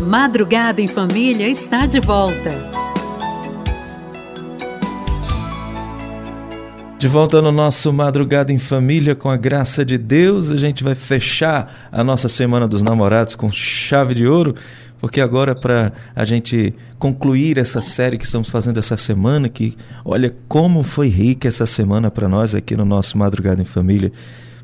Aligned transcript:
Madrugada 0.00 0.80
em 0.80 0.86
Família 0.86 1.48
está 1.48 1.84
de 1.84 1.98
volta. 1.98 2.50
De 6.96 7.08
volta 7.08 7.42
no 7.42 7.50
nosso 7.50 7.92
Madrugada 7.92 8.52
em 8.52 8.58
Família, 8.58 9.14
com 9.14 9.28
a 9.28 9.36
graça 9.36 9.84
de 9.84 9.98
Deus, 9.98 10.50
a 10.50 10.56
gente 10.56 10.84
vai 10.84 10.94
fechar 10.94 11.88
a 11.90 12.04
nossa 12.04 12.28
Semana 12.28 12.66
dos 12.66 12.80
Namorados 12.80 13.34
com 13.34 13.50
chave 13.50 14.14
de 14.14 14.26
ouro, 14.26 14.54
porque 15.00 15.20
agora, 15.20 15.54
para 15.54 15.92
a 16.14 16.24
gente 16.24 16.74
concluir 16.98 17.58
essa 17.58 17.80
série 17.80 18.16
que 18.16 18.24
estamos 18.24 18.50
fazendo 18.50 18.78
essa 18.78 18.96
semana, 18.96 19.48
que 19.48 19.76
olha 20.04 20.32
como 20.48 20.82
foi 20.82 21.08
rica 21.08 21.48
essa 21.48 21.66
semana 21.66 22.10
para 22.10 22.28
nós 22.28 22.54
aqui 22.54 22.76
no 22.76 22.84
nosso 22.84 23.18
Madrugada 23.18 23.60
em 23.60 23.64
Família. 23.64 24.12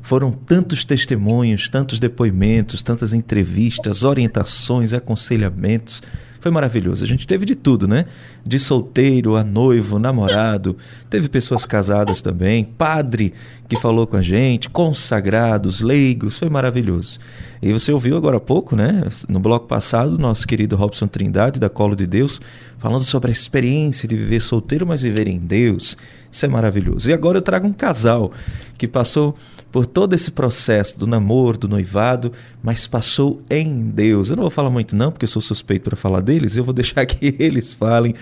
Foram 0.05 0.31
tantos 0.31 0.85
testemunhos, 0.85 1.67
tantos 1.67 1.99
depoimentos, 1.99 2.83
tantas 2.83 3.11
entrevistas, 3.11 4.03
orientações, 4.03 4.93
aconselhamentos. 4.93 5.99
Foi 6.39 6.51
maravilhoso. 6.51 7.03
A 7.03 7.07
gente 7.07 7.25
teve 7.25 7.43
de 7.43 7.55
tudo, 7.55 7.87
né? 7.87 8.05
De 8.45 8.59
solteiro 8.59 9.35
a 9.35 9.43
noivo, 9.43 9.97
namorado. 9.97 10.77
Teve 11.09 11.27
pessoas 11.27 11.65
casadas 11.65 12.21
também, 12.21 12.63
padre 12.63 13.33
que 13.67 13.75
falou 13.75 14.05
com 14.05 14.15
a 14.15 14.21
gente, 14.21 14.69
consagrados, 14.69 15.81
leigos. 15.81 16.37
Foi 16.37 16.51
maravilhoso. 16.51 17.17
E 17.59 17.73
você 17.73 17.91
ouviu 17.91 18.15
agora 18.15 18.37
há 18.37 18.39
pouco, 18.39 18.75
né? 18.75 19.05
No 19.27 19.39
bloco 19.39 19.65
passado, 19.65 20.19
nosso 20.19 20.47
querido 20.47 20.75
Robson 20.75 21.07
Trindade, 21.07 21.59
da 21.59 21.67
Colo 21.67 21.95
de 21.95 22.05
Deus, 22.05 22.39
falando 22.77 23.03
sobre 23.03 23.31
a 23.31 23.33
experiência 23.33 24.07
de 24.07 24.15
viver 24.15 24.39
solteiro, 24.39 24.85
mas 24.85 25.01
viver 25.01 25.27
em 25.27 25.39
Deus. 25.39 25.97
Isso 26.35 26.45
é 26.45 26.49
maravilhoso. 26.49 27.09
E 27.09 27.13
agora 27.13 27.37
eu 27.37 27.41
trago 27.41 27.65
um 27.65 27.71
casal 27.71 28.29
que 28.77 28.89
passou 28.89 29.37
por 29.71 29.85
todo 29.85 30.13
esse 30.13 30.29
processo 30.29 30.99
do 30.99 31.07
namoro, 31.07 31.57
do 31.57 31.65
noivado, 31.65 32.29
mas 32.61 32.85
passou 32.85 33.41
em 33.49 33.89
Deus. 33.89 34.29
Eu 34.29 34.35
não 34.35 34.43
vou 34.43 34.51
falar 34.51 34.69
muito 34.69 34.97
não, 34.97 35.13
porque 35.13 35.23
eu 35.23 35.29
sou 35.29 35.41
suspeito 35.41 35.85
para 35.85 35.95
falar 35.95 36.19
deles, 36.19 36.57
eu 36.57 36.65
vou 36.65 36.73
deixar 36.75 37.05
que 37.05 37.37
eles 37.39 37.71
falem 37.71 38.13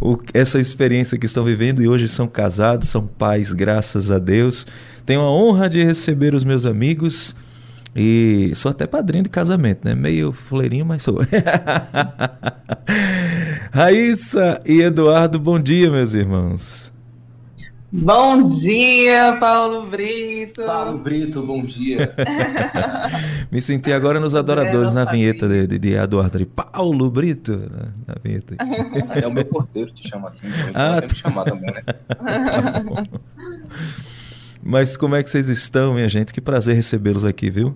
o, 0.00 0.16
essa 0.32 0.60
experiência 0.60 1.18
que 1.18 1.26
estão 1.26 1.42
vivendo 1.42 1.82
e 1.82 1.88
hoje 1.88 2.06
são 2.06 2.28
casados, 2.28 2.90
são 2.90 3.04
pais, 3.04 3.52
graças 3.52 4.12
a 4.12 4.20
Deus. 4.20 4.64
Tenho 5.04 5.22
a 5.22 5.28
honra 5.28 5.68
de 5.68 5.82
receber 5.82 6.36
os 6.36 6.44
meus 6.44 6.64
amigos 6.64 7.34
e 7.96 8.52
sou 8.54 8.70
até 8.70 8.86
padrinho 8.86 9.24
de 9.24 9.30
casamento, 9.30 9.80
né? 9.84 9.96
Meio 9.96 10.30
fuleirinho, 10.30 10.86
mas 10.86 11.02
sou. 11.02 11.18
Raíssa 13.74 14.60
e 14.64 14.80
Eduardo, 14.80 15.40
bom 15.40 15.58
dia, 15.58 15.90
meus 15.90 16.14
irmãos. 16.14 16.96
Bom 17.90 18.42
dia, 18.42 19.38
Paulo 19.40 19.86
Brito. 19.86 20.62
Paulo 20.62 20.98
Brito, 20.98 21.42
bom 21.42 21.64
dia. 21.64 22.14
Me 23.50 23.62
senti 23.62 23.90
agora 23.90 24.20
nos 24.20 24.34
adoradores 24.34 24.92
na 24.92 25.06
vinheta 25.06 25.48
de, 25.48 25.66
de, 25.66 25.78
de 25.78 25.94
Eduardo. 25.94 26.44
Paulo 26.46 27.10
Brito, 27.10 27.58
na, 28.06 28.14
vinheta. 28.22 28.56
É 29.18 29.26
o 29.26 29.32
meu 29.32 29.46
porteiro 29.46 29.90
te 29.92 30.06
chama 30.06 30.28
assim. 30.28 30.48
Ah, 30.74 31.00
tá. 31.00 31.14
chamar 31.14 31.44
também, 31.44 31.72
né? 31.72 31.80
Tá 32.18 33.04
Mas 34.62 34.94
como 34.94 35.14
é 35.14 35.22
que 35.22 35.30
vocês 35.30 35.48
estão, 35.48 35.94
minha 35.94 36.10
gente? 36.10 36.34
Que 36.34 36.42
prazer 36.42 36.74
recebê-los 36.74 37.24
aqui, 37.24 37.48
viu? 37.48 37.74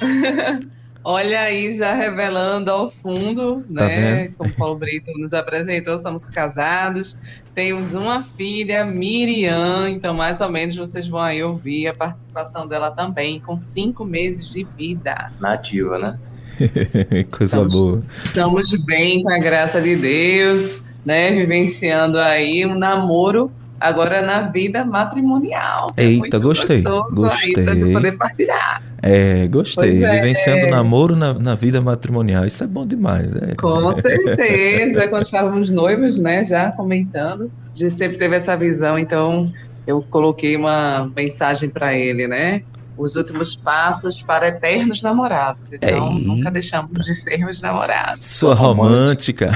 Olha 1.02 1.40
aí, 1.40 1.74
já 1.76 1.94
revelando 1.94 2.70
ao 2.70 2.90
fundo, 2.90 3.64
tá 3.74 3.86
né? 3.86 4.24
Vendo? 4.24 4.34
Como 4.36 4.52
Paulo 4.52 4.76
Brito 4.76 5.10
nos 5.18 5.32
apresentou, 5.32 5.98
somos 5.98 6.28
casados, 6.28 7.16
temos 7.54 7.94
uma 7.94 8.22
filha, 8.22 8.84
Miriam, 8.84 9.88
então 9.88 10.12
mais 10.12 10.42
ou 10.42 10.50
menos 10.50 10.76
vocês 10.76 11.08
vão 11.08 11.20
aí 11.20 11.42
ouvir 11.42 11.88
a 11.88 11.94
participação 11.94 12.68
dela 12.68 12.90
também, 12.90 13.40
com 13.40 13.56
cinco 13.56 14.04
meses 14.04 14.50
de 14.50 14.64
vida. 14.76 15.30
Nativa, 15.40 15.98
né? 15.98 16.18
Coisa 17.30 17.56
estamos, 17.56 17.74
boa. 17.74 18.02
Estamos 18.24 18.84
bem, 18.84 19.22
com 19.22 19.32
a 19.32 19.38
graça 19.38 19.80
de 19.80 19.96
Deus, 19.96 20.84
né? 21.06 21.30
Vivenciando 21.30 22.18
aí 22.18 22.66
um 22.66 22.78
namoro 22.78 23.50
agora 23.80 24.20
na 24.20 24.42
vida 24.42 24.84
matrimonial. 24.84 25.90
É 25.96 26.04
Eita, 26.04 26.38
gostei. 26.38 26.82
Gostei. 26.82 27.66
Aí 27.66 27.92
poder 27.92 28.16
partilhar. 28.18 28.82
É, 29.02 29.48
gostei. 29.48 30.04
É, 30.04 30.16
Vivenciando 30.16 30.66
é. 30.66 30.70
namoro 30.70 31.16
na, 31.16 31.32
na 31.32 31.54
vida 31.54 31.80
matrimonial. 31.80 32.44
Isso 32.44 32.62
é 32.62 32.66
bom 32.66 32.84
demais. 32.84 33.26
É. 33.36 33.54
Com 33.54 33.94
certeza. 33.94 35.08
Quando 35.08 35.22
estávamos 35.22 35.70
noivos, 35.70 36.18
né, 36.18 36.44
já 36.44 36.70
comentando, 36.72 37.50
a 37.74 37.76
gente 37.78 37.94
sempre 37.94 38.18
teve 38.18 38.36
essa 38.36 38.56
visão, 38.56 38.98
então 38.98 39.50
eu 39.86 40.04
coloquei 40.10 40.56
uma 40.56 41.10
mensagem 41.16 41.70
para 41.70 41.94
ele, 41.94 42.28
né? 42.28 42.62
Os 43.00 43.16
últimos 43.16 43.56
passos 43.56 44.22
para 44.22 44.46
eternos 44.48 45.02
namorados. 45.02 45.72
Então, 45.72 46.16
Ei. 46.16 46.26
nunca 46.26 46.50
deixamos 46.50 47.04
de 47.04 47.16
sermos 47.16 47.62
namorados. 47.62 48.26
Sua 48.26 48.54
romântica. 48.54 49.50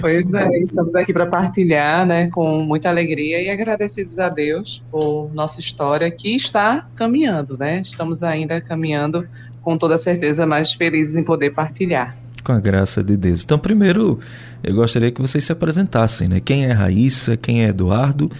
pois 0.00 0.32
é, 0.34 0.58
estamos 0.58 0.94
aqui 0.94 1.12
para 1.12 1.26
partilhar, 1.26 2.06
né, 2.06 2.28
com 2.30 2.62
muita 2.62 2.88
alegria 2.88 3.42
e 3.42 3.50
agradecidos 3.50 4.18
a 4.18 4.28
Deus 4.28 4.82
por 4.90 5.30
nossa 5.34 5.60
história 5.60 6.10
que 6.10 6.34
está 6.34 6.88
caminhando, 6.94 7.56
né? 7.56 7.80
Estamos 7.80 8.22
ainda 8.22 8.60
caminhando 8.60 9.26
com 9.62 9.78
toda 9.78 9.96
certeza 9.96 10.46
mais 10.46 10.72
felizes 10.72 11.16
em 11.16 11.24
poder 11.24 11.54
partilhar 11.54 12.16
com 12.44 12.52
a 12.52 12.60
graça 12.60 13.02
de 13.02 13.16
Deus. 13.16 13.42
Então, 13.42 13.58
primeiro, 13.58 14.20
eu 14.62 14.72
gostaria 14.72 15.10
que 15.10 15.20
vocês 15.20 15.42
se 15.42 15.50
apresentassem, 15.50 16.28
né? 16.28 16.38
Quem 16.38 16.64
é 16.64 16.70
Raíssa, 16.70 17.36
quem 17.36 17.64
é 17.64 17.70
Eduardo 17.70 18.30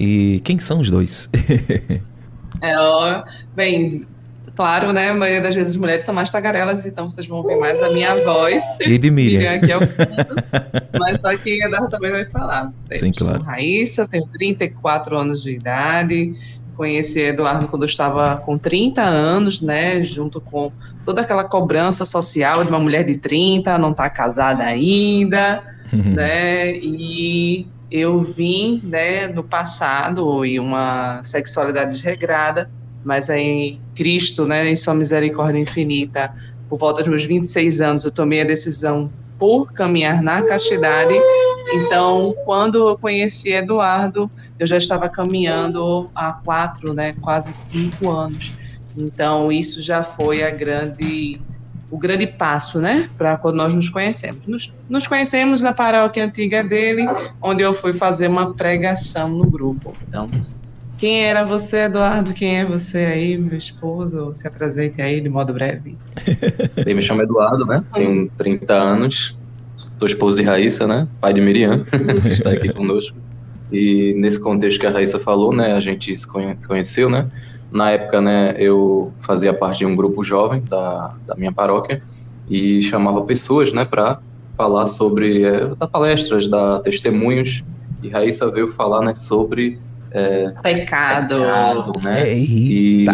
e 0.00 0.40
quem 0.40 0.58
são 0.58 0.80
os 0.80 0.88
dois? 0.88 1.28
é, 2.62 2.78
ó, 2.78 3.22
bem, 3.54 4.06
claro, 4.56 4.94
né? 4.94 5.10
A 5.10 5.14
maioria 5.14 5.42
das 5.42 5.54
vezes 5.54 5.72
as 5.72 5.76
mulheres 5.76 6.04
são 6.04 6.14
mais 6.14 6.30
tagarelas, 6.30 6.86
então 6.86 7.06
vocês 7.06 7.26
vão 7.26 7.38
ouvir 7.38 7.56
mais 7.58 7.82
a 7.82 7.90
minha 7.90 8.14
voz. 8.24 8.64
E 8.80 8.96
de 8.96 9.10
Miriam. 9.10 9.56
aqui 9.56 9.70
ao 9.70 9.80
fundo. 9.80 10.96
Mas 10.98 11.20
só 11.20 11.36
que 11.36 11.62
a 11.62 11.66
Eduardo 11.66 11.90
também 11.90 12.10
vai 12.12 12.24
falar. 12.24 12.72
Sim, 12.94 13.12
claro. 13.12 13.42
Raíssa, 13.42 14.08
tenho 14.08 14.26
34 14.26 15.18
anos 15.18 15.42
de 15.42 15.50
idade. 15.50 16.34
Conheci 16.76 17.20
Eduardo 17.20 17.68
quando 17.68 17.82
eu 17.82 17.88
estava 17.88 18.38
com 18.38 18.56
30 18.56 19.02
anos, 19.02 19.60
né? 19.60 20.02
Junto 20.02 20.40
com 20.40 20.72
toda 21.04 21.20
aquela 21.20 21.44
cobrança 21.44 22.06
social 22.06 22.64
de 22.64 22.70
uma 22.70 22.80
mulher 22.80 23.04
de 23.04 23.18
30, 23.18 23.76
não 23.76 23.90
está 23.90 24.08
casada 24.08 24.64
ainda, 24.64 25.62
né? 25.92 26.72
E 26.72 27.66
eu 27.90 28.20
vim, 28.20 28.80
né, 28.84 29.26
no 29.26 29.42
passado 29.42 30.44
e 30.44 30.60
uma 30.60 31.22
sexualidade 31.24 31.96
desregrada, 31.96 32.70
mas 33.04 33.28
em 33.28 33.80
Cristo, 33.94 34.46
né, 34.46 34.68
em 34.70 34.76
sua 34.76 34.94
misericórdia 34.94 35.58
infinita, 35.58 36.32
por 36.68 36.78
volta 36.78 37.00
dos 37.00 37.08
meus 37.08 37.24
26 37.24 37.80
anos, 37.80 38.04
eu 38.04 38.10
tomei 38.10 38.42
a 38.42 38.44
decisão 38.44 39.10
por 39.38 39.72
caminhar 39.72 40.22
na 40.22 40.42
castidade. 40.42 41.14
Então, 41.74 42.34
quando 42.44 42.90
eu 42.90 42.98
conheci 42.98 43.52
Eduardo, 43.52 44.30
eu 44.58 44.66
já 44.66 44.76
estava 44.76 45.08
caminhando 45.08 46.10
há 46.14 46.32
quatro, 46.32 46.92
né, 46.92 47.14
quase 47.20 47.52
cinco 47.52 48.10
anos. 48.10 48.52
Então, 48.96 49.50
isso 49.50 49.82
já 49.82 50.02
foi 50.02 50.42
a 50.42 50.50
grande 50.50 51.40
o 51.90 51.98
grande 51.98 52.26
passo, 52.26 52.78
né, 52.78 53.10
para 53.18 53.36
quando 53.36 53.56
nós 53.56 53.74
nos 53.74 53.88
conhecemos. 53.88 54.46
Nos, 54.46 54.72
nos, 54.88 55.06
conhecemos 55.06 55.62
na 55.62 55.72
paróquia 55.72 56.24
antiga 56.24 56.62
dele, 56.62 57.06
onde 57.42 57.62
eu 57.62 57.74
fui 57.74 57.92
fazer 57.92 58.28
uma 58.28 58.54
pregação 58.54 59.28
no 59.28 59.44
grupo. 59.44 59.92
Então, 60.08 60.28
quem 60.96 61.24
era 61.24 61.44
você, 61.44 61.84
Eduardo? 61.84 62.32
Quem 62.32 62.58
é 62.58 62.64
você 62.64 62.98
aí, 62.98 63.38
meu 63.38 63.56
esposo? 63.56 64.32
Se 64.32 64.46
apresente 64.46 65.00
aí 65.02 65.20
de 65.20 65.28
modo 65.28 65.52
breve. 65.52 65.96
Bem, 66.84 66.94
me 66.94 67.02
chamo 67.02 67.22
Eduardo, 67.22 67.66
né? 67.66 67.82
Tenho 67.94 68.30
30 68.36 68.74
anos, 68.74 69.36
sou 69.98 70.06
esposo 70.06 70.36
de 70.36 70.44
Raíssa, 70.44 70.86
né? 70.86 71.08
Pai 71.20 71.32
de 71.32 71.40
Miriam, 71.40 71.84
que 72.22 72.28
está 72.28 72.50
aqui 72.50 72.72
conosco. 72.72 73.16
E 73.72 74.14
nesse 74.16 74.38
contexto 74.40 74.78
que 74.78 74.86
a 74.86 74.90
Raíssa 74.90 75.18
falou, 75.18 75.54
né, 75.54 75.74
a 75.74 75.80
gente 75.80 76.14
se 76.16 76.26
conheceu, 76.66 77.08
né? 77.08 77.30
Na 77.70 77.90
época, 77.90 78.20
né, 78.20 78.54
eu 78.58 79.12
fazia 79.20 79.54
parte 79.54 79.78
de 79.78 79.86
um 79.86 79.94
grupo 79.94 80.24
jovem 80.24 80.62
da, 80.62 81.14
da 81.26 81.34
minha 81.36 81.52
paróquia 81.52 82.02
e 82.48 82.82
chamava 82.82 83.22
pessoas, 83.22 83.72
né, 83.72 83.84
para 83.84 84.20
falar 84.56 84.86
sobre, 84.86 85.44
é, 85.44 85.66
dar 85.76 85.86
palestras, 85.86 86.48
dar 86.48 86.80
testemunhos. 86.80 87.64
E 88.02 88.08
Raíssa 88.08 88.50
veio 88.50 88.68
falar, 88.68 89.04
né, 89.04 89.14
sobre 89.14 89.78
é, 90.10 90.50
pecado, 90.62 91.36
pecado 91.36 91.92
né? 92.02 92.28
Eita. 92.28 93.12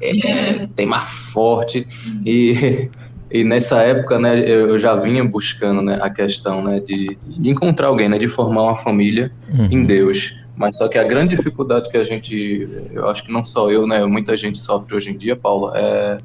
E 0.00 0.24
é, 0.26 0.66
tema 0.74 1.00
forte 1.00 1.86
e 2.24 2.88
e 3.30 3.44
nessa 3.44 3.82
época, 3.82 4.18
né, 4.18 4.38
eu 4.38 4.78
já 4.78 4.94
vinha 4.96 5.22
buscando 5.22 5.82
né, 5.82 5.98
a 6.00 6.08
questão 6.08 6.62
né, 6.62 6.80
de, 6.80 7.16
de 7.26 7.50
encontrar 7.50 7.88
alguém, 7.88 8.08
né, 8.08 8.16
de 8.18 8.26
formar 8.26 8.62
uma 8.62 8.76
família 8.76 9.30
uhum. 9.52 9.68
em 9.70 9.84
Deus. 9.84 10.34
Mas 10.58 10.76
só 10.76 10.88
que 10.88 10.98
a 10.98 11.04
grande 11.04 11.36
dificuldade 11.36 11.88
que 11.88 11.96
a 11.96 12.02
gente, 12.02 12.68
eu 12.92 13.08
acho 13.08 13.24
que 13.24 13.32
não 13.32 13.44
só 13.44 13.70
eu, 13.70 13.86
né, 13.86 14.04
muita 14.04 14.36
gente 14.36 14.58
sofre 14.58 14.94
hoje 14.96 15.10
em 15.10 15.16
dia, 15.16 15.36
Paulo, 15.36 15.70
é 15.74 16.18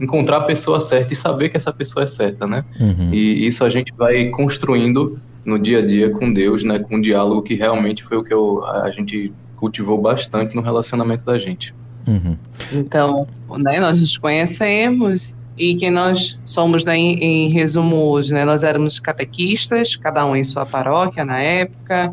encontrar 0.00 0.38
a 0.38 0.42
pessoa 0.42 0.78
certa 0.80 1.12
e 1.12 1.16
saber 1.16 1.48
que 1.48 1.56
essa 1.56 1.72
pessoa 1.72 2.04
é 2.04 2.06
certa, 2.06 2.46
né? 2.46 2.64
Uhum. 2.78 3.12
E 3.12 3.46
isso 3.46 3.64
a 3.64 3.68
gente 3.68 3.92
vai 3.96 4.26
construindo 4.30 5.18
no 5.44 5.58
dia 5.58 5.80
a 5.80 5.86
dia 5.86 6.10
com 6.10 6.32
Deus, 6.32 6.64
né, 6.64 6.78
com 6.78 6.96
um 6.96 7.00
diálogo 7.00 7.42
que 7.42 7.54
realmente 7.54 8.02
foi 8.02 8.16
o 8.16 8.24
que 8.24 8.32
eu, 8.32 8.64
a 8.64 8.90
gente 8.90 9.32
cultivou 9.56 10.00
bastante 10.00 10.54
no 10.54 10.62
relacionamento 10.62 11.24
da 11.24 11.38
gente. 11.38 11.74
Uhum. 12.06 12.36
Então, 12.72 13.26
né, 13.58 13.80
nós 13.80 14.00
nos 14.00 14.16
conhecemos 14.16 15.34
e 15.56 15.76
quem 15.76 15.90
nós 15.90 16.40
somos, 16.44 16.84
né, 16.84 16.96
em, 16.96 17.18
em, 17.18 17.48
resumo 17.50 17.96
hoje, 17.96 18.32
né, 18.32 18.44
nós 18.44 18.64
éramos 18.64 18.98
catequistas, 18.98 19.94
cada 19.96 20.26
um 20.26 20.34
em 20.34 20.42
sua 20.42 20.66
paróquia 20.66 21.24
na 21.24 21.40
época, 21.40 22.10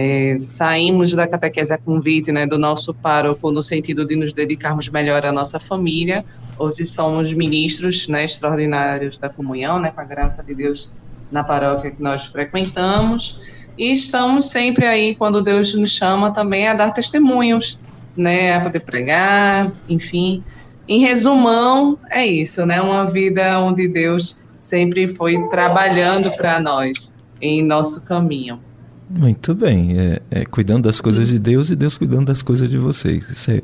é, 0.00 0.36
saímos 0.38 1.12
da 1.12 1.26
catequese 1.26 1.74
a 1.74 1.76
convite 1.76 2.30
né, 2.30 2.46
do 2.46 2.56
nosso 2.56 2.94
pároco 2.94 3.50
no 3.50 3.60
sentido 3.60 4.06
de 4.06 4.14
nos 4.14 4.32
dedicarmos 4.32 4.88
melhor 4.88 5.26
à 5.26 5.32
nossa 5.32 5.58
família. 5.58 6.24
Hoje 6.56 6.86
somos 6.86 7.32
ministros 7.32 8.06
né, 8.06 8.24
extraordinários 8.24 9.18
da 9.18 9.28
comunhão, 9.28 9.80
né, 9.80 9.90
com 9.90 10.00
a 10.00 10.04
graça 10.04 10.44
de 10.44 10.54
Deus 10.54 10.88
na 11.32 11.42
paróquia 11.42 11.90
que 11.90 12.00
nós 12.00 12.26
frequentamos. 12.26 13.40
E 13.76 13.92
estamos 13.92 14.48
sempre 14.52 14.86
aí, 14.86 15.16
quando 15.16 15.42
Deus 15.42 15.74
nos 15.74 15.90
chama, 15.90 16.32
também 16.32 16.68
a 16.68 16.74
dar 16.74 16.92
testemunhos, 16.92 17.80
né, 18.16 18.54
a 18.54 18.60
poder 18.60 18.84
pregar, 18.84 19.72
enfim. 19.88 20.44
Em 20.86 21.00
resumão, 21.00 21.98
é 22.08 22.24
isso, 22.24 22.64
né, 22.64 22.80
uma 22.80 23.04
vida 23.04 23.58
onde 23.58 23.88
Deus 23.88 24.44
sempre 24.56 25.08
foi 25.08 25.34
trabalhando 25.48 26.30
para 26.36 26.60
nós 26.60 27.12
em 27.40 27.64
nosso 27.64 28.04
caminho. 28.04 28.67
Muito 29.10 29.54
bem. 29.54 29.98
É, 29.98 30.22
é, 30.30 30.44
cuidando 30.44 30.84
das 30.84 31.00
coisas 31.00 31.28
de 31.28 31.38
Deus 31.38 31.70
e 31.70 31.76
Deus 31.76 31.96
cuidando 31.96 32.26
das 32.26 32.42
coisas 32.42 32.68
de 32.68 32.76
vocês. 32.76 33.28
Isso 33.28 33.50
é 33.50 33.62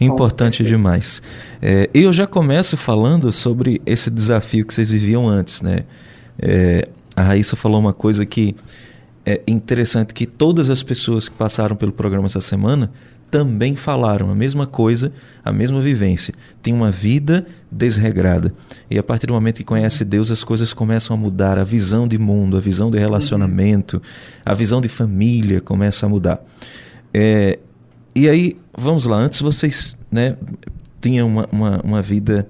importante 0.00 0.62
demais. 0.62 1.20
É, 1.60 1.90
eu 1.92 2.12
já 2.12 2.26
começo 2.26 2.76
falando 2.76 3.32
sobre 3.32 3.80
esse 3.84 4.10
desafio 4.10 4.64
que 4.64 4.72
vocês 4.72 4.90
viviam 4.90 5.28
antes, 5.28 5.60
né? 5.62 5.80
É, 6.38 6.88
a 7.16 7.22
Raíssa 7.22 7.56
falou 7.56 7.80
uma 7.80 7.92
coisa 7.92 8.24
que 8.24 8.54
é 9.24 9.40
interessante, 9.48 10.14
que 10.14 10.26
todas 10.26 10.70
as 10.70 10.82
pessoas 10.82 11.28
que 11.28 11.34
passaram 11.34 11.74
pelo 11.74 11.90
programa 11.90 12.26
essa 12.26 12.40
semana 12.40 12.92
também 13.30 13.74
falaram 13.74 14.30
a 14.30 14.34
mesma 14.34 14.66
coisa, 14.66 15.12
a 15.44 15.52
mesma 15.52 15.80
vivência. 15.80 16.34
Tem 16.62 16.72
uma 16.72 16.90
vida 16.90 17.44
desregrada. 17.70 18.54
E 18.90 18.98
a 18.98 19.02
partir 19.02 19.26
do 19.26 19.34
momento 19.34 19.56
que 19.56 19.64
conhece 19.64 20.04
Deus, 20.04 20.30
as 20.30 20.44
coisas 20.44 20.72
começam 20.72 21.16
a 21.16 21.18
mudar. 21.18 21.58
A 21.58 21.64
visão 21.64 22.06
de 22.06 22.18
mundo, 22.18 22.56
a 22.56 22.60
visão 22.60 22.90
de 22.90 22.98
relacionamento, 22.98 24.00
a 24.44 24.54
visão 24.54 24.80
de 24.80 24.88
família 24.88 25.60
começa 25.60 26.06
a 26.06 26.08
mudar. 26.08 26.40
É, 27.12 27.58
e 28.14 28.28
aí, 28.28 28.56
vamos 28.76 29.04
lá, 29.04 29.16
antes 29.16 29.40
vocês 29.40 29.96
né, 30.10 30.36
tinham 31.00 31.28
uma, 31.28 31.48
uma, 31.50 31.80
uma 31.82 32.02
vida 32.02 32.48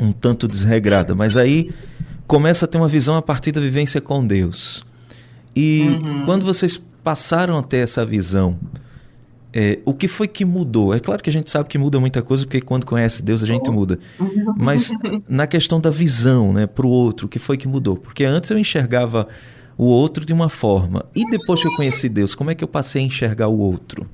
um 0.00 0.10
tanto 0.10 0.48
desregrada, 0.48 1.14
mas 1.14 1.36
aí 1.36 1.70
começa 2.26 2.64
a 2.64 2.68
ter 2.68 2.78
uma 2.78 2.88
visão 2.88 3.14
a 3.14 3.22
partir 3.22 3.52
da 3.52 3.60
vivência 3.60 4.00
com 4.00 4.26
Deus. 4.26 4.84
E 5.54 5.82
uhum. 5.82 6.24
quando 6.24 6.44
vocês 6.44 6.80
passaram 7.04 7.58
a 7.58 7.62
ter 7.62 7.78
essa 7.78 8.06
visão, 8.06 8.58
é, 9.54 9.78
o 9.84 9.92
que 9.92 10.08
foi 10.08 10.26
que 10.26 10.44
mudou? 10.44 10.94
É 10.94 11.00
claro 11.00 11.22
que 11.22 11.28
a 11.28 11.32
gente 11.32 11.50
sabe 11.50 11.68
que 11.68 11.76
muda 11.76 12.00
muita 12.00 12.22
coisa, 12.22 12.44
porque 12.44 12.60
quando 12.60 12.86
conhece 12.86 13.22
Deus 13.22 13.42
a 13.42 13.46
gente 13.46 13.70
muda. 13.70 13.98
Mas 14.56 14.90
na 15.28 15.46
questão 15.46 15.78
da 15.80 15.90
visão 15.90 16.52
né, 16.52 16.66
para 16.66 16.86
o 16.86 16.90
outro, 16.90 17.26
o 17.26 17.28
que 17.28 17.38
foi 17.38 17.56
que 17.56 17.68
mudou? 17.68 17.96
Porque 17.96 18.24
antes 18.24 18.50
eu 18.50 18.58
enxergava 18.58 19.28
o 19.76 19.84
outro 19.84 20.24
de 20.24 20.32
uma 20.32 20.48
forma. 20.48 21.04
E 21.14 21.28
depois 21.30 21.60
que 21.60 21.68
eu 21.68 21.76
conheci 21.76 22.08
Deus, 22.08 22.34
como 22.34 22.50
é 22.50 22.54
que 22.54 22.64
eu 22.64 22.68
passei 22.68 23.02
a 23.02 23.04
enxergar 23.04 23.48
o 23.48 23.58
outro? 23.58 24.08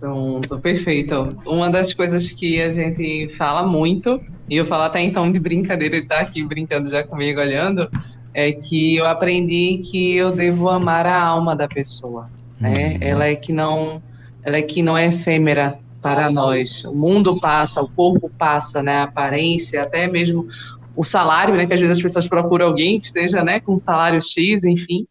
Pronto, 0.00 0.58
perfeito. 0.58 1.36
Uma 1.46 1.70
das 1.70 1.92
coisas 1.92 2.30
que 2.30 2.60
a 2.60 2.72
gente 2.72 3.28
fala 3.36 3.66
muito, 3.66 4.20
e 4.48 4.56
eu 4.56 4.64
falo 4.64 4.84
até 4.84 5.02
então 5.02 5.30
de 5.30 5.38
brincadeira, 5.38 5.96
ele 5.96 6.04
está 6.04 6.20
aqui 6.20 6.42
brincando 6.42 6.88
já 6.88 7.02
comigo, 7.02 7.40
olhando, 7.40 7.88
é 8.32 8.52
que 8.52 8.96
eu 8.96 9.06
aprendi 9.06 9.78
que 9.78 10.14
eu 10.14 10.32
devo 10.32 10.68
amar 10.68 11.06
a 11.06 11.22
alma 11.22 11.54
da 11.54 11.68
pessoa 11.68 12.28
né? 12.60 12.92
Uhum. 12.92 12.98
Ela 13.00 13.26
é 13.26 13.36
que 13.36 13.52
não, 13.52 14.02
ela 14.42 14.56
é 14.56 14.62
que 14.62 14.82
não 14.82 14.96
é 14.96 15.06
efêmera 15.06 15.78
para 16.02 16.30
nós. 16.30 16.84
O 16.84 16.94
mundo 16.94 17.38
passa, 17.40 17.80
o 17.80 17.88
corpo 17.88 18.30
passa, 18.38 18.82
né? 18.82 18.96
A 18.98 19.04
aparência, 19.04 19.82
até 19.82 20.06
mesmo 20.06 20.46
o 20.94 21.02
salário, 21.02 21.54
né? 21.54 21.66
Que 21.66 21.74
às 21.74 21.80
vezes 21.80 21.96
as 21.96 22.02
pessoas 22.02 22.28
procuram 22.28 22.66
alguém 22.66 23.00
que 23.00 23.06
esteja, 23.06 23.42
né? 23.42 23.60
Com 23.60 23.76
salário 23.76 24.20
X, 24.20 24.64
enfim. 24.64 25.06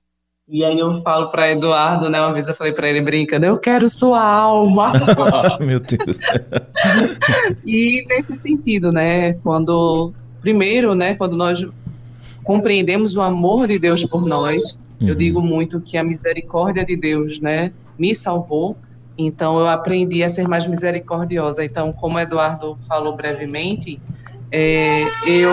E 0.48 0.64
aí 0.64 0.78
eu 0.78 1.02
falo 1.02 1.32
para 1.32 1.52
Eduardo, 1.52 2.10
né? 2.10 2.22
Uma 2.22 2.34
vez 2.34 2.48
eu 2.48 2.54
falei 2.54 2.74
para 2.74 2.90
ele 2.90 3.02
brincando, 3.02 3.46
eu 3.46 3.58
quero 3.58 3.90
sua 3.90 4.22
alma. 4.22 4.92
Meu 5.60 5.80
Deus. 5.80 6.20
e 7.66 8.06
nesse 8.08 8.36
sentido, 8.36 8.92
né? 8.92 9.34
Quando 9.36 10.14
primeiro, 10.42 10.94
né? 10.94 11.16
Quando 11.16 11.36
nós 11.36 11.66
compreendemos 12.44 13.16
o 13.16 13.22
amor 13.22 13.68
de 13.68 13.80
Deus 13.80 14.04
por 14.06 14.28
nós, 14.28 14.78
Uhum. 15.04 15.10
Eu 15.10 15.16
digo 15.16 15.42
muito 15.42 15.82
que 15.82 15.98
a 15.98 16.04
misericórdia 16.04 16.86
de 16.86 16.96
Deus, 16.96 17.40
né, 17.40 17.72
me 18.00 18.16
salvou. 18.16 18.78
Então 19.18 19.60
eu 19.60 19.68
aprendi 19.68 20.24
a 20.24 20.30
ser 20.30 20.48
mais 20.48 20.66
misericordiosa. 20.66 21.64
Então, 21.64 21.92
como 21.92 22.20
Eduardo 22.20 22.78
falou 22.88 23.16
brevemente, 23.16 24.00
é, 24.52 25.04
eu 25.28 25.52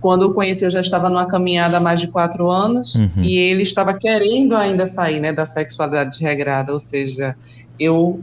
quando 0.00 0.24
o 0.24 0.34
conheci, 0.34 0.64
eu 0.64 0.70
já 0.70 0.80
estava 0.80 1.08
numa 1.08 1.26
caminhada 1.26 1.76
há 1.76 1.80
mais 1.80 2.00
de 2.00 2.08
quatro 2.08 2.50
anos 2.50 2.96
uhum. 2.96 3.22
e 3.22 3.38
ele 3.38 3.62
estava 3.62 3.94
querendo 3.94 4.56
ainda 4.56 4.84
sair 4.84 5.20
né, 5.20 5.32
da 5.32 5.46
sexualidade 5.46 6.10
desregrada, 6.10 6.72
ou 6.72 6.78
seja, 6.80 7.36
eu 7.78 8.20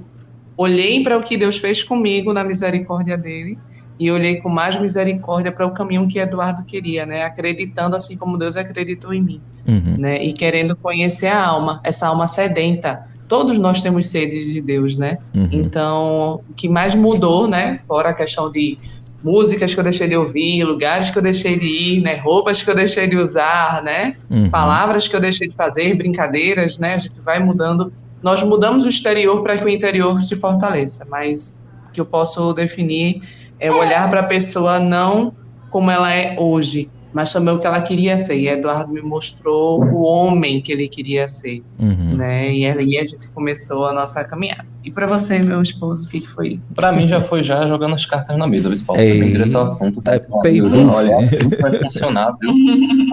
olhei 0.57 1.01
para 1.01 1.17
o 1.17 1.23
que 1.23 1.37
Deus 1.37 1.57
fez 1.57 1.81
comigo 1.81 2.33
na 2.33 2.43
misericórdia 2.43 3.17
dele 3.17 3.57
e 3.99 4.09
olhei 4.09 4.37
com 4.37 4.47
mais 4.47 4.79
misericórdia 4.79 5.51
para 5.51 5.65
o 5.65 5.71
caminho 5.71 6.07
que 6.07 6.19
Eduardo 6.19 6.63
queria, 6.63 7.05
né? 7.05 7.23
Acreditando 7.23 7.95
assim 7.95 8.17
como 8.17 8.37
Deus 8.37 8.55
acreditou 8.55 9.13
em 9.13 9.21
mim, 9.21 9.41
uhum. 9.67 9.97
né? 9.97 10.23
E 10.23 10.31
querendo 10.31 10.75
conhecer 10.75 11.27
a 11.27 11.45
alma, 11.45 11.81
essa 11.83 12.07
alma 12.07 12.25
sedenta. 12.25 13.05
Todos 13.27 13.59
nós 13.59 13.81
temos 13.81 14.07
sede 14.07 14.53
de 14.53 14.61
Deus, 14.61 14.95
né? 14.95 15.17
Uhum. 15.35 15.49
Então, 15.51 16.41
o 16.49 16.53
que 16.53 16.69
mais 16.69 16.95
mudou, 16.95 17.47
né? 17.47 17.81
Fora 17.85 18.09
a 18.09 18.13
questão 18.13 18.49
de 18.49 18.77
músicas 19.21 19.73
que 19.73 19.79
eu 19.79 19.83
deixei 19.83 20.07
de 20.07 20.15
ouvir, 20.15 20.63
lugares 20.63 21.09
que 21.09 21.17
eu 21.17 21.21
deixei 21.21 21.59
de 21.59 21.67
ir, 21.67 22.01
né? 22.01 22.15
Roupas 22.15 22.63
que 22.63 22.71
eu 22.71 22.75
deixei 22.75 23.05
de 23.05 23.17
usar, 23.17 23.83
né? 23.83 24.15
Uhum. 24.29 24.49
Palavras 24.49 25.09
que 25.09 25.15
eu 25.15 25.19
deixei 25.19 25.49
de 25.49 25.55
fazer, 25.55 25.93
brincadeiras, 25.95 26.79
né? 26.79 26.93
A 26.93 26.97
gente 26.97 27.19
vai 27.19 27.37
mudando. 27.43 27.91
Nós 28.23 28.41
mudamos 28.43 28.85
o 28.85 28.89
exterior 28.89 29.43
para 29.43 29.57
que 29.57 29.65
o 29.65 29.69
interior 29.69 30.21
se 30.21 30.37
fortaleça, 30.37 31.05
mas 31.09 31.61
que 31.93 31.99
eu 31.99 32.05
posso 32.05 32.53
definir 32.53 33.21
é 33.59 33.71
olhar 33.71 34.09
para 34.09 34.21
a 34.21 34.23
pessoa 34.23 34.79
não 34.79 35.33
como 35.69 35.91
ela 35.91 36.13
é 36.13 36.35
hoje, 36.39 36.89
mas 37.13 37.31
também 37.33 37.53
o 37.53 37.59
que 37.59 37.67
ela 37.67 37.81
queria 37.81 38.17
ser. 38.17 38.39
E 38.39 38.47
Eduardo 38.47 38.91
me 38.91 39.01
mostrou 39.01 39.83
o 39.83 40.01
homem 40.01 40.61
que 40.61 40.71
ele 40.71 40.87
queria 40.87 41.27
ser, 41.27 41.63
uhum. 41.79 42.15
né? 42.15 42.53
E 42.53 42.65
aí 42.65 42.97
a 42.97 43.05
gente 43.05 43.27
começou 43.29 43.87
a 43.87 43.93
nossa 43.93 44.23
caminhada. 44.23 44.65
E 44.83 44.91
para 44.91 45.07
você, 45.07 45.39
meu 45.39 45.61
esposo, 45.61 46.07
o 46.07 46.11
que 46.11 46.21
foi? 46.21 46.59
Para 46.73 46.91
mim 46.91 47.07
já 47.07 47.21
foi 47.21 47.43
já 47.43 47.67
jogando 47.67 47.95
as 47.95 48.05
cartas 48.05 48.37
na 48.37 48.47
mesa, 48.47 48.69
Bispo. 48.69 48.95
Ei, 48.97 49.19
bem 49.19 49.31
direto 49.31 49.57
ao 49.57 49.63
assunto. 49.63 50.01
É, 50.07 50.19
olha, 50.61 51.11
é 51.11 51.15
assim 51.15 51.49
vai 51.59 51.73
funcionar, 51.73 52.35
viu? 52.39 52.51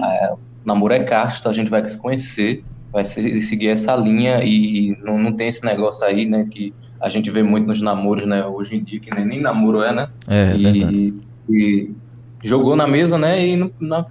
É, 0.03 0.33
namoro 0.65 0.93
é 0.93 0.99
casto, 1.03 1.49
a 1.49 1.53
gente 1.53 1.69
vai 1.69 1.87
se 1.87 1.99
conhecer, 1.99 2.63
vai 2.91 3.03
seguir 3.05 3.69
essa 3.69 3.95
linha 3.95 4.43
e 4.43 4.97
não, 5.03 5.17
não 5.17 5.33
tem 5.33 5.47
esse 5.47 5.65
negócio 5.65 6.05
aí, 6.05 6.25
né, 6.25 6.47
que 6.49 6.73
a 6.99 7.09
gente 7.09 7.29
vê 7.29 7.43
muito 7.43 7.67
nos 7.67 7.81
namoros, 7.81 8.25
né? 8.25 8.45
Hoje 8.45 8.75
em 8.75 8.81
dia, 8.81 8.99
que 8.99 9.13
nem, 9.13 9.25
nem 9.25 9.41
namoro 9.41 9.83
é, 9.83 9.93
né? 9.93 10.09
É, 10.27 10.51
é 10.51 10.55
e, 10.55 11.21
e, 11.49 11.91
jogou 12.43 12.75
na 12.75 12.87
mesa, 12.87 13.17
né? 13.17 13.45
E 13.45 13.55
no, 13.55 13.71
na, 13.79 14.05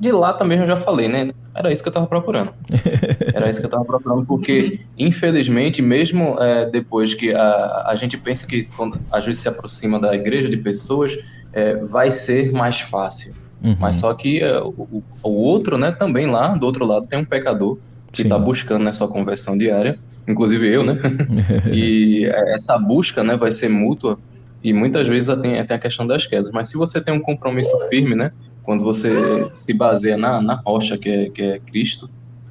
de 0.00 0.12
lá 0.12 0.32
também 0.32 0.58
eu 0.58 0.66
já 0.66 0.76
falei, 0.76 1.08
né? 1.08 1.32
Era 1.54 1.72
isso 1.72 1.82
que 1.82 1.88
eu 1.88 1.92
tava 1.92 2.06
procurando. 2.06 2.52
Era 3.32 3.48
isso 3.48 3.60
que 3.60 3.66
eu 3.66 3.70
tava 3.70 3.84
procurando, 3.84 4.26
porque, 4.26 4.80
infelizmente, 4.98 5.80
mesmo 5.80 6.36
é, 6.40 6.68
depois 6.68 7.14
que 7.14 7.32
a, 7.32 7.84
a 7.86 7.94
gente 7.94 8.18
pensa 8.18 8.46
que 8.46 8.64
quando 8.76 8.98
a 9.10 9.20
gente 9.20 9.36
se 9.36 9.48
aproxima 9.48 10.00
da 10.00 10.14
igreja 10.14 10.48
de 10.48 10.56
pessoas, 10.56 11.16
é, 11.52 11.76
vai 11.76 12.10
ser 12.10 12.52
mais 12.52 12.80
fácil. 12.80 13.34
Uhum. 13.62 13.76
Mas 13.78 13.96
só 13.96 14.12
que 14.12 14.40
é, 14.40 14.60
o, 14.60 15.02
o 15.22 15.30
outro, 15.30 15.78
né, 15.78 15.92
também 15.92 16.26
lá, 16.26 16.48
do 16.56 16.66
outro 16.66 16.84
lado, 16.84 17.06
tem 17.06 17.20
um 17.20 17.24
pecador 17.24 17.78
que 18.10 18.22
está 18.22 18.38
buscando 18.38 18.84
né, 18.84 18.92
sua 18.92 19.08
conversão 19.08 19.56
diária, 19.56 19.98
inclusive 20.26 20.66
eu, 20.66 20.84
né? 20.84 20.98
e 21.72 22.24
essa 22.26 22.78
busca 22.78 23.22
né, 23.22 23.36
vai 23.36 23.52
ser 23.52 23.68
mútua 23.68 24.18
e 24.62 24.72
muitas 24.72 25.06
vezes 25.06 25.34
tem 25.40 25.58
até 25.58 25.74
a 25.74 25.78
questão 25.78 26.06
das 26.06 26.26
quedas. 26.26 26.50
Mas 26.50 26.70
se 26.70 26.76
você 26.76 26.98
tem 26.98 27.12
um 27.12 27.20
compromisso 27.20 27.76
firme, 27.90 28.14
né? 28.14 28.32
Quando 28.62 28.82
você 28.82 29.10
se 29.52 29.74
baseia 29.74 30.16
na, 30.16 30.40
na 30.40 30.54
rocha 30.54 30.96
que 30.96 31.08
é, 31.10 31.28
que 31.28 31.42
é 31.42 31.58
Cristo, 31.58 32.08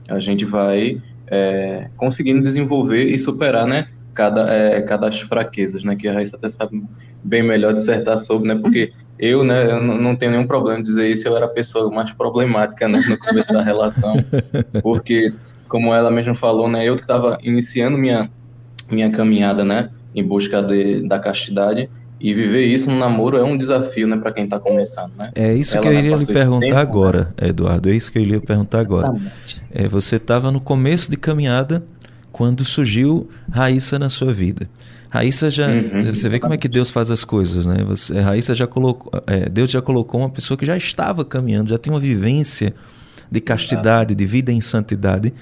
a 0.07 0.19
gente 0.19 0.45
vai 0.45 1.01
é, 1.27 1.89
conseguindo 1.97 2.43
desenvolver 2.43 3.05
e 3.05 3.17
superar, 3.17 3.65
né? 3.65 3.87
Cada, 4.13 4.53
é, 4.53 4.79
cada 4.81 5.07
as 5.07 5.21
fraquezas, 5.21 5.83
né? 5.83 5.95
Que 5.95 6.07
a 6.07 6.13
Raíssa 6.13 6.35
até 6.35 6.49
sabe 6.49 6.83
bem 7.23 7.41
melhor 7.41 7.73
dissertar 7.73 8.19
sobre, 8.19 8.47
né? 8.47 8.55
Porque 8.55 8.93
eu, 9.17 9.43
né, 9.43 9.71
eu 9.71 9.81
não 9.81 10.15
tenho 10.15 10.33
nenhum 10.33 10.45
problema 10.45 10.79
de 10.79 10.85
dizer 10.85 11.09
isso, 11.09 11.27
eu 11.27 11.35
era 11.35 11.45
a 11.45 11.49
pessoa 11.49 11.89
mais 11.89 12.11
problemática 12.11 12.87
né, 12.87 12.99
no 13.07 13.17
começo 13.17 13.53
da 13.53 13.61
relação, 13.61 14.15
porque 14.83 15.33
como 15.73 15.91
ela 15.91 16.11
mesma 16.11 16.35
falou, 16.35 16.69
né, 16.69 16.87
eu 16.87 16.95
que 16.95 17.01
estava 17.01 17.39
iniciando 17.41 17.97
minha, 17.97 18.29
minha 18.91 19.09
caminhada, 19.09 19.65
né, 19.65 19.89
em 20.13 20.23
busca 20.23 20.61
de, 20.61 21.01
da 21.07 21.17
castidade, 21.17 21.89
e 22.21 22.31
viver 22.31 22.67
isso 22.67 22.91
no 22.91 22.99
namoro 22.99 23.37
é 23.37 23.43
um 23.43 23.57
desafio, 23.57 24.07
né, 24.07 24.17
para 24.17 24.31
quem 24.31 24.43
está 24.43 24.59
começando, 24.59 25.11
né? 25.17 25.31
É 25.33 25.51
isso 25.51 25.75
ela, 25.75 25.81
que 25.81 25.91
eu 25.91 25.97
iria 25.97 26.15
lhe 26.15 26.27
perguntar 26.27 26.67
tempo, 26.67 26.77
agora, 26.77 27.29
né? 27.41 27.49
Eduardo, 27.49 27.89
é 27.89 27.95
isso 27.95 28.11
que 28.11 28.19
eu 28.19 28.21
iria 28.21 28.39
perguntar 28.39 28.81
agora. 28.81 29.15
É, 29.71 29.87
você 29.87 30.17
estava 30.17 30.51
no 30.51 30.61
começo 30.61 31.09
de 31.09 31.17
caminhada 31.17 31.83
quando 32.31 32.63
surgiu 32.63 33.27
Raíssa 33.51 33.97
na 33.97 34.09
sua 34.09 34.31
vida. 34.31 34.69
Raíssa 35.09 35.49
já. 35.49 35.67
Uhum, 35.67 36.03
você 36.03 36.29
vê 36.29 36.39
como 36.39 36.53
é 36.53 36.57
que 36.57 36.67
Deus 36.67 36.91
faz 36.91 37.09
as 37.09 37.23
coisas, 37.23 37.65
né? 37.65 37.83
Você, 37.87 38.19
Raíssa 38.19 38.53
já 38.53 38.67
colocou. 38.67 39.11
É, 39.25 39.49
Deus 39.49 39.71
já 39.71 39.81
colocou 39.81 40.21
uma 40.21 40.29
pessoa 40.29 40.55
que 40.55 40.67
já 40.67 40.77
estava 40.77 41.25
caminhando, 41.25 41.71
já 41.71 41.79
tem 41.79 41.91
uma 41.91 41.99
vivência 41.99 42.75
de 43.29 43.41
castidade, 43.41 44.13
de 44.13 44.25
vida 44.25 44.51
em 44.51 44.61
santidade, 44.61 45.33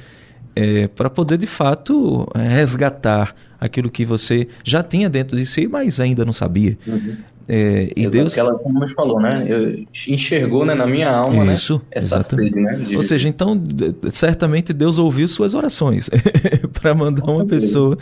é, 0.55 0.87
para 0.87 1.09
poder 1.09 1.37
de 1.37 1.47
fato 1.47 2.27
resgatar 2.35 3.35
aquilo 3.59 3.89
que 3.89 4.03
você 4.05 4.47
já 4.63 4.81
tinha 4.81 5.09
dentro 5.09 5.37
de 5.37 5.45
si, 5.45 5.67
mas 5.67 5.99
ainda 5.99 6.25
não 6.25 6.33
sabia. 6.33 6.77
Uhum. 6.87 7.15
É, 7.47 7.91
e 7.95 8.01
Exato, 8.01 8.11
Deus. 8.11 8.37
Ela, 8.37 8.55
como 8.55 8.79
você 8.79 8.93
falou, 8.93 9.19
né? 9.19 9.45
Eu, 9.47 9.85
enxergou 10.07 10.65
né, 10.65 10.73
na 10.73 10.87
minha 10.87 11.09
alma 11.09 11.43
né, 11.43 11.53
Isso, 11.53 11.75
né, 11.75 11.81
essa 11.91 12.17
exato. 12.17 12.35
sede, 12.35 12.59
né? 12.59 12.75
De... 12.75 12.95
Ou 12.95 13.03
seja, 13.03 13.27
então, 13.27 13.61
certamente 14.11 14.71
Deus 14.73 14.97
ouviu 14.97 15.27
suas 15.27 15.53
orações 15.53 16.09
para 16.73 16.95
mandar 16.95 17.21
Com 17.21 17.31
uma 17.31 17.39
certeza. 17.39 17.65
pessoa 17.65 17.97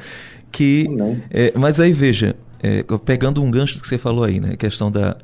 que. 0.52 0.86
É, 1.32 1.52
mas 1.58 1.80
aí 1.80 1.92
veja, 1.92 2.36
é, 2.62 2.84
pegando 3.04 3.42
um 3.42 3.50
gancho 3.50 3.82
que 3.82 3.88
você 3.88 3.98
falou 3.98 4.24
aí, 4.24 4.40
né? 4.40 4.52
A 4.54 4.58
questão 4.58 4.92
da, 4.92 5.18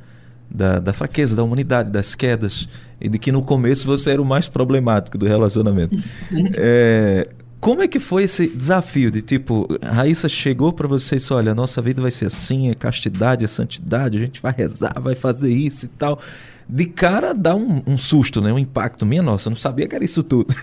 da, 0.55 0.79
da, 0.79 0.93
fraqueza, 0.93 1.35
da 1.35 1.43
humanidade, 1.43 1.91
das 1.91 2.15
quedas, 2.15 2.67
e 2.99 3.09
de 3.09 3.19
que 3.19 3.31
no 3.31 3.41
começo 3.41 3.85
você 3.85 4.11
era 4.11 4.21
o 4.21 4.25
mais 4.25 4.47
problemático 4.47 5.17
do 5.17 5.25
relacionamento. 5.25 5.97
é, 6.55 7.27
como 7.59 7.81
é 7.81 7.87
que 7.87 7.99
foi 7.99 8.23
esse 8.23 8.47
desafio 8.47 9.09
de 9.09 9.21
tipo, 9.21 9.67
a 9.81 9.91
Raíssa 9.91 10.29
chegou 10.29 10.71
para 10.71 10.87
você 10.87 11.15
e 11.15 11.17
disse: 11.17 11.33
olha, 11.33 11.51
a 11.51 11.55
nossa 11.55 11.81
vida 11.81 12.01
vai 12.01 12.11
ser 12.11 12.27
assim, 12.27 12.69
é 12.69 12.75
castidade, 12.75 13.43
é 13.43 13.47
santidade, 13.47 14.17
a 14.17 14.21
gente 14.21 14.41
vai 14.41 14.53
rezar, 14.55 14.93
vai 15.01 15.15
fazer 15.15 15.51
isso 15.51 15.85
e 15.85 15.89
tal. 15.89 16.19
De 16.67 16.85
cara 16.85 17.33
dá 17.33 17.55
um, 17.55 17.81
um 17.85 17.97
susto, 17.97 18.41
né? 18.41 18.51
um 18.51 18.57
impacto. 18.57 19.05
Minha 19.05 19.21
nossa, 19.21 19.49
eu 19.49 19.51
não 19.51 19.57
sabia 19.57 19.87
que 19.87 19.95
era 19.95 20.03
isso 20.03 20.23
tudo. 20.23 20.53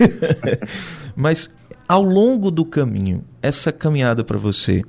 Mas 1.15 1.49
ao 1.87 2.01
longo 2.01 2.49
do 2.49 2.65
caminho, 2.65 3.23
essa 3.41 3.71
caminhada 3.71 4.23
para 4.23 4.37
você, 4.37 4.81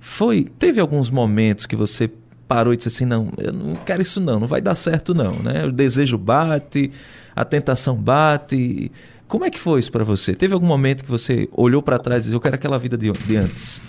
foi. 0.00 0.46
Teve 0.58 0.80
alguns 0.80 1.10
momentos 1.10 1.66
que 1.66 1.76
você 1.76 2.10
parou 2.50 2.74
e 2.74 2.76
disse 2.76 2.88
assim: 2.88 3.04
não, 3.04 3.28
eu 3.38 3.52
não 3.52 3.76
quero 3.76 4.02
isso 4.02 4.20
não, 4.20 4.40
não 4.40 4.46
vai 4.48 4.60
dar 4.60 4.74
certo 4.74 5.14
não, 5.14 5.30
né? 5.36 5.64
O 5.66 5.70
desejo 5.70 6.18
bate, 6.18 6.90
a 7.36 7.44
tentação 7.44 7.94
bate. 7.94 8.90
Como 9.28 9.44
é 9.44 9.50
que 9.50 9.60
foi 9.60 9.78
isso 9.78 9.92
para 9.92 10.02
você? 10.02 10.34
Teve 10.34 10.52
algum 10.52 10.66
momento 10.66 11.04
que 11.04 11.10
você 11.10 11.48
olhou 11.52 11.80
para 11.80 11.96
trás 11.96 12.22
e 12.22 12.24
disse: 12.24 12.34
eu 12.34 12.40
quero 12.40 12.56
aquela 12.56 12.76
vida 12.76 12.98
de, 12.98 13.12
de 13.12 13.36
antes? 13.36 13.80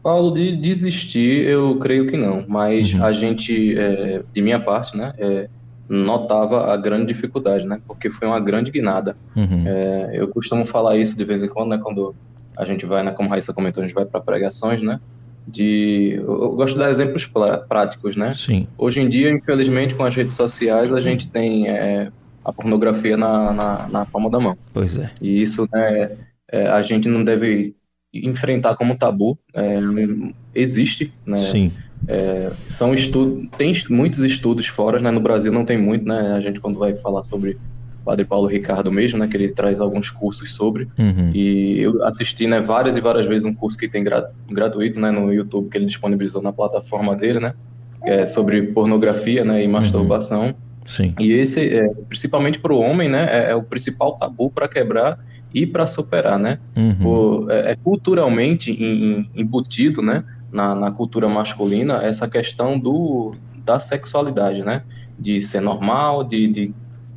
Paulo, 0.00 0.32
de 0.32 0.56
desistir, 0.56 1.46
eu 1.46 1.76
creio 1.80 2.06
que 2.06 2.16
não, 2.16 2.44
mas 2.48 2.94
uhum. 2.94 3.04
a 3.04 3.12
gente, 3.12 3.76
é, 3.76 4.22
de 4.32 4.40
minha 4.40 4.58
parte, 4.58 4.96
né, 4.96 5.12
é, 5.18 5.46
notava 5.86 6.72
a 6.72 6.76
grande 6.76 7.06
dificuldade, 7.06 7.66
né? 7.66 7.82
Porque 7.86 8.08
foi 8.08 8.28
uma 8.28 8.40
grande 8.40 8.70
guinada. 8.70 9.16
Uhum. 9.36 9.64
É, 9.66 10.10
eu 10.14 10.28
costumo 10.28 10.64
falar 10.64 10.96
isso 10.96 11.18
de 11.18 11.24
vez 11.24 11.42
em 11.42 11.48
quando, 11.48 11.70
né? 11.70 11.78
Quando 11.82 12.14
a 12.56 12.64
gente 12.64 12.86
vai, 12.86 13.02
né? 13.02 13.10
Como 13.10 13.28
a 13.28 13.32
Raíssa 13.32 13.52
comentou, 13.52 13.82
a 13.82 13.86
gente 13.86 13.94
vai 13.94 14.06
para 14.06 14.20
pregações, 14.20 14.80
né? 14.80 15.00
De, 15.50 16.14
eu 16.16 16.50
gosto 16.50 16.74
de 16.74 16.80
dar 16.80 16.90
exemplos 16.90 17.30
práticos, 17.68 18.16
né? 18.16 18.30
Sim. 18.32 18.66
Hoje 18.78 19.00
em 19.00 19.08
dia, 19.08 19.30
infelizmente, 19.30 19.94
com 19.94 20.04
as 20.04 20.14
redes 20.14 20.36
sociais, 20.36 20.92
a 20.92 21.00
gente 21.00 21.28
tem 21.28 21.68
é, 21.68 22.10
a 22.44 22.52
pornografia 22.52 23.16
na, 23.16 23.52
na, 23.52 23.88
na, 23.88 24.06
palma 24.06 24.30
da 24.30 24.38
mão. 24.38 24.56
Pois 24.72 24.96
é. 24.96 25.10
E 25.20 25.42
isso, 25.42 25.66
né? 25.72 26.16
É, 26.50 26.68
a 26.68 26.82
gente 26.82 27.08
não 27.08 27.24
deve 27.24 27.74
enfrentar 28.12 28.76
como 28.76 28.96
tabu. 28.96 29.38
É, 29.54 29.78
existe, 30.54 31.12
né? 31.26 31.36
Sim 31.38 31.72
é, 32.08 32.50
são 32.68 32.94
estudos, 32.94 33.48
tem 33.56 33.72
muitos 33.90 34.22
estudos 34.24 34.66
fora, 34.66 34.98
né? 34.98 35.10
No 35.10 35.20
Brasil 35.20 35.52
não 35.52 35.64
tem 35.64 35.78
muito, 35.78 36.06
né? 36.06 36.32
A 36.32 36.40
gente 36.40 36.60
quando 36.60 36.78
vai 36.78 36.94
falar 36.96 37.22
sobre 37.22 37.58
Padre 38.10 38.24
Paulo 38.24 38.46
Ricardo 38.46 38.90
mesmo, 38.90 39.18
né? 39.18 39.28
Que 39.28 39.36
ele 39.36 39.52
traz 39.52 39.80
alguns 39.80 40.10
cursos 40.10 40.52
sobre. 40.52 40.88
Uhum. 40.98 41.30
E 41.34 41.80
eu 41.80 42.04
assisti, 42.04 42.46
né? 42.46 42.60
Várias 42.60 42.96
e 42.96 43.00
várias 43.00 43.26
vezes 43.26 43.44
um 43.44 43.54
curso 43.54 43.78
que 43.78 43.88
tem 43.88 44.02
gra 44.02 44.30
gratuito, 44.50 44.98
né? 44.98 45.10
No 45.10 45.32
YouTube 45.32 45.68
que 45.70 45.78
ele 45.78 45.86
disponibilizou 45.86 46.42
na 46.42 46.52
plataforma 46.52 47.16
dele, 47.16 47.40
né? 47.40 47.54
É 48.02 48.26
sobre 48.26 48.62
pornografia, 48.62 49.44
né? 49.44 49.62
E 49.62 49.66
uhum. 49.66 49.72
masturbação. 49.72 50.46
Uhum. 50.46 50.54
Sim. 50.84 51.14
E 51.20 51.32
esse, 51.32 51.76
é, 51.76 51.88
principalmente 52.08 52.58
para 52.58 52.72
o 52.72 52.80
homem, 52.80 53.08
né? 53.08 53.28
É, 53.30 53.50
é, 53.52 53.54
o 53.54 53.62
principal 53.62 54.16
tabu 54.16 54.50
para 54.50 54.66
quebrar 54.66 55.18
e 55.54 55.66
para 55.66 55.86
superar, 55.86 56.38
né? 56.38 56.58
Uhum. 56.76 57.46
É, 57.50 57.72
é 57.72 57.76
culturalmente 57.76 58.70
embutido, 59.36 60.02
né? 60.02 60.24
na, 60.52 60.74
na 60.74 60.90
cultura 60.90 61.28
masculina 61.28 62.02
essa 62.02 62.28
questão 62.28 62.78
do, 62.78 63.34
da 63.64 63.78
sexualidade, 63.78 64.64
né? 64.64 64.82
De 65.18 65.40
ser 65.40 65.60
normal, 65.60 66.24
de, 66.24 66.48
de, 66.48 66.74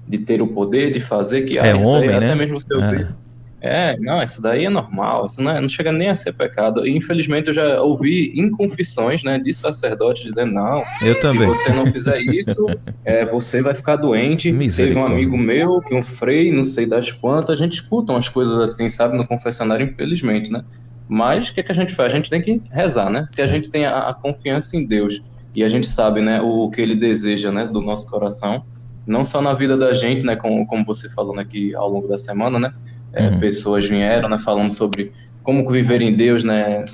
de 0.08 0.18
ter 0.18 0.42
o 0.42 0.48
poder 0.48 0.92
de 0.92 1.00
fazer 1.00 1.44
que 1.44 1.58
é 1.58 1.72
ah, 1.72 1.78
homem, 1.78 2.10
daí, 2.10 2.20
né? 2.20 2.26
até 2.28 2.36
mesmo 2.36 2.60
seu 2.62 2.82
é. 2.82 3.14
é, 3.62 3.98
não, 4.00 4.22
isso 4.22 4.42
daí 4.42 4.66
é 4.66 4.70
normal, 4.70 5.26
isso 5.26 5.42
não, 5.42 5.52
é, 5.52 5.62
não 5.62 5.70
chega 5.70 5.92
nem 5.92 6.10
a 6.10 6.16
ser 6.16 6.34
pecado. 6.34 6.86
E, 6.86 6.96
infelizmente 6.96 7.48
eu 7.48 7.54
já 7.54 7.82
ouvi 7.82 8.34
inconfissões, 8.36 9.24
né, 9.24 9.40
de 9.40 9.54
sacerdotes 9.54 10.24
dizendo 10.24 10.54
não, 10.54 10.84
eu 11.02 11.20
também. 11.22 11.54
se 11.56 11.64
você 11.64 11.74
não 11.74 11.86
fizer 11.86 12.20
isso, 12.20 12.68
é, 13.06 13.26
você 13.26 13.62
vai 13.62 13.74
ficar 13.74 13.96
doente. 13.96 14.52
Teve 14.52 14.96
um 14.96 15.06
amigo 15.06 15.38
meu 15.38 15.82
que 15.82 15.96
um 15.96 16.04
frei, 16.04 16.52
não 16.52 16.66
sei 16.66 16.86
das 16.86 17.12
quantas, 17.12 17.60
a 17.60 17.64
gente 17.64 17.74
escuta 17.74 18.12
umas 18.12 18.28
coisas 18.28 18.58
assim, 18.60 18.90
sabe, 18.90 19.18
no 19.18 19.26
confessionário, 19.26 19.86
infelizmente, 19.86 20.52
né? 20.52 20.64
Mas 21.08 21.50
o 21.50 21.54
que, 21.54 21.60
é 21.60 21.64
que 21.64 21.72
a 21.72 21.76
gente 21.76 21.94
faz? 21.94 22.12
A 22.12 22.16
gente 22.16 22.30
tem 22.30 22.42
que 22.42 22.62
rezar, 22.72 23.10
né? 23.10 23.26
Se 23.28 23.42
a 23.42 23.46
gente 23.46 23.70
tem 23.70 23.86
a, 23.86 24.10
a 24.10 24.14
confiança 24.14 24.78
em 24.78 24.88
Deus 24.88 25.22
e 25.56 25.64
a 25.64 25.70
gente 25.70 25.86
sabe, 25.86 26.22
né, 26.22 26.42
o, 26.42 26.66
o, 26.66 26.72
que 26.72 26.82
Ele 26.82 26.96
deseja, 26.96 27.52
né, 27.52 27.66
do 27.66 27.82
nosso 27.82 28.10
coração, 28.10 28.66
não 29.06 29.26
só 29.26 29.42
na 29.42 29.54
vida 29.54 29.78
da 29.78 29.94
gente, 29.94 30.24
né, 30.24 30.36
como, 30.36 30.66
como 30.66 30.86
você 30.86 31.10
falou 31.10 31.38
aqui 31.40 31.72
né, 31.72 31.78
ao 31.78 31.90
longo 31.90 32.08
da 32.08 32.18
semana, 32.18 32.60
né, 32.60 32.74
é, 33.12 33.28
uhum. 33.28 33.40
pessoas 33.40 33.86
vieram, 33.86 34.30
né, 34.30 34.40
falando 34.40 34.72
sobre 34.72 35.12
como 35.44 35.70
viver 35.70 36.02
em 36.02 36.14
Deus, 36.16 36.44
né, 36.44 36.86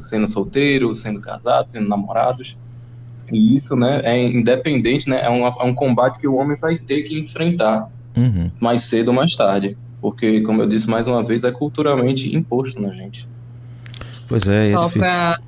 sendo 0.00 0.28
solteiro, 0.28 0.94
sendo 0.94 1.20
casado, 1.20 1.68
sendo 1.68 1.88
namorados. 1.88 2.56
E 3.32 3.56
isso, 3.56 3.74
né, 3.74 4.00
é 4.04 4.26
independente, 4.26 5.08
né, 5.08 5.22
é 5.24 5.30
um, 5.30 5.46
é 5.46 5.64
um 5.64 5.74
combate 5.74 6.18
que 6.18 6.28
o 6.28 6.34
homem 6.34 6.56
vai 6.56 6.76
ter 6.76 7.02
que 7.02 7.18
enfrentar 7.18 7.90
uhum. 8.16 8.50
mais 8.60 8.82
cedo 8.82 9.08
ou 9.08 9.14
mais 9.14 9.34
tarde. 9.34 9.76
Porque, 10.00 10.42
como 10.42 10.62
eu 10.62 10.68
disse 10.68 10.88
mais 10.88 11.08
uma 11.08 11.24
vez, 11.24 11.44
é 11.44 11.50
culturalmente 11.50 12.34
imposto 12.34 12.80
na 12.80 12.90
gente. 12.90 13.26
Pois 14.28 14.46
é, 14.46 14.70
é 14.70 14.72
Só 14.72 14.84
difícil. 14.84 15.00
Pra 15.00 15.38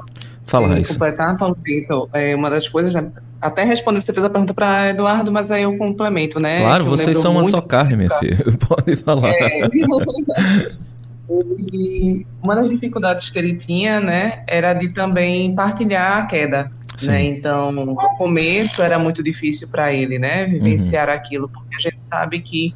Fala, 0.51 0.67
Raíssa. 0.67 0.95
completar, 0.95 1.37
Paulo 1.37 1.57
é 2.13 2.35
uma 2.35 2.51
das 2.51 2.69
coisas, 2.69 2.93
né, 2.93 3.09
até 3.41 3.63
respondendo, 3.63 4.03
você 4.03 4.13
fez 4.13 4.25
a 4.25 4.29
pergunta 4.29 4.53
para 4.53 4.91
Eduardo, 4.91 5.31
mas 5.31 5.53
aí 5.53 5.63
eu 5.63 5.79
complemento, 5.79 6.41
né? 6.41 6.59
Claro, 6.59 6.87
vocês 6.87 7.19
são 7.19 7.31
uma 7.33 7.45
só 7.45 7.61
carne, 7.61 7.97
minha 7.97 8.11
filha, 8.19 8.37
pode 8.69 8.97
falar. 8.97 9.31
É, 9.31 9.69
uma 12.43 12.57
das 12.57 12.69
dificuldades 12.69 13.31
que 13.31 13.39
ele 13.39 13.55
tinha, 13.55 14.01
né, 14.01 14.43
era 14.49 14.75
de 14.75 14.89
também 14.89 15.55
partilhar 15.55 16.19
a 16.19 16.27
queda. 16.27 16.73
Né? 17.05 17.27
Então, 17.27 17.71
no 17.71 17.95
começo 18.19 18.83
era 18.83 18.99
muito 18.99 19.23
difícil 19.23 19.69
para 19.69 19.93
ele, 19.93 20.19
né, 20.19 20.47
vivenciar 20.47 21.07
uhum. 21.09 21.15
aquilo, 21.15 21.49
porque 21.49 21.77
a 21.77 21.79
gente 21.79 22.03
sabe 22.03 22.41
que 22.41 22.75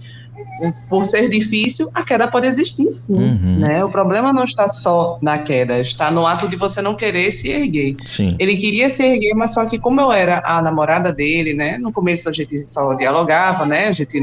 por 0.88 1.04
ser 1.04 1.28
difícil, 1.28 1.90
a 1.94 2.02
queda 2.02 2.28
pode 2.28 2.46
existir 2.46 2.90
sim. 2.92 3.18
Uhum. 3.18 3.58
Né? 3.58 3.84
O 3.84 3.90
problema 3.90 4.32
não 4.32 4.44
está 4.44 4.68
só 4.68 5.18
na 5.20 5.38
queda, 5.38 5.78
está 5.80 6.10
no 6.10 6.26
ato 6.26 6.48
de 6.48 6.56
você 6.56 6.80
não 6.80 6.94
querer 6.94 7.30
se 7.30 7.50
erguer. 7.50 7.96
Sim. 8.06 8.36
Ele 8.38 8.56
queria 8.56 8.88
se 8.88 9.04
erguer, 9.04 9.34
mas 9.34 9.52
só 9.54 9.64
que 9.66 9.78
como 9.78 10.00
eu 10.00 10.12
era 10.12 10.42
a 10.44 10.62
namorada 10.62 11.12
dele, 11.12 11.54
né? 11.54 11.78
No 11.78 11.92
começo 11.92 12.28
a 12.28 12.32
gente 12.32 12.64
só 12.66 12.94
dialogava, 12.94 13.66
né? 13.66 13.88
A 13.88 13.92
gente 13.92 14.20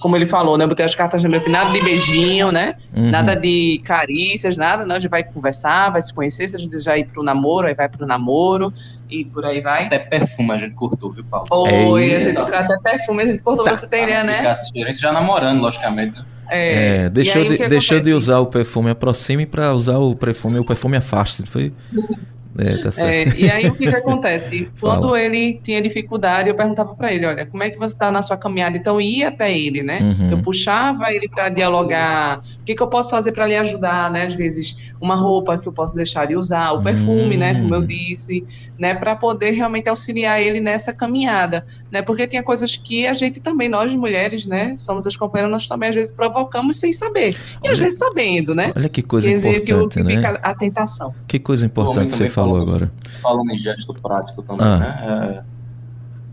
como 0.00 0.16
ele 0.16 0.26
falou, 0.26 0.58
né? 0.58 0.64
Eu 0.64 0.68
botei 0.68 0.84
as 0.84 0.94
cartas 0.94 1.22
no 1.22 1.30
meu 1.30 1.40
nada 1.48 1.70
de 1.70 1.80
beijinho, 1.82 2.50
né? 2.50 2.74
Uhum. 2.96 3.10
Nada 3.10 3.34
de 3.34 3.80
carícias, 3.84 4.56
nada, 4.56 4.84
não. 4.84 4.96
A 4.96 4.98
gente 4.98 5.10
vai 5.10 5.22
conversar, 5.22 5.90
vai 5.90 6.02
se 6.02 6.12
conhecer. 6.12 6.48
Se 6.48 6.56
a 6.56 6.58
gente 6.58 6.70
desejar 6.70 6.98
ir 6.98 7.06
pro 7.06 7.22
namoro, 7.22 7.66
aí 7.66 7.74
vai 7.74 7.88
pro 7.88 8.06
namoro 8.06 8.72
e 9.10 9.24
por 9.24 9.44
aí 9.44 9.60
vai. 9.60 9.86
Até 9.86 9.98
perfume 9.98 10.52
a 10.52 10.58
gente 10.58 10.74
cortou, 10.74 11.12
viu, 11.12 11.24
Paulo? 11.24 11.46
Foi, 11.68 12.14
a 12.14 12.20
gente 12.20 12.38
até 12.38 12.78
perfume 12.78 13.22
a 13.22 13.26
gente 13.26 13.42
cortou, 13.42 13.64
tá. 13.64 13.76
você 13.76 13.86
tem 13.86 14.04
ideia, 14.04 14.24
né? 14.24 14.54
Isso 14.88 15.00
já 15.00 15.12
namorando, 15.12 15.60
logicamente, 15.60 16.18
né? 16.18 16.24
É, 16.50 17.04
é 17.06 17.10
deixou, 17.10 17.42
aí, 17.42 17.48
de, 17.48 17.68
deixou 17.68 18.00
de 18.00 18.12
usar 18.12 18.38
o 18.38 18.46
perfume 18.46 18.90
aproxime 18.90 19.46
para 19.46 19.72
usar 19.72 19.98
o 19.98 20.14
perfume, 20.14 20.58
o 20.58 20.66
perfume 20.66 20.96
afaste. 20.96 21.42
Foi 21.46 21.72
é, 22.58 22.76
tá 22.78 22.90
certo. 22.90 23.36
É, 23.36 23.40
e 23.40 23.50
aí 23.50 23.66
o 23.66 23.74
que, 23.74 23.88
que 23.88 23.96
acontece? 23.96 24.70
Quando 24.80 25.08
Fala. 25.08 25.20
ele 25.20 25.60
tinha 25.62 25.80
dificuldade, 25.80 26.48
eu 26.48 26.54
perguntava 26.54 26.94
para 26.94 27.12
ele: 27.12 27.26
olha, 27.26 27.46
como 27.46 27.62
é 27.62 27.70
que 27.70 27.78
você 27.78 27.94
está 27.94 28.12
na 28.12 28.22
sua 28.22 28.36
caminhada? 28.36 28.76
Então 28.76 29.00
ia 29.00 29.28
até 29.28 29.56
ele, 29.56 29.82
né? 29.82 30.00
Uhum. 30.00 30.30
Eu 30.32 30.42
puxava 30.42 31.12
ele 31.12 31.28
para 31.28 31.48
dialogar. 31.48 32.42
O 32.60 32.64
que, 32.64 32.74
que 32.74 32.82
eu 32.82 32.88
posso 32.88 33.10
fazer 33.10 33.32
para 33.32 33.46
lhe 33.46 33.56
ajudar, 33.56 34.10
né? 34.10 34.26
Às 34.26 34.34
vezes 34.34 34.76
uma 35.00 35.16
roupa 35.16 35.58
que 35.58 35.66
eu 35.66 35.72
posso 35.72 35.96
deixar 35.96 36.26
de 36.26 36.36
usar, 36.36 36.72
o 36.72 36.82
perfume, 36.82 37.34
uhum. 37.34 37.40
né? 37.40 37.54
Como 37.54 37.74
eu 37.74 37.80
hum. 37.80 37.86
disse, 37.86 38.46
né? 38.78 38.94
Para 38.94 39.16
poder 39.16 39.50
realmente 39.50 39.88
auxiliar 39.88 40.40
ele 40.40 40.60
nessa 40.60 40.92
caminhada, 40.92 41.66
né? 41.90 42.02
Porque 42.02 42.26
tinha 42.26 42.42
coisas 42.42 42.76
que 42.76 43.06
a 43.06 43.14
gente 43.14 43.40
também, 43.40 43.68
nós 43.68 43.94
mulheres, 43.94 44.46
né? 44.46 44.76
Somos 44.78 45.06
as 45.06 45.16
companheiras, 45.16 45.50
nós 45.50 45.66
também 45.66 45.88
às 45.88 45.94
vezes 45.94 46.12
provocamos 46.12 46.78
sem 46.78 46.92
saber 46.92 47.30
e 47.30 47.36
olha, 47.62 47.72
às 47.72 47.78
vezes 47.78 47.98
sabendo, 47.98 48.54
né? 48.54 48.72
Olha 48.76 48.88
que 48.88 49.02
coisa 49.02 49.28
Quer 49.28 49.36
importante, 49.36 49.60
dizer, 49.60 49.90
que, 49.90 50.02
né? 50.04 50.16
Fica 50.16 50.40
a 50.42 50.54
tentação. 50.54 51.14
Que 51.26 51.38
coisa 51.38 51.66
importante 51.66 52.14
você 52.14 52.28
falou 52.28 52.44
falou 52.44 52.60
agora. 52.60 52.92
Falando 53.22 53.50
em 53.50 53.58
gesto 53.58 53.94
prático 53.94 54.42
também, 54.42 54.66
ah. 54.66 54.78
né? 54.78 54.98
É, 55.02 55.42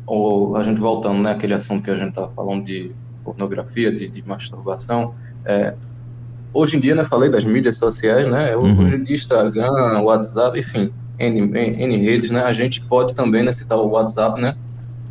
ou 0.05 0.55
a 0.55 0.63
gente 0.63 0.79
voltando, 0.79 1.21
né? 1.21 1.31
Aquele 1.31 1.53
assunto 1.53 1.83
que 1.83 1.91
a 1.91 1.95
gente 1.95 2.10
estava 2.10 2.31
falando 2.33 2.65
de 2.65 2.91
pornografia, 3.24 3.91
de, 3.91 4.07
de 4.07 4.27
masturbação. 4.27 5.15
É, 5.45 5.74
hoje 6.53 6.77
em 6.77 6.79
dia, 6.79 6.95
né, 6.95 7.05
falei 7.05 7.29
das 7.29 7.45
mídias 7.45 7.77
sociais, 7.77 8.29
né, 8.29 8.55
Uhum. 8.55 8.86
hoje 8.86 8.95
em 8.95 9.03
dia 9.03 9.15
Instagram, 9.15 10.01
WhatsApp, 10.01 10.60
enfim, 10.60 10.91
N, 11.20 11.39
N, 11.58 11.98
redes, 11.98 12.30
né, 12.32 12.41
a 12.44 12.53
gente 12.53 12.82
pode 12.82 13.13
também, 13.15 13.44
né, 13.44 13.51
citar 13.53 13.77
o 13.77 13.88
WhatsApp, 13.89 14.39
né, 14.41 14.56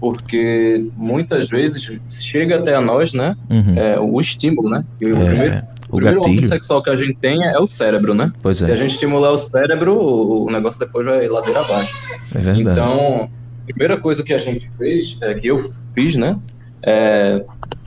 porque 0.00 0.86
muitas 0.96 1.48
vezes 1.48 1.90
chega 2.08 2.56
até 2.58 2.74
a 2.74 2.80
nós, 2.80 3.12
né, 3.12 3.36
Uhum. 3.50 3.74
é, 3.76 3.98
o 4.00 4.20
estímulo, 4.20 4.70
né, 4.70 4.84
e 5.00 5.06
o 5.06 5.16
É, 5.16 5.24
primeiro, 5.26 5.54
o 5.56 5.60
o 5.90 5.96
primeiro 5.96 6.20
gatilho. 6.22 6.46
sexual 6.46 6.82
que 6.82 6.90
a 6.90 6.96
gente 6.96 7.16
tem 7.18 7.44
é 7.44 7.58
o 7.58 7.66
cérebro, 7.66 8.14
né, 8.14 8.32
Pois 8.42 8.58
se 8.58 8.70
é, 8.70 8.72
a 8.72 8.76
gente 8.76 8.92
estimular 8.92 9.30
o 9.30 9.38
cérebro, 9.38 9.96
o 9.98 10.50
negócio 10.50 10.80
depois 10.84 11.04
vai 11.06 11.28
ladeira 11.28 11.60
abaixo. 11.60 11.96
é 12.34 12.38
verdade. 12.38 12.60
Então, 12.62 13.28
a 13.62 13.64
primeira 13.66 13.96
coisa 13.98 14.22
que 14.24 14.32
a 14.32 14.38
gente 14.38 14.68
fez, 14.78 15.16
é, 15.22 15.34
que 15.34 15.46
eu 15.48 15.68
fiz, 15.94 16.14
né? 16.16 16.36
É, 16.82 17.44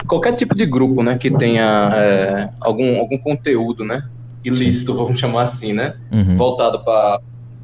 qualquer 0.07 0.33
tipo 0.33 0.53
de 0.55 0.65
grupo, 0.65 1.01
né, 1.01 1.17
que 1.17 1.31
tenha 1.31 1.91
é, 1.95 2.49
algum, 2.61 2.99
algum 2.99 3.17
conteúdo, 3.17 3.83
né? 3.83 4.03
Ilícito, 4.43 4.93
vamos 4.95 5.19
chamar 5.19 5.43
assim, 5.43 5.73
né? 5.73 5.95
Uhum. 6.11 6.37
Voltado 6.37 6.79
para 6.83 7.19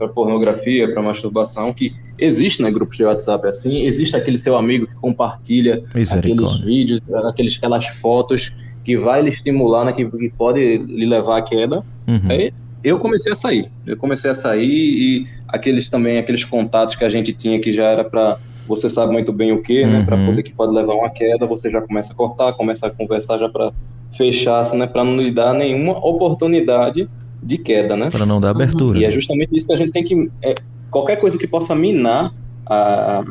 pornografia, 0.08 0.92
para 0.92 1.02
masturbação, 1.02 1.74
que 1.74 1.94
existe, 2.18 2.62
né? 2.62 2.72
Grupos 2.72 2.98
de 2.98 3.04
WhatsApp 3.04 3.48
assim, 3.48 3.84
existe 3.84 4.16
aquele 4.16 4.38
seu 4.38 4.56
amigo 4.58 4.88
que 4.88 4.96
compartilha 4.96 5.84
aqueles 6.12 6.60
vídeos, 6.62 7.02
aqueles, 7.26 7.58
aquelas 7.58 7.88
fotos 7.88 8.52
que 8.84 8.96
vai 8.98 9.22
lhe 9.22 9.30
estimular, 9.30 9.86
né? 9.86 9.94
Que, 9.94 10.06
que 10.06 10.30
pode 10.30 10.60
lhe 10.78 11.06
levar 11.06 11.38
à 11.38 11.42
queda. 11.42 11.84
Uhum. 12.08 12.22
Aí 12.30 12.54
eu 12.84 12.98
comecei 13.00 13.32
a 13.32 13.36
sair. 13.36 13.70
Eu 13.86 13.98
comecei 13.98 14.32
a 14.32 14.36
sair 14.36 14.64
e 14.68 15.28
aqueles 15.48 15.90
também, 15.90 16.18
aqueles 16.18 16.44
contatos 16.44 16.96
que 16.96 17.04
a 17.04 17.10
gente 17.10 17.34
tinha 17.34 17.60
que 17.60 17.72
já 17.72 17.86
era 17.86 18.04
para 18.04 18.38
você 18.68 18.88
sabe 18.88 19.12
muito 19.12 19.34
bem 19.34 19.52
o 19.52 19.64
que, 19.64 19.84
né? 19.84 20.04
Para 20.06 20.16
Uhum. 20.16 20.28
poder 20.28 20.44
que 20.44 20.54
pode 20.54 20.74
levar 20.76 20.94
a 20.94 20.96
uma 20.96 21.10
queda, 21.10 21.48
você 21.48 21.72
já 21.72 21.82
começa 21.82 22.14
a 22.14 22.16
cortar, 22.16 22.54
começa 22.54 22.86
a 22.86 22.90
conversar 22.92 23.40
já 23.40 23.50
para 23.50 23.72
fechar, 24.16 24.60
assim, 24.60 24.78
né? 24.78 24.86
Para 24.86 25.04
não 25.04 25.18
lhe 25.18 25.32
dar 25.32 25.56
nenhuma 25.56 25.98
oportunidade 26.06 27.10
de 27.42 27.58
queda, 27.58 27.96
né? 27.96 28.10
Para 28.10 28.26
não 28.26 28.40
dar 28.42 28.50
abertura. 28.52 28.98
E 29.00 29.06
é 29.06 29.12
justamente 29.12 29.56
isso 29.56 29.68
que 29.68 29.74
a 29.74 29.78
gente 29.78 29.92
tem 29.92 30.04
que. 30.04 30.30
é, 30.44 30.54
qualquer 30.92 31.18
coisa 31.18 31.38
que 31.38 31.48
possa 31.48 31.74
minar 31.76 32.34
a, 32.66 33.20
a, 33.20 33.24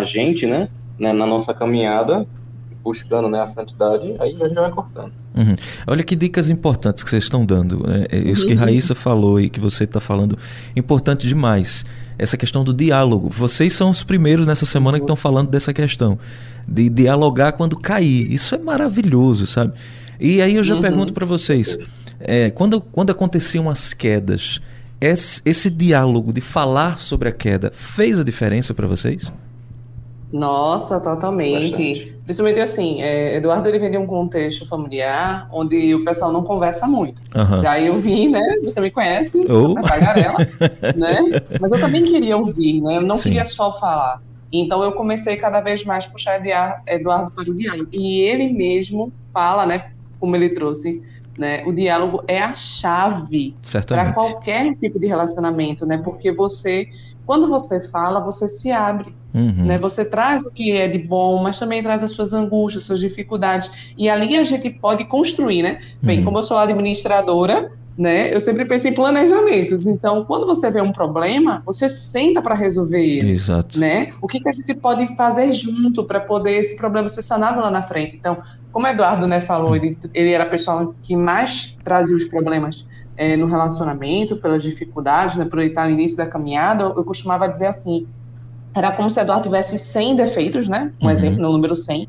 a 0.00 0.02
gente, 0.02 0.46
né? 0.46 0.68
né, 0.98 1.12
Na 1.12 1.26
nossa 1.26 1.52
caminhada, 1.54 2.26
buscando 2.82 3.28
né, 3.28 3.40
a 3.40 3.48
santidade, 3.48 4.14
aí 4.20 4.36
a 4.40 4.46
gente 4.48 4.54
vai 4.56 4.70
cortando. 4.70 5.12
Uhum. 5.34 5.56
Olha 5.86 6.02
que 6.02 6.16
dicas 6.16 6.48
importantes 6.48 7.02
que 7.04 7.10
vocês 7.10 7.24
estão 7.24 7.44
dando. 7.44 7.86
né? 7.86 8.06
É 8.10 8.18
Isso 8.18 8.46
que 8.46 8.54
Uhum. 8.54 8.58
Raíssa 8.60 8.94
falou 8.94 9.38
e 9.40 9.50
que 9.50 9.60
você 9.60 9.84
está 9.84 10.00
falando, 10.00 10.38
importante 10.74 11.26
demais. 11.28 11.84
Essa 12.18 12.36
questão 12.38 12.64
do 12.64 12.72
diálogo. 12.72 13.28
Vocês 13.28 13.72
são 13.74 13.90
os 13.90 14.02
primeiros 14.02 14.46
nessa 14.46 14.64
semana 14.64 14.98
que 14.98 15.02
estão 15.04 15.16
falando 15.16 15.50
dessa 15.50 15.74
questão. 15.74 16.18
De 16.66 16.88
dialogar 16.88 17.52
quando 17.52 17.76
cair. 17.76 18.32
Isso 18.32 18.54
é 18.54 18.58
maravilhoso, 18.58 19.46
sabe? 19.46 19.74
E 20.18 20.40
aí 20.40 20.54
eu 20.56 20.62
já 20.64 20.74
Uhum. 20.76 20.80
pergunto 20.80 21.12
para 21.12 21.26
vocês: 21.26 21.78
é, 22.20 22.50
quando, 22.50 22.80
quando 22.80 23.10
aconteciam 23.10 23.68
as 23.68 23.92
quedas, 23.94 24.60
esse, 25.00 25.42
esse 25.44 25.70
diálogo 25.70 26.32
de 26.32 26.40
falar 26.40 26.98
sobre 26.98 27.28
a 27.28 27.32
queda 27.32 27.70
fez 27.74 28.18
a 28.18 28.24
diferença 28.24 28.72
para 28.74 28.86
vocês? 28.86 29.30
Nossa, 30.32 31.00
totalmente. 31.00 31.70
Bastante. 31.70 32.16
Principalmente 32.24 32.60
assim, 32.60 33.00
é, 33.00 33.36
Eduardo 33.36 33.68
ele 33.68 33.78
vem 33.78 33.90
de 33.92 33.96
um 33.96 34.06
contexto 34.06 34.66
familiar 34.66 35.48
onde 35.52 35.94
o 35.94 36.04
pessoal 36.04 36.32
não 36.32 36.42
conversa 36.42 36.86
muito. 36.86 37.22
Aham. 37.34 37.62
Já 37.62 37.80
eu 37.80 37.96
vim, 37.96 38.28
né? 38.28 38.42
Você 38.64 38.80
me 38.80 38.90
conhece, 38.90 39.46
Oh. 39.48 39.54
sou 39.54 39.72
uma 39.72 39.82
tagarela, 39.82 40.38
né? 40.96 41.18
Mas 41.60 41.70
eu 41.70 41.78
também 41.78 42.02
queria 42.04 42.36
ouvir, 42.36 42.80
né? 42.80 42.96
Eu 42.96 43.02
não 43.02 43.14
Sim. 43.14 43.30
queria 43.30 43.46
só 43.46 43.72
falar. 43.78 44.20
Então 44.52 44.82
eu 44.82 44.92
comecei 44.92 45.36
cada 45.36 45.60
vez 45.60 45.84
mais 45.84 46.04
a 46.04 46.08
puxar 46.08 46.40
Eduardo 46.86 47.30
para 47.30 47.48
o 47.48 47.54
diálogo. 47.54 47.88
E 47.92 48.20
ele 48.22 48.52
mesmo 48.52 49.12
fala, 49.32 49.64
né? 49.64 49.90
Como 50.18 50.34
ele 50.34 50.48
trouxe, 50.50 51.02
né? 51.38 51.64
O 51.66 51.72
diálogo 51.72 52.22
é 52.26 52.40
a 52.40 52.54
chave 52.54 53.54
para 53.86 54.12
qualquer 54.12 54.74
tipo 54.76 54.98
de 54.98 55.06
relacionamento, 55.06 55.84
né? 55.86 55.98
Porque 55.98 56.32
você, 56.32 56.88
quando 57.24 57.46
você 57.48 57.80
fala, 57.90 58.20
você 58.20 58.48
se 58.48 58.70
abre 58.72 59.14
Uhum. 59.34 59.66
né? 59.66 59.78
Você 59.78 60.02
traz 60.02 60.46
o 60.46 60.50
que 60.50 60.72
é 60.72 60.88
de 60.88 60.98
bom, 60.98 61.42
mas 61.42 61.58
também 61.58 61.82
traz 61.82 62.02
as 62.02 62.10
suas 62.12 62.32
angústias, 62.32 62.84
suas 62.84 63.00
dificuldades. 63.00 63.70
E 63.98 64.08
ali 64.08 64.34
a 64.34 64.42
gente 64.42 64.70
pode 64.70 65.04
construir, 65.04 65.62
né? 65.62 65.80
Bem, 66.02 66.20
Uhum. 66.20 66.24
como 66.24 66.38
eu 66.38 66.42
sou 66.42 66.56
administradora, 66.56 67.70
né? 67.96 68.34
Eu 68.34 68.40
sempre 68.40 68.64
penso 68.64 68.86
em 68.86 68.92
planejamentos. 68.94 69.86
Então, 69.86 70.24
quando 70.24 70.46
você 70.46 70.70
vê 70.70 70.80
um 70.80 70.92
problema, 70.92 71.62
você 71.64 71.88
senta 71.88 72.42
para 72.42 72.54
resolver 72.54 73.02
ele. 73.02 73.32
Exato. 73.32 73.78
Né? 73.78 74.12
O 74.20 74.26
que, 74.28 74.38
que 74.40 74.48
a 74.48 74.52
gente 74.52 74.74
pode 74.74 75.16
fazer 75.16 75.52
junto 75.52 76.04
para 76.04 76.20
poder 76.20 76.58
esse 76.58 76.76
problema 76.76 77.08
ser 77.08 77.22
sanado 77.22 77.60
lá 77.60 77.70
na 77.70 77.82
frente? 77.82 78.16
Então, 78.16 78.36
como 78.70 78.86
o 78.86 78.90
Eduardo 78.90 79.26
né, 79.26 79.40
falou, 79.40 79.74
ele, 79.74 79.96
ele 80.12 80.32
era 80.32 80.44
a 80.44 80.48
pessoa 80.48 80.94
que 81.02 81.16
mais 81.16 81.74
trazia 81.82 82.14
os 82.14 82.26
problemas 82.26 82.84
eh, 83.16 83.36
no 83.36 83.46
relacionamento, 83.46 84.36
pelas 84.36 84.62
dificuldades, 84.62 85.36
né, 85.36 85.46
por 85.46 85.58
ele 85.58 85.68
estar 85.70 85.86
no 85.86 85.92
início 85.92 86.18
da 86.18 86.26
caminhada, 86.26 86.84
eu 86.84 87.02
costumava 87.04 87.48
dizer 87.48 87.66
assim, 87.66 88.06
era 88.74 88.92
como 88.92 89.10
se 89.10 89.18
Eduardo 89.18 89.44
tivesse 89.44 89.78
100 89.78 90.16
defeitos, 90.16 90.68
né? 90.68 90.92
Um 91.00 91.06
Uhum. 91.06 91.10
exemplo 91.10 91.40
no 91.40 91.50
número 91.50 91.74
100. 91.74 92.06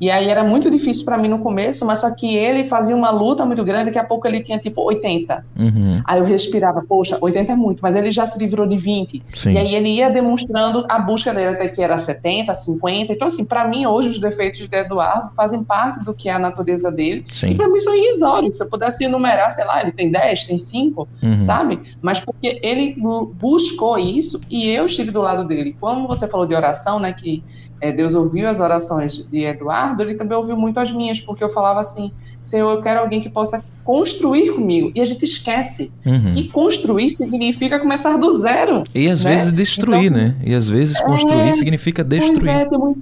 E 0.00 0.10
aí 0.10 0.28
era 0.28 0.44
muito 0.44 0.70
difícil 0.70 1.04
para 1.04 1.18
mim 1.18 1.28
no 1.28 1.40
começo, 1.40 1.84
mas 1.84 1.98
só 2.00 2.10
que 2.14 2.36
ele 2.36 2.64
fazia 2.64 2.94
uma 2.94 3.10
luta 3.10 3.44
muito 3.44 3.64
grande, 3.64 3.86
daqui 3.86 3.98
a 3.98 4.04
pouco 4.04 4.28
ele 4.28 4.40
tinha 4.42 4.58
tipo 4.58 4.82
80. 4.82 5.44
Uhum. 5.58 6.00
Aí 6.04 6.20
eu 6.20 6.24
respirava, 6.24 6.82
poxa, 6.88 7.18
80 7.20 7.52
é 7.52 7.56
muito, 7.56 7.80
mas 7.82 7.94
ele 7.96 8.10
já 8.12 8.24
se 8.24 8.38
livrou 8.38 8.66
de 8.66 8.76
20. 8.76 9.22
Sim. 9.34 9.52
E 9.54 9.58
aí 9.58 9.74
ele 9.74 9.88
ia 9.88 10.08
demonstrando 10.08 10.84
a 10.88 10.98
busca 10.98 11.34
dele 11.34 11.56
até 11.56 11.68
que 11.68 11.82
era 11.82 11.96
70, 11.98 12.54
50. 12.54 13.12
Então, 13.12 13.26
assim, 13.26 13.44
para 13.44 13.66
mim, 13.66 13.86
hoje, 13.86 14.08
os 14.10 14.20
defeitos 14.20 14.68
de 14.68 14.76
Eduardo 14.76 15.30
fazem 15.36 15.64
parte 15.64 16.04
do 16.04 16.14
que 16.14 16.28
é 16.28 16.32
a 16.32 16.38
natureza 16.38 16.92
dele. 16.92 17.24
E 17.30 17.34
Sim. 17.34 17.56
para 17.56 17.68
mim 17.68 17.80
são 17.80 17.94
irrisórios. 17.94 18.56
Se 18.56 18.62
eu 18.64 18.68
pudesse 18.70 19.04
enumerar, 19.04 19.50
sei 19.50 19.64
lá, 19.64 19.82
ele 19.82 19.92
tem 19.92 20.10
10, 20.10 20.44
tem 20.44 20.58
5, 20.58 21.08
Uhum. 21.22 21.42
sabe? 21.42 21.80
Mas 22.00 22.20
porque 22.20 22.60
ele 22.62 22.94
bu- 22.98 23.26
buscou 23.26 23.98
isso 23.98 24.40
e 24.50 24.68
eu 24.68 24.86
estive 24.86 25.10
do 25.10 25.20
lado 25.22 25.44
dele. 25.46 25.76
Quando 25.80 26.06
você 26.06 26.28
falou 26.28 26.46
de 26.46 26.54
oração, 26.54 27.00
né, 27.00 27.12
que 27.12 27.42
eh, 27.80 27.92
Deus 27.92 28.14
ouviu 28.16 28.48
as 28.48 28.58
orações 28.58 29.24
de 29.30 29.44
Eduardo, 29.44 29.87
ele 30.02 30.14
também 30.14 30.36
ouviu 30.36 30.56
muito 30.56 30.78
as 30.80 30.90
minhas, 30.90 31.20
porque 31.20 31.42
eu 31.44 31.48
falava 31.50 31.80
assim, 31.80 32.10
Senhor, 32.42 32.70
eu 32.70 32.80
quero 32.82 33.00
alguém 33.00 33.20
que 33.20 33.28
possa 33.28 33.62
construir 33.84 34.52
comigo. 34.52 34.90
E 34.94 35.00
a 35.00 35.04
gente 35.04 35.24
esquece 35.24 35.90
Uhum. 36.04 36.30
que 36.32 36.48
construir 36.48 37.10
significa 37.10 37.78
começar 37.78 38.16
do 38.16 38.38
zero. 38.38 38.84
E 38.94 39.08
às 39.08 39.24
né? 39.24 39.32
vezes 39.36 39.52
destruir, 39.52 40.04
Então- 40.06 40.18
né? 40.18 40.36
E 40.44 40.54
às 40.54 40.68
vezes 40.68 41.00
construir 41.00 41.48
É, 41.48 41.52
significa 41.52 42.04
Pois 42.04 42.20
destruir. 42.20 42.48
é, 42.50 42.64
tem 42.66 42.78
muito... 42.78 43.00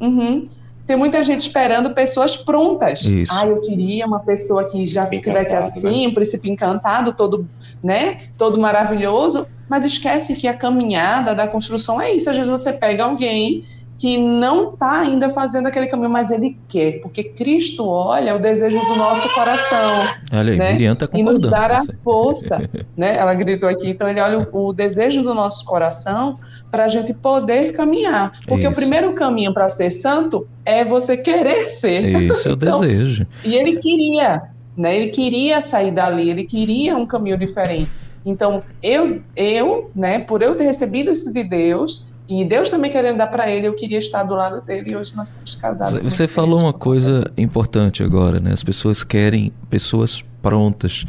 Uhum. 0.00 0.46
Tem 0.86 0.96
muita 0.96 1.22
gente 1.22 1.40
esperando 1.46 1.90
pessoas 1.94 2.36
prontas. 2.36 3.02
Isso. 3.04 3.32
Ah, 3.32 3.46
eu 3.46 3.60
queria 3.60 4.04
uma 4.04 4.18
pessoa 4.18 4.64
que 4.64 4.84
já 4.84 5.06
Príncipe 5.06 5.30
tivesse 5.30 5.52
encantado, 5.54 5.70
assim, 5.76 6.06
um 6.08 6.14
príncipe 6.14 6.50
encantado, 6.50 7.12
todo, 7.12 7.48
né, 7.82 8.22
todo 8.36 8.58
maravilhoso, 8.60 9.46
mas 9.68 9.84
esquece 9.84 10.34
que 10.34 10.48
a 10.48 10.54
caminhada 10.54 11.34
da 11.36 11.46
construção 11.46 12.00
é 12.00 12.12
isso. 12.12 12.28
Às 12.28 12.36
vezes 12.36 12.50
você 12.50 12.72
pega 12.72 13.04
alguém 13.04 13.64
que 14.02 14.18
não 14.18 14.70
está 14.70 14.98
ainda 14.98 15.30
fazendo 15.30 15.68
aquele 15.68 15.86
caminho, 15.86 16.10
mas 16.10 16.32
ele 16.32 16.58
quer, 16.66 17.00
porque 17.02 17.22
Cristo 17.22 17.86
olha 17.88 18.34
o 18.34 18.38
desejo 18.40 18.76
do 18.76 18.96
nosso 18.96 19.32
coração 19.32 20.02
Olha 20.32 20.54
aí, 20.54 20.58
né? 20.58 20.72
Miriam 20.72 20.96
tá 20.96 21.06
e 21.14 21.22
nos 21.22 21.34
concordando. 21.34 21.50
dar 21.52 21.70
a 21.70 21.84
força, 22.02 22.68
né? 22.98 23.16
Ela 23.16 23.32
gritou 23.32 23.68
aqui, 23.68 23.90
então 23.90 24.08
ele 24.08 24.20
olha 24.20 24.40
o, 24.40 24.70
o 24.70 24.72
desejo 24.72 25.22
do 25.22 25.32
nosso 25.32 25.64
coração 25.64 26.40
para 26.68 26.86
a 26.86 26.88
gente 26.88 27.14
poder 27.14 27.74
caminhar, 27.74 28.32
porque 28.48 28.66
o 28.66 28.72
Isso. 28.72 28.80
primeiro 28.80 29.12
caminho 29.12 29.54
para 29.54 29.68
ser 29.68 29.88
santo 29.90 30.48
é 30.64 30.84
você 30.84 31.16
querer 31.16 31.70
ser. 31.70 32.22
Esse 32.32 32.48
é 32.48 32.50
o 32.50 32.54
Então, 32.58 32.80
desejo. 32.80 33.24
E 33.44 33.54
ele 33.54 33.76
queria, 33.76 34.42
né? 34.76 34.96
Ele 34.96 35.10
queria 35.12 35.60
sair 35.60 35.92
dali, 35.92 36.28
ele 36.28 36.42
queria 36.42 36.96
um 36.96 37.06
caminho 37.06 37.38
diferente. 37.38 37.88
Então 38.26 38.64
eu, 38.82 39.22
eu, 39.36 39.92
né? 39.94 40.18
Por 40.18 40.42
eu 40.42 40.56
ter 40.56 40.64
recebido 40.64 41.12
isso 41.12 41.32
de 41.32 41.44
Deus 41.44 42.10
e 42.28 42.44
Deus 42.44 42.70
também 42.70 42.90
querendo 42.90 43.18
dar 43.18 43.26
para 43.26 43.50
ele, 43.50 43.66
eu 43.66 43.74
queria 43.74 43.98
estar 43.98 44.22
do 44.22 44.34
lado 44.34 44.60
dele 44.64 44.90
e 44.90 44.96
hoje 44.96 45.14
nós 45.16 45.30
somos 45.30 45.54
casados. 45.56 46.02
Você 46.02 46.26
falou 46.28 46.60
uma 46.60 46.72
coisa 46.72 47.30
importante 47.36 48.02
agora, 48.02 48.40
né? 48.40 48.52
As 48.52 48.62
pessoas 48.62 49.02
querem 49.04 49.52
pessoas 49.68 50.24
prontas, 50.40 51.04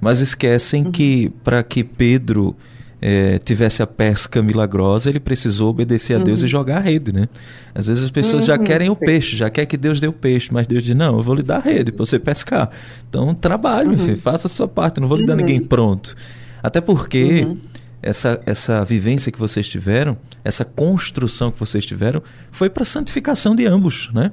mas 0.00 0.20
esquecem 0.20 0.84
Uhum. 0.84 0.92
que 0.92 1.30
para 1.42 1.62
que 1.62 1.82
Pedro 1.82 2.54
eh, 3.00 3.38
tivesse 3.44 3.80
a 3.80 3.86
pesca 3.86 4.42
milagrosa, 4.42 5.08
ele 5.08 5.20
precisou 5.20 5.70
obedecer 5.70 6.14
a 6.14 6.18
Deus 6.18 6.40
Uhum. 6.40 6.46
e 6.46 6.48
jogar 6.48 6.78
a 6.78 6.80
rede, 6.80 7.12
né? 7.12 7.28
Às 7.74 7.86
vezes 7.86 8.02
as 8.04 8.10
pessoas 8.10 8.44
já 8.44 8.56
Uhum, 8.56 8.64
querem 8.64 8.90
o 8.90 8.96
peixe, 8.96 9.36
já 9.36 9.48
quer 9.48 9.66
que 9.66 9.76
Deus 9.76 10.00
dê 10.00 10.08
o 10.08 10.12
peixe, 10.12 10.48
mas 10.52 10.66
Deus 10.66 10.82
diz: 10.82 10.96
não, 10.96 11.16
eu 11.16 11.22
vou 11.22 11.34
lhe 11.36 11.42
dar 11.44 11.58
a 11.58 11.60
rede 11.60 11.92
para 11.92 12.04
você 12.04 12.18
pescar. 12.18 12.70
Então 13.08 13.32
trabalhe, 13.34 13.90
Uhum. 13.90 13.98
filho, 13.98 14.18
faça 14.18 14.48
a 14.48 14.50
sua 14.50 14.66
parte, 14.66 15.00
não 15.00 15.06
vou 15.06 15.16
lhe 15.16 15.24
dar 15.24 15.34
Uhum. 15.34 15.38
ninguém 15.38 15.60
pronto. 15.60 16.14
Até 16.60 16.80
porque 16.80 17.44
Uhum. 17.46 17.58
Essa, 18.02 18.40
essa 18.46 18.84
vivência 18.84 19.32
que 19.32 19.38
vocês 19.38 19.68
tiveram, 19.68 20.16
essa 20.44 20.64
construção 20.64 21.50
que 21.50 21.58
vocês 21.58 21.84
tiveram, 21.84 22.22
foi 22.50 22.70
para 22.70 22.82
a 22.82 22.86
santificação 22.86 23.54
de 23.54 23.66
ambos, 23.66 24.10
né? 24.12 24.32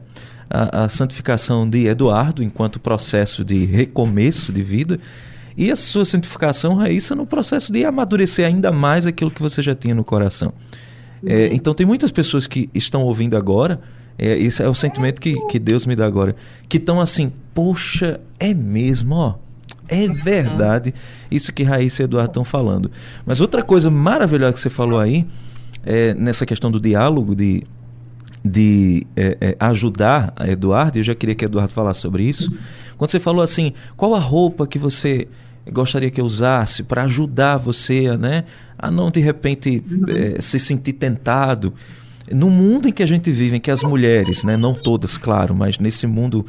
A, 0.49 0.85
a 0.85 0.89
santificação 0.89 1.67
de 1.67 1.87
Eduardo 1.87 2.43
enquanto 2.43 2.79
processo 2.79 3.43
de 3.43 3.65
recomeço 3.65 4.53
de 4.53 4.61
vida 4.61 4.99
e 5.57 5.71
a 5.71 5.75
sua 5.75 6.05
santificação, 6.05 6.75
Raíssa, 6.75 7.15
no 7.15 7.25
processo 7.25 7.71
de 7.71 7.85
amadurecer 7.85 8.45
ainda 8.45 8.71
mais 8.71 9.07
aquilo 9.07 9.31
que 9.31 9.41
você 9.41 9.61
já 9.61 9.73
tinha 9.73 9.95
no 9.95 10.03
coração. 10.03 10.53
É, 11.25 11.47
então 11.53 11.73
tem 11.73 11.85
muitas 11.85 12.11
pessoas 12.11 12.45
que 12.45 12.69
estão 12.73 13.01
ouvindo 13.01 13.37
agora, 13.37 13.79
é, 14.17 14.37
esse 14.37 14.61
é 14.61 14.69
o 14.69 14.73
sentimento 14.73 15.19
que, 15.19 15.33
que 15.47 15.57
Deus 15.57 15.85
me 15.85 15.95
dá 15.95 16.05
agora, 16.05 16.35
que 16.69 16.77
estão 16.77 16.99
assim, 16.99 17.31
poxa, 17.53 18.19
é 18.39 18.53
mesmo, 18.53 19.15
ó, 19.15 19.35
É 19.87 20.07
verdade 20.07 20.93
isso 21.29 21.51
que 21.53 21.63
Raíssa 21.63 22.03
e 22.03 22.05
Eduardo 22.05 22.31
estão 22.31 22.43
falando. 22.43 22.89
Mas 23.25 23.41
outra 23.41 23.61
coisa 23.61 23.89
maravilhosa 23.89 24.53
que 24.53 24.59
você 24.59 24.69
falou 24.69 24.99
aí, 24.99 25.25
é, 25.83 26.13
nessa 26.13 26.45
questão 26.45 26.71
do 26.71 26.79
diálogo, 26.79 27.35
de, 27.35 27.63
de 28.43 29.05
é, 29.15 29.37
é, 29.39 29.55
ajudar 29.59 30.33
a 30.35 30.47
Eduardo, 30.47 30.97
eu 30.97 31.03
já 31.03 31.15
queria 31.15 31.35
que 31.35 31.45
Eduardo 31.45 31.73
falasse 31.73 32.01
sobre 32.01 32.23
isso. 32.23 32.51
Quando 32.97 33.11
você 33.11 33.19
falou 33.19 33.41
assim, 33.41 33.73
qual 33.97 34.15
a 34.15 34.19
roupa 34.19 34.65
que 34.65 34.79
você 34.79 35.27
gostaria 35.71 36.11
que 36.11 36.21
eu 36.21 36.25
usasse 36.25 36.83
para 36.83 37.03
ajudar 37.03 37.57
você 37.57 38.15
né, 38.17 38.43
a 38.77 38.91
não 38.91 39.09
de 39.09 39.19
repente 39.19 39.83
é, 40.07 40.41
se 40.41 40.59
sentir 40.59 40.93
tentado. 40.93 41.73
No 42.31 42.49
mundo 42.49 42.87
em 42.87 42.91
que 42.91 43.03
a 43.03 43.05
gente 43.07 43.31
vive, 43.31 43.57
em 43.57 43.59
que 43.59 43.69
as 43.69 43.83
mulheres, 43.83 44.43
né, 44.43 44.57
não 44.57 44.73
todas, 44.73 45.17
claro, 45.17 45.55
mas 45.55 45.77
nesse 45.77 46.07
mundo 46.07 46.45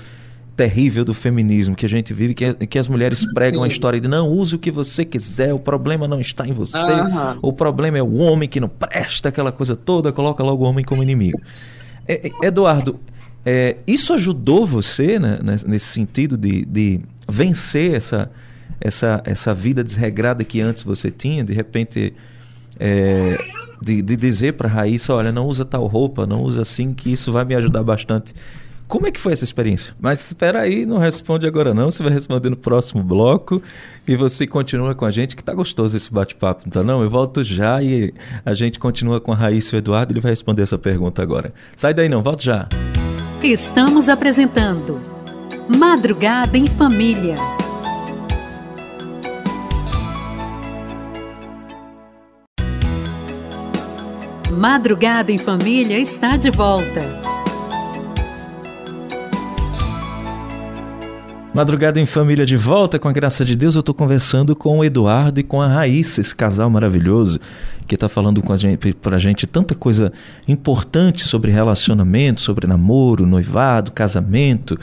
terrível 0.56 1.04
do 1.04 1.12
feminismo 1.12 1.76
que 1.76 1.84
a 1.84 1.88
gente 1.88 2.14
vive, 2.14 2.34
que, 2.34 2.54
que 2.66 2.78
as 2.78 2.88
mulheres 2.88 3.24
pregam 3.34 3.62
a 3.62 3.68
história 3.68 4.00
de 4.00 4.08
não 4.08 4.28
use 4.28 4.56
o 4.56 4.58
que 4.58 4.70
você 4.70 5.04
quiser, 5.04 5.52
o 5.52 5.58
problema 5.58 6.08
não 6.08 6.18
está 6.18 6.46
em 6.46 6.52
você, 6.52 6.78
uhum. 6.78 7.38
o 7.42 7.52
problema 7.52 7.98
é 7.98 8.02
o 8.02 8.14
homem 8.14 8.48
que 8.48 8.58
não 8.58 8.68
presta, 8.68 9.28
aquela 9.28 9.52
coisa 9.52 9.76
toda, 9.76 10.10
coloca 10.12 10.42
logo 10.42 10.64
o 10.64 10.68
homem 10.68 10.84
como 10.84 11.02
inimigo. 11.02 11.38
É, 12.08 12.28
é 12.28 12.46
Eduardo, 12.46 12.98
é, 13.44 13.76
isso 13.86 14.14
ajudou 14.14 14.66
você 14.66 15.18
né, 15.18 15.38
nesse 15.66 15.86
sentido 15.86 16.36
de, 16.36 16.64
de 16.64 17.00
vencer 17.28 17.94
essa, 17.94 18.30
essa, 18.80 19.22
essa 19.24 19.54
vida 19.54 19.84
desregrada 19.84 20.42
que 20.42 20.60
antes 20.60 20.82
você 20.82 21.10
tinha, 21.10 21.44
de 21.44 21.52
repente 21.52 22.14
é, 22.80 23.36
de, 23.82 24.02
de 24.02 24.16
dizer 24.16 24.54
para 24.54 24.68
a 24.68 24.70
Raíssa, 24.70 25.14
olha, 25.14 25.30
não 25.30 25.46
usa 25.46 25.64
tal 25.64 25.86
roupa, 25.86 26.26
não 26.26 26.42
usa 26.42 26.62
assim, 26.62 26.92
que 26.94 27.12
isso 27.12 27.30
vai 27.32 27.44
me 27.44 27.54
ajudar 27.54 27.82
bastante. 27.82 28.34
Como 28.88 29.06
é 29.06 29.10
que 29.10 29.18
foi 29.18 29.32
essa 29.32 29.42
experiência? 29.42 29.94
Mas 30.00 30.24
espera 30.24 30.60
aí, 30.60 30.86
não 30.86 30.98
responde 30.98 31.44
agora 31.44 31.74
não, 31.74 31.90
você 31.90 32.04
vai 32.04 32.12
responder 32.12 32.50
no 32.50 32.56
próximo 32.56 33.02
bloco 33.02 33.60
e 34.06 34.14
você 34.14 34.46
continua 34.46 34.94
com 34.94 35.04
a 35.04 35.10
gente, 35.10 35.34
que 35.34 35.42
tá 35.42 35.52
gostoso 35.52 35.96
esse 35.96 36.12
bate-papo, 36.12 36.62
não 36.66 36.70
tá 36.70 36.84
não? 36.84 37.02
Eu 37.02 37.10
volto 37.10 37.42
já 37.42 37.82
e 37.82 38.14
a 38.44 38.54
gente 38.54 38.78
continua 38.78 39.20
com 39.20 39.32
a 39.32 39.34
Raíssa 39.34 39.74
e 39.74 39.76
o 39.76 39.80
Eduardo, 39.80 40.12
ele 40.12 40.20
vai 40.20 40.30
responder 40.30 40.62
essa 40.62 40.78
pergunta 40.78 41.20
agora. 41.20 41.48
Sai 41.74 41.92
daí 41.92 42.08
não, 42.08 42.22
volto 42.22 42.44
já. 42.44 42.68
Estamos 43.42 44.08
apresentando 44.08 45.00
Madrugada 45.68 46.56
em 46.56 46.68
Família. 46.68 47.36
Madrugada 54.52 55.32
em 55.32 55.38
Família 55.38 55.98
está 55.98 56.36
de 56.36 56.50
volta. 56.50 57.35
Madrugada 61.56 61.98
em 61.98 62.04
Família 62.04 62.44
de 62.44 62.54
volta, 62.54 62.98
com 62.98 63.08
a 63.08 63.12
graça 63.12 63.42
de 63.42 63.56
Deus, 63.56 63.76
eu 63.76 63.80
estou 63.80 63.94
conversando 63.94 64.54
com 64.54 64.76
o 64.76 64.84
Eduardo 64.84 65.40
e 65.40 65.42
com 65.42 65.62
a 65.62 65.66
Raíssa, 65.66 66.20
esse 66.20 66.36
casal 66.36 66.68
maravilhoso 66.68 67.40
que 67.86 67.94
está 67.94 68.10
falando 68.10 68.42
com 68.42 68.52
a 68.52 68.58
gente, 68.58 68.92
pra 68.92 69.16
gente 69.16 69.46
tanta 69.46 69.74
coisa 69.74 70.12
importante 70.46 71.24
sobre 71.24 71.50
relacionamento, 71.50 72.42
sobre 72.42 72.66
namoro, 72.66 73.26
noivado, 73.26 73.90
casamento. 73.90 74.78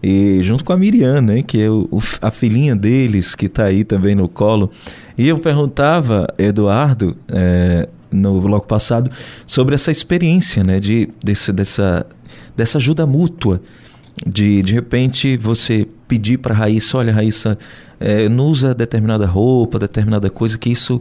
E 0.00 0.40
junto 0.44 0.64
com 0.64 0.72
a 0.72 0.76
Miriam, 0.76 1.20
né, 1.20 1.42
que 1.42 1.60
é 1.60 1.68
o, 1.68 1.88
a 2.20 2.30
filhinha 2.30 2.76
deles, 2.76 3.34
que 3.34 3.46
está 3.46 3.64
aí 3.64 3.82
também 3.82 4.14
no 4.14 4.28
colo. 4.28 4.70
E 5.18 5.26
eu 5.26 5.40
perguntava, 5.40 6.32
Eduardo, 6.38 7.16
é, 7.32 7.88
no 8.12 8.40
bloco 8.40 8.68
passado 8.68 9.10
sobre 9.44 9.74
essa 9.74 9.90
experiência, 9.90 10.62
né, 10.62 10.78
de, 10.78 11.08
desse, 11.20 11.52
dessa, 11.52 12.06
dessa 12.56 12.78
ajuda 12.78 13.04
mútua. 13.08 13.60
De, 14.26 14.62
de 14.62 14.72
repente, 14.72 15.36
você 15.36 15.86
pedir 16.06 16.38
para 16.38 16.54
Raíssa, 16.54 16.98
olha, 16.98 17.12
Raíssa, 17.12 17.58
é, 17.98 18.28
não 18.28 18.46
usa 18.46 18.74
determinada 18.74 19.26
roupa, 19.26 19.78
determinada 19.78 20.30
coisa, 20.30 20.58
que 20.58 20.70
isso, 20.70 21.00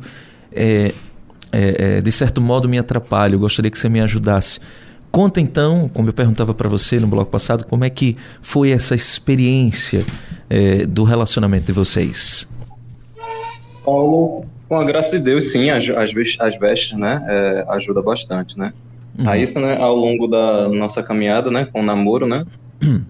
é, 0.52 0.94
é, 1.52 2.02
de 2.02 2.12
certo 2.12 2.42
modo, 2.42 2.68
me 2.68 2.80
atrapalha. 2.80 3.36
Eu 3.36 3.40
gostaria 3.40 3.70
que 3.70 3.78
você 3.78 3.90
me 3.90 4.02
ajudasse. 4.02 4.60
Conta 5.12 5.42
então, 5.42 5.90
como 5.94 6.10
eu 6.10 6.14
perguntava 6.14 6.54
para 6.54 6.70
você 6.70 7.00
no 7.00 7.08
bloco 7.08 7.30
passado, 7.30 7.66
como 7.66 7.84
é 7.84 7.90
que 7.90 8.16
foi 8.42 8.72
essa 8.72 8.96
experiência 8.96 10.06
do 10.88 11.04
relacionamento 11.04 11.66
de 11.66 11.74
vocês? 11.74 12.48
Paulo, 13.84 14.46
com 14.70 14.80
a 14.80 14.86
graça 14.86 15.12
de 15.18 15.24
Deus, 15.24 15.52
sim, 15.52 15.70
as, 15.70 15.90
as, 15.90 16.12
as 16.40 16.58
vestes, 16.58 16.98
né, 16.98 17.22
é, 17.28 17.66
ajuda 17.70 18.02
bastante, 18.02 18.58
né. 18.58 18.72
Uhum. 19.20 19.30
A 19.30 19.38
isso, 19.38 19.60
né, 19.60 19.78
ao 19.78 19.94
longo 19.94 20.28
da 20.28 20.70
nossa 20.70 21.04
caminhada, 21.04 21.52
né, 21.52 21.66
com 21.66 21.82
o 21.82 21.84
namoro, 21.84 22.26
né. 22.26 22.46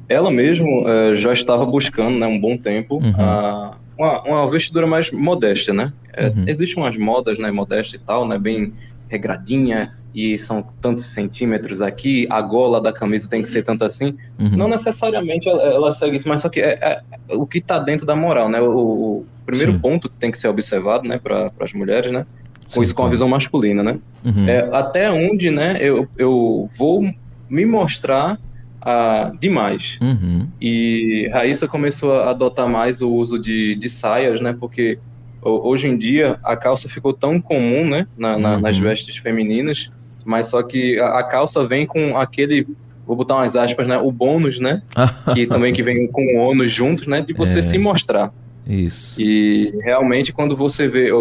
Ela 0.09 0.31
mesmo 0.31 0.87
é, 0.87 1.15
já 1.15 1.31
estava 1.31 1.65
buscando, 1.65 2.17
né, 2.17 2.27
um 2.27 2.39
bom 2.39 2.57
tempo, 2.57 2.95
uhum. 2.95 3.13
a, 3.17 3.77
uma, 3.97 4.21
uma, 4.23 4.49
vestidura 4.49 4.87
mais 4.87 5.11
modesta, 5.11 5.73
né. 5.73 5.93
É, 6.13 6.27
uhum. 6.27 6.45
Existem 6.47 6.81
umas 6.81 6.97
modas, 6.97 7.37
né, 7.37 7.51
modestas 7.51 7.99
e 7.99 8.03
tal, 8.03 8.27
né, 8.27 8.37
bem 8.37 8.73
regradinha, 9.07 9.93
e 10.13 10.37
são 10.37 10.65
tantos 10.81 11.05
centímetros 11.05 11.81
aqui, 11.81 12.27
a 12.29 12.41
gola 12.41 12.81
da 12.81 12.91
camisa 12.91 13.29
tem 13.29 13.41
que 13.41 13.47
ser 13.47 13.63
tanto 13.63 13.83
assim. 13.83 14.17
Uhum. 14.37 14.49
Não 14.49 14.67
necessariamente 14.67 15.47
ela, 15.47 15.61
ela, 15.63 15.91
segue 15.91 16.17
isso, 16.17 16.27
mas 16.27 16.41
só 16.41 16.49
que 16.49 16.59
é, 16.59 16.77
é 16.81 17.01
o 17.35 17.45
que 17.45 17.59
está 17.59 17.79
dentro 17.79 18.05
da 18.05 18.15
moral, 18.15 18.49
né? 18.49 18.59
O, 18.61 19.25
primeiro 19.45 19.73
Sim. 19.73 19.79
ponto 19.79 20.09
que 20.09 20.17
tem 20.17 20.31
que 20.31 20.39
ser 20.39 20.47
observado, 20.47 21.07
né, 21.07 21.19
para 21.21 21.51
as 21.59 21.73
mulheres, 21.73 22.11
né, 22.11 22.25
com 22.73 22.81
isso 22.81 22.95
com 22.95 23.03
a 23.03 23.09
visão 23.09 23.27
masculina, 23.27 23.83
né, 23.83 23.99
uhum. 24.23 24.47
é 24.47 24.69
até 24.71 25.11
onde, 25.11 25.51
né, 25.51 25.77
eu, 25.79 26.07
eu 26.17 26.69
vou 26.77 27.03
me 27.49 27.65
mostrar 27.65 28.39
ah, 28.81 29.31
demais. 29.39 29.97
Uhum. 30.01 30.47
E 30.59 31.29
Raíssa 31.31 31.67
começou 31.67 32.19
a 32.19 32.31
adotar 32.31 32.67
mais 32.67 33.01
o 33.01 33.09
uso 33.09 33.39
de, 33.39 33.75
de 33.75 33.89
saias, 33.89 34.41
né, 34.41 34.55
porque 34.59 34.97
hoje 35.41 35.87
em 35.87 35.97
dia 35.97 36.39
a 36.43 36.55
calça 36.55 36.87
ficou 36.87 37.13
tão 37.13 37.41
comum, 37.41 37.87
né, 37.87 38.07
na, 38.17 38.37
na, 38.37 38.53
uhum. 38.53 38.61
nas 38.61 38.77
vestes 38.77 39.17
femininas, 39.17 39.91
mas 40.25 40.47
só 40.47 40.61
que 40.61 40.99
a, 40.99 41.19
a 41.19 41.23
calça 41.23 41.65
vem 41.65 41.85
com 41.85 42.17
aquele 42.17 42.67
vou 43.05 43.15
botar 43.15 43.35
umas 43.35 43.55
aspas, 43.55 43.87
né? 43.87 43.97
O 43.97 44.11
bônus, 44.11 44.59
né? 44.59 44.81
que 45.33 45.45
também 45.45 45.73
que 45.73 45.83
vem 45.83 46.07
com 46.07 46.21
o 46.35 46.37
ônus 46.37 46.71
juntos, 46.71 47.07
né? 47.07 47.19
De 47.19 47.33
você 47.33 47.59
é. 47.59 47.61
se 47.61 47.77
mostrar. 47.77 48.31
Isso. 48.65 49.19
E 49.19 49.71
realmente 49.83 50.31
quando 50.31 50.55
você 50.55 50.87
vê 50.87 51.11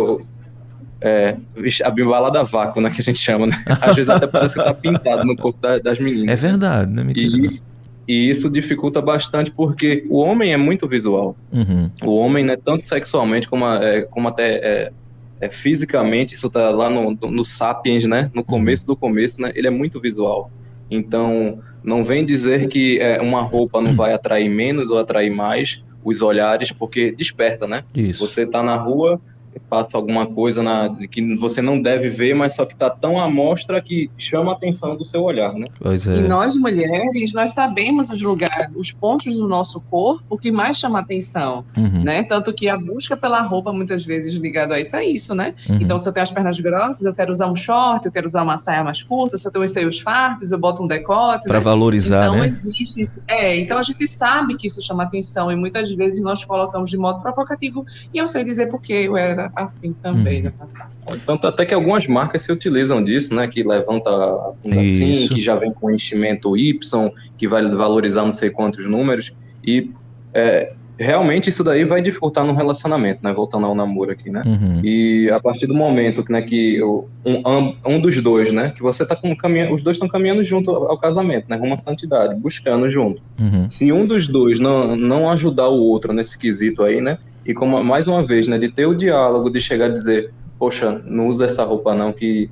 é, 1.01 1.37
a 1.85 2.31
da 2.31 2.43
vácuo, 2.43 2.81
né, 2.81 2.91
que 2.91 3.01
a 3.01 3.05
gente 3.05 3.19
chama, 3.19 3.47
né? 3.47 3.57
Às 3.81 3.97
vezes 3.97 4.11
até 4.11 4.27
parece 4.27 4.55
que 4.55 4.63
tá 4.63 4.75
pintado 4.75 5.25
no 5.25 5.37
corpo 5.37 5.59
da, 5.61 5.79
das 5.79 5.99
meninas. 5.99 6.33
É 6.45 6.49
verdade, 6.49 6.91
não 6.91 7.03
é 7.03 7.07
mentira. 7.07 7.37
E 7.37 7.45
isso, 7.45 7.63
e 8.07 8.29
isso 8.29 8.51
dificulta 8.51 9.01
bastante 9.01 9.51
porque 9.51 10.05
o 10.11 10.19
homem 10.19 10.53
é 10.53 10.57
muito 10.57 10.87
visual. 10.87 11.37
Uhum. 11.53 11.91
O 12.05 12.17
homem, 12.17 12.45
né, 12.45 12.57
tanto 12.57 12.83
sexualmente 12.83 13.49
como, 13.49 13.65
é, 13.67 14.03
como 14.03 14.29
até 14.29 14.55
é, 14.57 14.93
é, 15.41 15.49
fisicamente, 15.49 16.35
isso 16.35 16.51
tá 16.51 16.71
lá 16.71 16.91
no, 16.91 17.13
no 17.13 17.45
Sapiens, 17.45 18.07
né? 18.07 18.31
No 18.35 18.45
começo 18.45 18.87
do 18.87 18.95
começo, 18.95 19.41
né? 19.41 19.53
Ele 19.55 19.69
é 19.69 19.71
muito 19.71 20.01
visual. 20.01 20.51
Então, 20.91 21.61
não 21.85 22.05
vem 22.05 22.25
dizer 22.25 22.67
que 22.67 22.99
é, 22.99 23.21
uma 23.23 23.43
roupa 23.43 23.81
não 23.81 23.95
vai 23.95 24.13
atrair 24.13 24.49
menos 24.49 24.91
ou 24.91 24.99
atrair 24.99 25.31
mais, 25.31 25.83
os 26.05 26.21
olhares, 26.21 26.73
porque 26.73 27.13
desperta, 27.13 27.67
né? 27.67 27.85
Isso. 27.95 28.27
Você 28.27 28.45
tá 28.45 28.63
na 28.63 28.77
rua, 28.77 29.21
passa 29.59 29.97
alguma 29.97 30.27
coisa 30.27 30.63
na, 30.63 30.89
que 31.11 31.35
você 31.37 31.63
não 31.63 31.81
deve 31.81 32.09
ver, 32.09 32.35
mas 32.35 32.55
só 32.55 32.65
que 32.65 32.73
está 32.73 32.91
tão 32.91 33.19
à 33.19 33.31
mostra 33.31 33.81
que 33.81 34.11
chama 34.19 34.53
a 34.53 34.55
atenção 34.55 34.97
do 34.97 35.05
seu 35.05 35.23
olhar, 35.23 35.53
né? 35.55 35.67
Pois 35.81 36.07
é. 36.07 36.17
E 36.19 36.23
nós 36.23 36.57
mulheres, 36.57 37.33
nós 37.33 37.53
sabemos 37.53 38.11
os 38.11 38.21
lugares, 38.21 38.71
os 38.75 38.93
pontos 38.93 39.37
do 39.37 39.49
nosso 39.49 39.81
corpo 39.81 40.37
que 40.37 40.51
mais 40.51 40.77
chama 40.77 40.99
a 40.99 41.03
atenção, 41.03 41.65
uhum. 41.77 42.03
né? 42.03 42.23
Tanto 42.25 42.53
que 42.53 42.69
a 42.69 42.77
busca 42.77 43.17
pela 43.17 43.41
roupa 43.43 43.73
muitas 43.73 44.05
vezes 44.05 44.35
ligado 44.35 44.73
a 44.73 44.81
isso 44.81 44.97
é 44.97 45.05
isso, 45.05 45.35
né? 45.35 45.55
Uhum. 45.69 45.79
Então, 45.81 45.99
se 45.99 46.09
eu 46.09 46.13
tenho 46.13 46.23
as 46.23 46.31
pernas 46.31 46.59
grossas, 46.61 47.05
eu 47.05 47.15
quero 47.15 47.33
usar 47.33 47.47
um 47.47 47.57
short, 47.57 48.07
eu 48.07 48.13
quero 48.13 48.27
usar 48.27 48.43
uma 48.43 48.59
saia 48.59 48.83
mais 48.85 49.03
curta, 49.03 49.39
se 49.39 49.47
eu 49.47 49.53
tenho 49.53 49.65
os 49.65 49.71
seios 49.71 50.01
fartos, 50.01 50.53
eu 50.53 50.59
boto 50.59 50.83
um 50.83 50.87
decote, 50.87 51.47
para 51.47 51.59
né? 51.59 51.65
valorizar, 51.65 52.27
então, 52.27 52.39
né? 52.39 52.49
existe, 52.49 53.09
é, 53.27 53.57
então 53.57 53.79
a 53.79 53.83
gente 53.83 54.07
sabe 54.07 54.57
que 54.57 54.67
isso 54.67 54.83
chama 54.83 55.05
atenção 55.05 55.51
e 55.51 55.57
muitas 55.57 55.91
vezes 55.93 56.23
nós 56.23 56.45
colocamos 56.45 56.91
de 56.91 56.97
modo 56.97 57.21
provocativo 57.21 57.87
e 58.13 58.19
eu 58.19 58.27
sei 58.27 58.45
dizer 58.45 58.69
porque 58.69 58.93
eu 58.93 59.17
era 59.17 59.40
era 59.41 59.53
assim 59.57 59.93
também 59.93 60.39
uhum. 60.39 60.45
no 60.45 60.53
passado. 60.53 60.91
Tanto 61.27 61.47
até 61.47 61.65
que 61.65 61.75
algumas 61.75 62.07
marcas 62.07 62.43
se 62.43 62.53
utilizam 62.53 63.03
disso, 63.03 63.35
né? 63.35 63.49
Que 63.49 63.63
levanta 63.63 64.11
a 64.11 64.53
bunda 64.63 64.81
assim, 64.81 65.29
que 65.29 65.41
já 65.41 65.57
vem 65.57 65.73
com 65.73 65.91
enchimento 65.91 66.57
Y, 66.57 67.11
que 67.37 67.49
vai 67.49 67.69
valorizar 67.69 68.23
não 68.23 68.31
sei 68.31 68.51
quantos 68.51 68.87
números. 68.87 69.33
E 69.65 69.91
é, 70.33 70.75
realmente 71.01 71.49
isso 71.49 71.65
daí 71.65 71.83
vai 71.83 72.03
dificultar 72.03 72.45
no 72.45 72.53
relacionamento, 72.53 73.21
né? 73.23 73.33
Voltando 73.33 73.67
ao 73.67 73.75
namoro 73.75 74.13
aqui, 74.13 74.31
né? 74.31 74.43
Uhum. 74.45 74.81
E 74.85 75.31
a 75.31 75.41
partir 75.41 75.67
do 75.67 75.75
momento 75.75 76.23
que, 76.23 76.31
né, 76.31 76.43
que 76.43 76.83
um, 76.83 77.75
um 77.87 77.99
dos 77.99 78.21
dois, 78.21 78.53
né? 78.53 78.71
Que 78.77 78.83
você 78.83 79.07
tá 79.07 79.17
com 79.17 79.35
caminho, 79.35 79.73
os 79.73 79.83
dois 79.83 79.97
estão 79.97 80.09
caminhando 80.09 80.45
junto 80.45 80.71
ao, 80.71 80.99
casamento, 80.99 81.47
né? 81.49 81.57
Uma 81.57 81.79
santidade, 81.79 82.35
buscando 82.35 82.87
junto. 82.89 83.23
Uhum. 83.39 83.69
Se 83.71 83.91
um 83.91 84.07
dos 84.07 84.29
dois 84.29 84.61
não, 84.61 84.95
não 84.95 85.31
ajudar 85.31 85.69
o 85.69 85.83
outro 85.83 86.13
nesse 86.13 86.39
quesito 86.39 86.83
aí, 86.83 87.01
né? 87.01 87.19
E 87.45 87.55
como 87.55 87.83
mais 87.83 88.07
uma 88.07 88.25
vez, 88.25 88.47
né, 88.47 88.59
de 88.59 88.69
ter 88.69 88.87
o 88.87 88.95
diálogo, 88.95 89.51
de 89.51 89.61
chegar 89.61 89.87
a 89.87 89.89
dizer, 89.89 90.33
poxa, 90.59 91.01
não 91.05 91.27
usa 91.27 91.47
essa 91.47 91.65
roupa 91.65 91.95
não, 91.95 92.13
que 92.13 92.51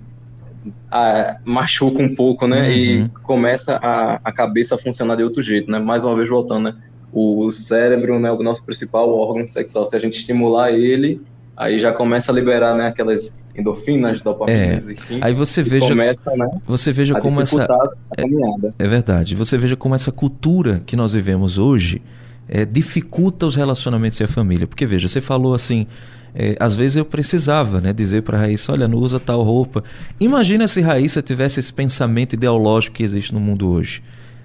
ah, 0.91 1.39
machuca 1.45 2.03
um 2.03 2.15
pouco, 2.15 2.47
né? 2.47 2.69
Uhum. 2.69 2.75
E 2.75 3.09
começa 3.23 3.77
a, 3.77 4.21
a 4.25 4.33
cabeça 4.33 4.75
a 4.75 4.79
funcionar 4.79 5.17
de 5.17 5.23
outro 5.23 5.43
jeito, 5.43 5.71
né? 5.71 5.79
Mais 5.79 6.05
uma 6.05 6.17
vez 6.17 6.29
voltando, 6.29 6.65
né? 6.65 6.75
o 7.13 7.51
cérebro, 7.51 8.19
né, 8.19 8.31
o 8.31 8.43
nosso 8.43 8.63
principal 8.65 9.11
órgão 9.11 9.47
sexual, 9.47 9.87
se 9.87 9.97
a 9.97 9.99
gente 9.99 10.19
estimular 10.19 10.73
ele, 10.73 11.21
aí 11.57 11.79
já 11.79 11.93
começa 11.93 12.31
a 12.31 12.35
liberar, 12.35 12.75
né, 12.75 12.89
aquelas 12.89 13.37
endorfinas, 13.57 14.23
dopaminas, 14.23 14.89
É. 14.89 14.93
enfim. 14.93 15.19
Aí 15.23 15.33
você 15.33 15.61
e 15.61 15.65
veja, 15.65 15.89
começa, 15.89 16.37
né, 16.37 16.49
você 16.67 16.93
veja 16.93 17.19
como 17.19 17.41
essa 17.41 17.67
caminhada. 18.17 18.75
É 18.79 18.87
verdade. 18.87 19.35
Você 19.35 19.57
veja 19.59 19.77
como 19.77 19.95
essa 19.95 20.13
cultura 20.13 20.83
que 20.87 20.95
nós 20.95 21.13
vivemos 21.13 21.59
hoje 21.59 22.03
é, 22.49 22.65
dificulta 22.65 23.47
os 23.47 23.55
relacionamentos 23.55 24.19
e 24.21 24.25
a 24.25 24.29
família. 24.29 24.67
Porque 24.67 24.87
veja, 24.87 25.09
você 25.09 25.21
falou 25.21 25.55
assim, 25.55 25.87
é, 26.35 26.57
às 26.59 26.75
vezes 26.75 26.97
eu 26.97 27.05
precisava 27.05 27.81
né, 27.81 27.93
dizer 27.93 28.23
para 28.23 28.39
a 28.39 28.41
Raíssa, 28.41 28.73
olha, 28.73 28.89
não 28.89 28.99
usa 28.99 29.21
tal 29.21 29.43
roupa. 29.43 29.85
Imagina 30.19 30.67
se 30.67 30.81
Raíssa 30.81 31.21
tivesse 31.21 31.61
esse 31.61 31.73
pensamento 31.73 32.35
ideológico 32.35 32.97
que 32.97 33.03
existe 33.03 33.35
no 33.35 33.41
mundo 33.41 33.71
hoje. 33.71 34.03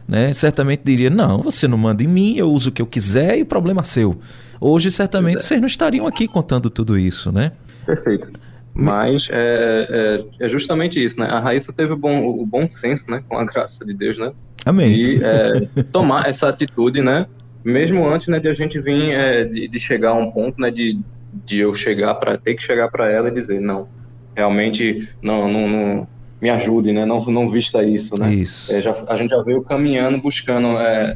Né? 0.08 0.34
Certamente 0.34 0.82
diria, 0.84 1.10
não, 1.10 1.42
você 1.42 1.68
não 1.68 1.78
manda 1.78 2.04
em 2.04 2.08
mim, 2.08 2.36
eu 2.38 2.52
uso 2.52 2.70
o 2.70 2.74
que 2.74 2.82
eu 2.82 2.86
quiser 2.86 3.38
e 3.38 3.46
problema 3.46 3.82
é 3.82 3.86
seu. 3.86 4.20
Hoje, 4.60 4.92
certamente, 4.92 5.38
é. 5.38 5.40
vocês 5.40 5.60
não 5.60 5.68
estariam 5.68 6.08
aqui 6.08 6.28
contando 6.28 6.70
tudo 6.70 6.98
isso, 6.98 7.32
né? 7.32 7.52
Perfeito. 7.86 8.30
Mas 8.74 9.28
é, 9.30 10.24
é, 10.40 10.46
é 10.46 10.50
justamente 10.50 11.04
isso, 11.04 11.20
né? 11.20 11.28
A 11.28 11.40
Raíssa 11.40 11.72
teve 11.72 11.94
o 11.94 11.98
bom, 11.98 12.26
o 12.26 12.46
bom 12.46 12.68
senso, 12.70 13.12
né? 13.12 13.24
Com 13.28 13.38
a 13.38 13.46
graça 13.46 13.86
de 13.86 13.94
Deus, 13.94 14.18
né? 14.18 14.32
Amém. 14.66 14.96
E 14.96 15.24
é, 15.24 15.84
tomar 15.92 16.28
essa 16.28 16.50
atitude, 16.50 17.02
né? 17.02 17.28
Mesmo 17.64 18.08
antes 18.08 18.28
né, 18.28 18.40
de 18.40 18.48
a 18.48 18.54
gente 18.54 18.80
vir, 18.80 19.12
é, 19.12 19.46
de, 19.46 19.68
de 19.68 19.80
chegar 19.80 20.10
a 20.10 20.16
um 20.16 20.32
ponto, 20.32 20.60
né? 20.60 20.70
De, 20.70 21.00
de 21.46 21.60
eu 21.60 21.74
chegar 21.74 22.16
para 22.16 22.38
ter 22.38 22.56
que 22.56 22.64
chegar 22.64 22.90
para 22.90 23.10
ela 23.10 23.30
e 23.30 23.34
dizer, 23.34 23.60
não, 23.60 23.88
realmente, 24.36 25.10
não, 25.22 25.52
não, 25.52 25.68
não 25.68 26.08
me 26.42 26.50
ajude, 26.50 26.92
né? 26.92 27.06
Não, 27.06 27.20
não 27.26 27.48
vista 27.48 27.84
isso, 27.84 28.20
né? 28.20 28.34
Isso. 28.34 28.72
É, 28.74 28.82
já, 28.82 28.96
a 29.08 29.16
gente 29.16 29.30
já 29.30 29.42
veio 29.42 29.62
caminhando, 29.64 30.18
buscando 30.18 30.78
é, 30.78 31.16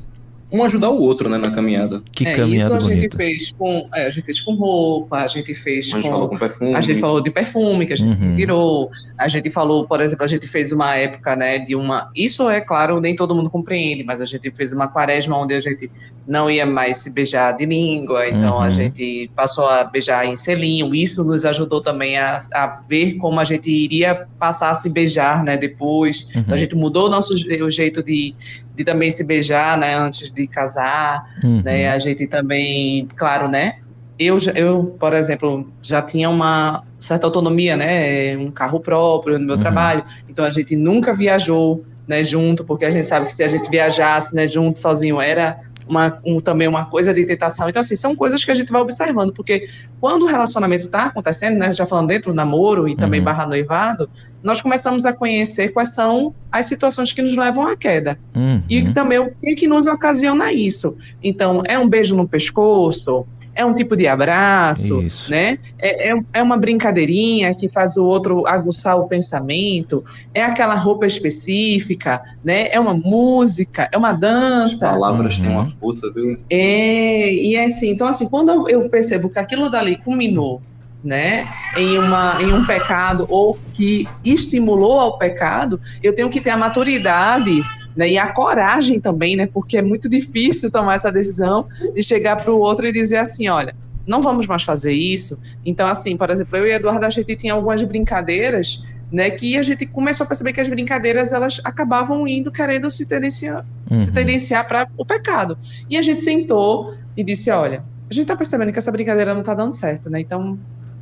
um 0.51 0.63
ajudar 0.63 0.89
o 0.89 0.99
outro, 1.01 1.27
né? 1.29 1.37
Na 1.37 1.51
caminhada. 1.51 2.01
Que 2.11 2.27
é, 2.27 2.31
caminhada 2.33 2.75
isso 2.77 2.85
a 2.85 2.89
gente 2.89 2.95
bonita. 2.99 3.17
fez 3.17 3.51
com, 3.57 3.89
é, 3.93 4.05
a 4.05 4.09
gente 4.09 4.25
fez 4.25 4.39
com 4.41 4.53
roupa, 4.55 5.17
a 5.17 5.27
gente 5.27 5.53
fez 5.55 5.87
A 5.87 5.89
gente 5.95 6.03
com 6.03 6.09
falou 6.09 6.29
com 6.29 6.37
perfume. 6.37 6.75
A 6.75 6.81
gente 6.81 6.99
falou 6.99 7.21
de 7.21 7.29
perfume 7.31 7.85
que 7.85 7.93
a 7.93 7.95
gente 7.97 8.21
Uhum. 8.21 8.35
tirou. 8.35 8.89
A 9.17 9.27
gente 9.27 9.49
falou, 9.49 9.87
por 9.87 9.99
exemplo, 10.01 10.23
a 10.23 10.27
gente 10.27 10.47
fez 10.47 10.71
uma 10.71 10.95
época, 10.95 11.35
né, 11.35 11.59
de 11.59 11.75
uma. 11.75 12.09
Isso 12.15 12.49
é 12.49 12.61
claro, 12.61 12.99
nem 13.01 13.15
todo 13.15 13.35
mundo 13.35 13.49
compreende, 13.49 14.03
mas 14.03 14.21
a 14.21 14.25
gente 14.25 14.49
fez 14.51 14.71
uma 14.71 14.87
quaresma 14.87 15.37
onde 15.37 15.53
a 15.53 15.59
gente 15.59 15.91
não 16.27 16.49
ia 16.49 16.65
mais 16.65 16.97
se 16.97 17.09
beijar 17.09 17.53
de 17.55 17.65
língua, 17.65 18.27
então 18.27 18.55
Uhum. 18.57 18.61
a 18.61 18.69
gente 18.69 19.29
passou 19.35 19.65
a 19.67 19.83
beijar 19.83 20.25
em 20.25 20.35
selinho. 20.35 20.93
Isso 20.93 21.23
nos 21.23 21.45
ajudou 21.45 21.81
também 21.81 22.17
a, 22.17 22.37
a 22.53 22.67
ver 22.87 23.13
como 23.15 23.39
a 23.39 23.43
gente 23.43 23.69
iria 23.71 24.27
passar 24.39 24.69
a 24.69 24.73
se 24.73 24.89
beijar, 24.89 25.43
né, 25.43 25.57
depois. 25.57 26.23
Uhum. 26.33 26.41
Então 26.41 26.53
a 26.53 26.57
gente 26.57 26.75
mudou 26.75 27.07
o 27.07 27.09
nosso 27.09 27.33
o 27.33 27.69
jeito 27.69 28.03
de, 28.03 28.33
de 28.77 28.83
também 28.85 29.09
se 29.09 29.23
beijar, 29.23 29.75
né, 29.77 29.95
antes 29.97 30.31
de 30.31 30.47
casar 30.47 31.23
Uhum. 31.43 31.61
né? 31.63 31.89
A 31.89 31.97
gente 31.97 32.27
também, 32.27 33.07
claro, 33.15 33.47
né? 33.49 33.73
Eu, 34.19 34.37
eu, 34.55 34.95
por 34.99 35.13
exemplo, 35.13 35.67
já 35.81 36.01
tinha 36.01 36.29
uma 36.29 36.83
certa 36.99 37.27
autonomia, 37.27 37.75
né? 37.75 38.37
Um 38.37 38.51
carro 38.51 38.79
próprio 38.79 39.37
no 39.39 39.45
meu 39.45 39.55
Uhum. 39.55 39.61
trabalho. 39.61 40.03
Então 40.29 40.43
a 40.45 40.49
gente 40.49 40.75
nunca 40.75 41.13
viajou, 41.13 41.83
né? 42.07 42.23
Junto, 42.23 42.63
porque 42.63 42.85
a 42.85 42.89
gente 42.89 43.05
sabe 43.05 43.25
que 43.25 43.31
se 43.33 43.43
a 43.43 43.47
gente 43.47 43.69
viajasse, 43.69 44.33
né? 44.35 44.47
Junto, 44.47 44.77
sozinho, 44.79 45.19
era 45.21 45.57
uma, 45.87 46.19
um- 46.25 46.39
também 46.39 46.67
uma 46.67 46.85
coisa 46.85 47.13
de 47.13 47.25
tentação. 47.25 47.69
Então 47.69 47.79
assim, 47.79 47.95
são 47.95 48.15
coisas 48.15 48.43
que 48.43 48.51
a 48.51 48.55
gente 48.55 48.71
vai 48.71 48.81
observando, 48.81 49.31
porque 49.33 49.69
quando 49.99 50.23
o 50.23 50.25
relacionamento 50.25 50.85
está 50.85 51.05
acontecendo, 51.05 51.57
né? 51.57 51.71
Já 51.73 51.85
falando 51.85 52.07
dentro 52.07 52.31
do 52.31 52.35
namoro 52.35 52.87
e 52.87 52.95
também 52.95 53.19
Uhum. 53.19 53.25
barra 53.25 53.45
noivado, 53.45 54.09
nós 54.43 54.61
começamos 54.61 55.05
a 55.05 55.13
conhecer 55.13 55.69
quais 55.69 55.93
são 55.93 56.33
as 56.51 56.65
situações 56.65 57.11
que 57.13 57.21
nos 57.21 57.35
levam 57.35 57.65
à 57.67 57.75
queda. 57.75 58.17
Uhum. 58.35 58.61
E 58.69 58.91
também 58.93 59.19
o 59.19 59.31
que, 59.41 59.55
que 59.55 59.67
nos 59.67 59.87
ocasiona 59.87 60.51
isso. 60.53 60.95
Então, 61.23 61.61
é 61.65 61.77
um 61.77 61.87
beijo 61.87 62.15
no 62.15 62.27
pescoço, 62.27 63.25
é 63.57 63.65
um 63.65 63.73
tipo 63.73 63.95
de 63.95 64.07
abraço, 64.07 65.01
Isso. 65.01 65.31
né? 65.31 65.57
É, 65.79 66.11
é, 66.13 66.19
é 66.33 66.43
uma 66.43 66.55
brincadeirinha 66.57 67.53
que 67.53 67.67
faz 67.67 67.97
o 67.97 68.03
outro 68.05 68.45
aguçar 68.47 68.97
o 68.97 69.07
pensamento, 69.07 70.01
é 70.33 70.43
aquela 70.43 70.75
roupa 70.75 71.05
específica, 71.07 72.21
né? 72.43 72.69
É 72.71 72.79
uma 72.79 72.93
música, 72.93 73.89
é 73.91 73.97
uma 73.97 74.11
As 74.11 74.19
dança. 74.19 74.87
palavras 74.89 75.39
têm 75.39 75.47
Uhum. 75.49 75.59
uma 75.61 75.71
força, 75.79 76.11
viu? 76.13 76.37
É, 76.49 77.33
e 77.33 77.55
é 77.55 77.65
assim, 77.65 77.89
então 77.91 78.07
assim, 78.07 78.29
quando 78.29 78.49
eu- 78.51 78.67
eu 78.67 78.89
percebo 78.89 79.29
que 79.29 79.39
aquilo 79.39 79.69
dali 79.69 79.95
culminou, 79.97 80.61
né, 81.03 81.47
em, 81.77 81.97
uma, 81.99 82.41
em 82.41 82.51
um 82.51 82.65
pecado 82.65 83.25
ou 83.29 83.57
que 83.73 84.07
estimulou 84.25 84.99
ao 84.99 85.17
pecado, 85.17 85.79
eu 86.03 86.13
tenho 86.13 86.29
que 86.29 86.41
ter 86.41 86.49
a 86.49 86.57
maturidade 86.57 87.61
né, 87.97 88.09
e 88.09 88.17
a 88.17 88.31
coragem 88.31 88.99
também, 88.99 89.35
né, 89.35 89.49
porque 89.51 89.77
é 89.77 89.81
muito 89.81 90.07
difícil 90.07 90.69
tomar 90.71 90.93
essa 90.95 91.11
decisão 91.11 91.67
de 91.93 92.03
chegar 92.03 92.35
para 92.37 92.51
o 92.51 92.59
outro 92.59 92.87
e 92.87 92.91
dizer 92.91 93.17
assim, 93.17 93.49
olha, 93.49 93.75
não 94.05 94.21
vamos 94.21 94.45
mais 94.47 94.63
fazer 94.63 94.93
isso. 94.93 95.37
Então, 95.65 95.87
assim, 95.87 96.15
por 96.15 96.29
exemplo, 96.29 96.55
eu 96.57 96.67
e 96.67 96.71
Eduardo, 96.71 97.05
a 97.05 97.09
gente 97.09 97.35
tinha 97.35 97.53
algumas 97.53 97.83
brincadeiras, 97.83 98.83
né, 99.11 99.29
que 99.31 99.57
a 99.57 99.63
gente 99.63 99.85
começou 99.85 100.25
a 100.25 100.27
perceber 100.27 100.53
que 100.53 100.61
as 100.61 100.69
brincadeiras, 100.69 101.33
elas 101.33 101.59
acabavam 101.63 102.27
indo 102.27 102.51
querendo 102.51 102.89
se 102.91 103.05
tendenciar, 103.05 103.65
se 103.91 104.09
Uhum. 104.09 104.13
tendenciar 104.13 104.67
para 104.67 104.87
o 104.97 105.05
pecado. 105.05 105.57
E 105.89 105.97
a 105.97 106.01
gente 106.01 106.21
sentou 106.21 106.93
e 107.15 107.23
disse: 107.23 107.49
olha, 107.49 107.83
a 108.09 108.13
gente 108.13 108.27
tá 108.27 108.35
percebendo 108.35 108.71
que 108.71 108.77
essa 108.79 108.91
brincadeira 108.91 109.33
não 109.33 109.43
tá 109.43 109.53
dando 109.53 109.73
certo, 109.73 110.09
né? 110.09 110.19
Então, 110.19 110.59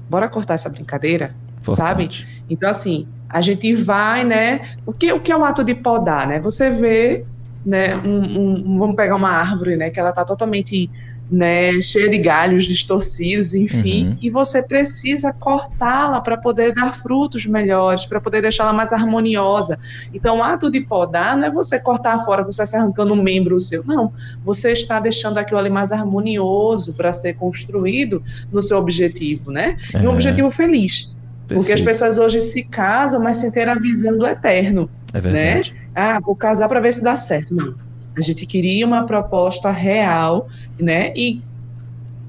bora 0.09 0.29
cortar 0.29 0.53
essa 0.53 0.69
brincadeira, 0.69 1.35
sabe? 1.67 2.03
Importante. 2.05 2.43
Então, 2.49 2.69
assim, 2.69 3.07
a 3.29 3.41
gente 3.41 3.73
vai, 3.73 4.23
né? 4.23 4.61
O 4.85 4.93
que, 4.93 5.11
o 5.11 5.19
que 5.19 5.31
é 5.31 5.37
o 5.37 5.43
ato 5.43 5.63
de 5.63 5.75
podar, 5.75 6.27
né? 6.27 6.39
Você 6.39 6.69
vê, 6.69 7.25
né? 7.65 7.95
Um, 7.97 8.39
um- 8.75 8.79
vamos 8.79 8.95
pegar 8.95 9.15
uma 9.15 9.29
árvore, 9.29 9.75
né? 9.75 9.89
Que 9.89 9.99
ela 9.99 10.11
tá 10.11 10.23
totalmente 10.23 10.89
né, 11.27 11.81
cheia 11.81 12.07
de 12.07 12.19
galhos 12.19 12.65
distorcidos, 12.65 13.55
enfim, 13.55 14.09
Uhum. 14.09 14.17
e 14.21 14.29
você 14.29 14.61
precisa 14.61 15.33
cortá-la 15.33 16.21
para 16.21 16.37
poder 16.37 16.71
dar 16.71 16.93
frutos 16.93 17.47
melhores, 17.47 18.05
para 18.05 18.21
poder 18.21 18.43
deixá-la 18.43 18.71
mais 18.71 18.93
harmoniosa. 18.93 19.79
Então, 20.13 20.37
o 20.37 20.43
ato 20.43 20.69
de 20.69 20.81
podar 20.81 21.35
não 21.35 21.45
é 21.47 21.49
você 21.49 21.79
cortar 21.79 22.19
fora, 22.23 22.43
você 22.43 22.61
está 22.61 22.77
arrancando 22.77 23.11
um 23.15 23.23
membro 23.23 23.59
seu. 23.59 23.83
Não, 23.83 24.13
você 24.43 24.71
está 24.71 24.99
deixando 24.99 25.39
aquilo 25.39 25.57
ali 25.59 25.71
mais 25.71 25.91
harmonioso 25.91 26.93
para 26.93 27.11
ser 27.11 27.33
construído 27.33 28.21
no 28.51 28.61
seu 28.61 28.77
objetivo, 28.77 29.49
né? 29.49 29.77
E 29.95 30.05
um 30.05 30.11
É, 30.11 30.13
objetivo 30.13 30.51
feliz. 30.51 31.14
Porque 31.47 31.71
as 31.71 31.81
perfeito. 31.81 31.85
pessoas 31.85 32.17
hoje 32.17 32.41
se 32.41 32.63
casam, 32.63 33.21
mas 33.21 33.37
sem 33.37 33.51
ter 33.51 33.67
a 33.69 33.75
visão 33.75 34.17
do 34.17 34.25
eterno. 34.25 34.89
É 35.13 35.19
verdade. 35.19 35.75
Ah, 35.93 36.19
vou 36.19 36.35
casar 36.35 36.67
para 36.67 36.79
ver 36.79 36.93
se 36.93 37.03
dá 37.03 37.15
certo. 37.15 37.53
Não. 37.53 37.75
A 38.17 38.21
gente 38.21 38.45
queria 38.45 38.85
uma 38.85 39.05
proposta 39.05 39.69
real, 39.69 40.47
né? 40.79 41.13
E 41.15 41.41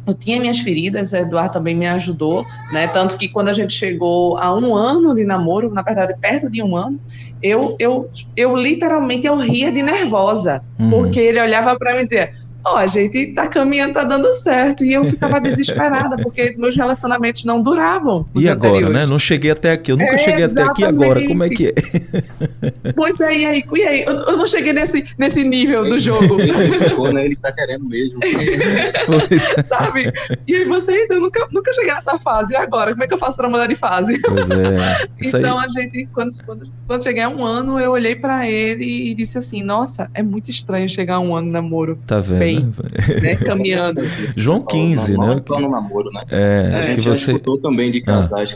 eu 0.07 0.15
tinha 0.15 0.39
minhas 0.39 0.61
feridas, 0.61 1.13
Eduardo 1.13 1.55
também 1.55 1.75
me 1.75 1.87
ajudou, 1.87 2.45
né? 2.73 2.87
Tanto 2.89 3.17
que 3.17 3.29
quando 3.29 3.49
a 3.49 3.53
gente 3.53 3.73
chegou 3.73 4.39
a 4.39 4.55
um 4.57 4.75
ano 4.75 5.15
de 5.15 5.25
namoro, 5.25 5.71
na 5.73 5.83
verdade, 5.83 6.15
perto 6.21 6.49
de 6.49 6.63
um 6.63 6.77
ano, 6.77 7.01
eu, 7.43 7.75
eu, 7.79 8.09
eu 8.37 8.55
literalmente 8.55 9.27
eu 9.27 9.37
ria 9.37 9.73
de 9.73 9.83
nervosa. 9.83 10.63
Uhum. 10.79 10.91
Porque 10.91 11.19
ele 11.19 11.41
olhava 11.41 11.77
para 11.77 11.95
mim 11.95 12.03
e 12.03 12.05
dizia: 12.05 12.33
Ó, 12.69 12.77
a 12.77 12.87
gente 12.89 13.33
tá 13.33 13.47
caminhando, 13.47 13.95
tá 13.95 14.03
dando 14.03 14.33
certo. 14.35 14.85
E 14.85 14.93
eu 14.93 15.05
ficava 15.05 15.41
desesperada, 15.41 16.17
porque 16.17 16.57
meus 16.59 16.75
relacionamentos 16.75 17.45
não 17.45 17.63
duravam. 17.63 18.27
E 18.35 18.49
agora, 18.49 18.73
né? 18.73 18.79
anteriores. 18.79 19.11
Não 19.11 19.19
cheguei 19.21 19.51
até 19.53 19.71
aqui. 19.73 19.93
Eu 19.93 19.97
nunca 19.97 20.15
É, 20.17 20.19
cheguei 20.19 20.45
até 20.45 20.63
aqui 20.63 20.85
agora. 20.85 21.25
Como 21.27 21.45
é 21.45 21.49
que 21.49 21.69
é? 21.69 22.93
Pois 22.95 23.21
é, 23.21 23.37
e 23.39 23.47
aí, 23.47 23.65
e 23.73 23.83
aí? 23.83 24.03
Eu, 24.03 24.15
eu 24.17 24.37
não 24.37 24.47
cheguei 24.47 24.73
nesse, 24.73 25.05
nesse 25.17 25.45
nível 25.45 25.89
do 25.89 25.97
jogo, 25.99 26.41
Ele 26.41 26.79
ficou, 26.89 27.13
né? 27.13 27.25
Ele 27.25 27.37
tá 27.37 27.53
querendo 27.53 27.85
mesmo. 27.89 28.19
Sabe? 29.69 30.13
E 30.47 30.55
aí 30.55 30.65
você 30.65 30.93
ainda 30.93 31.15
eu 31.15 31.21
nunca, 31.21 31.47
nunca 31.53 31.73
cheguei 31.73 31.93
nessa 31.93 32.19
fase. 32.19 32.53
E 32.53 32.57
agora? 32.57 32.91
Como 32.93 33.05
é 33.05 33.07
que 33.07 33.15
eu 33.15 33.19
faço 33.19 33.37
pra 33.37 33.49
mudar 33.49 33.67
de 33.67 33.77
fase? 33.77 34.21
Pois 34.23 34.51
é. 34.51 35.07
Isso 35.21 35.37
aí. 35.37 35.43
Então 35.43 35.59
a 35.59 35.69
gente, 35.69 36.09
quando, 36.13 36.31
quando, 36.45 36.67
quando 36.87 37.03
cheguei 37.03 37.23
a 37.23 37.29
um 37.29 37.45
ano, 37.45 37.79
eu 37.79 37.93
olhei 37.93 38.15
pra 38.17 38.49
ele 38.49 38.85
e 39.11 39.15
disse 39.15 39.39
assim: 39.39 39.63
Nossa, 39.63 40.11
é 40.15 40.23
muito 40.23 40.51
estranho 40.51 40.89
chegar 40.89 41.15
a 41.17 41.21
um 41.21 41.35
ano 41.35 41.47
de 41.47 41.53
namoro, 41.53 41.99
Tá 42.07 42.19
vendo? 42.19 42.39
bem. 42.39 42.56
né? 43.23 43.37
Caminhando. 43.37 44.01
João 44.37 44.63
15, 44.63 45.13
não, 45.13 45.21
não 45.27 45.35
né? 45.35 45.41
é 45.41 45.43
só 45.43 45.61
no 45.61 45.71
namoro, 45.71 46.11
né? 46.13 46.23
É, 46.31 46.71
A 46.75 46.81
que 46.81 46.87
gente 46.95 47.01
já 47.03 47.11
você. 47.15 47.31
escutou 47.33 47.59
também 47.59 47.91
de 47.91 48.01
casais. 48.01 48.53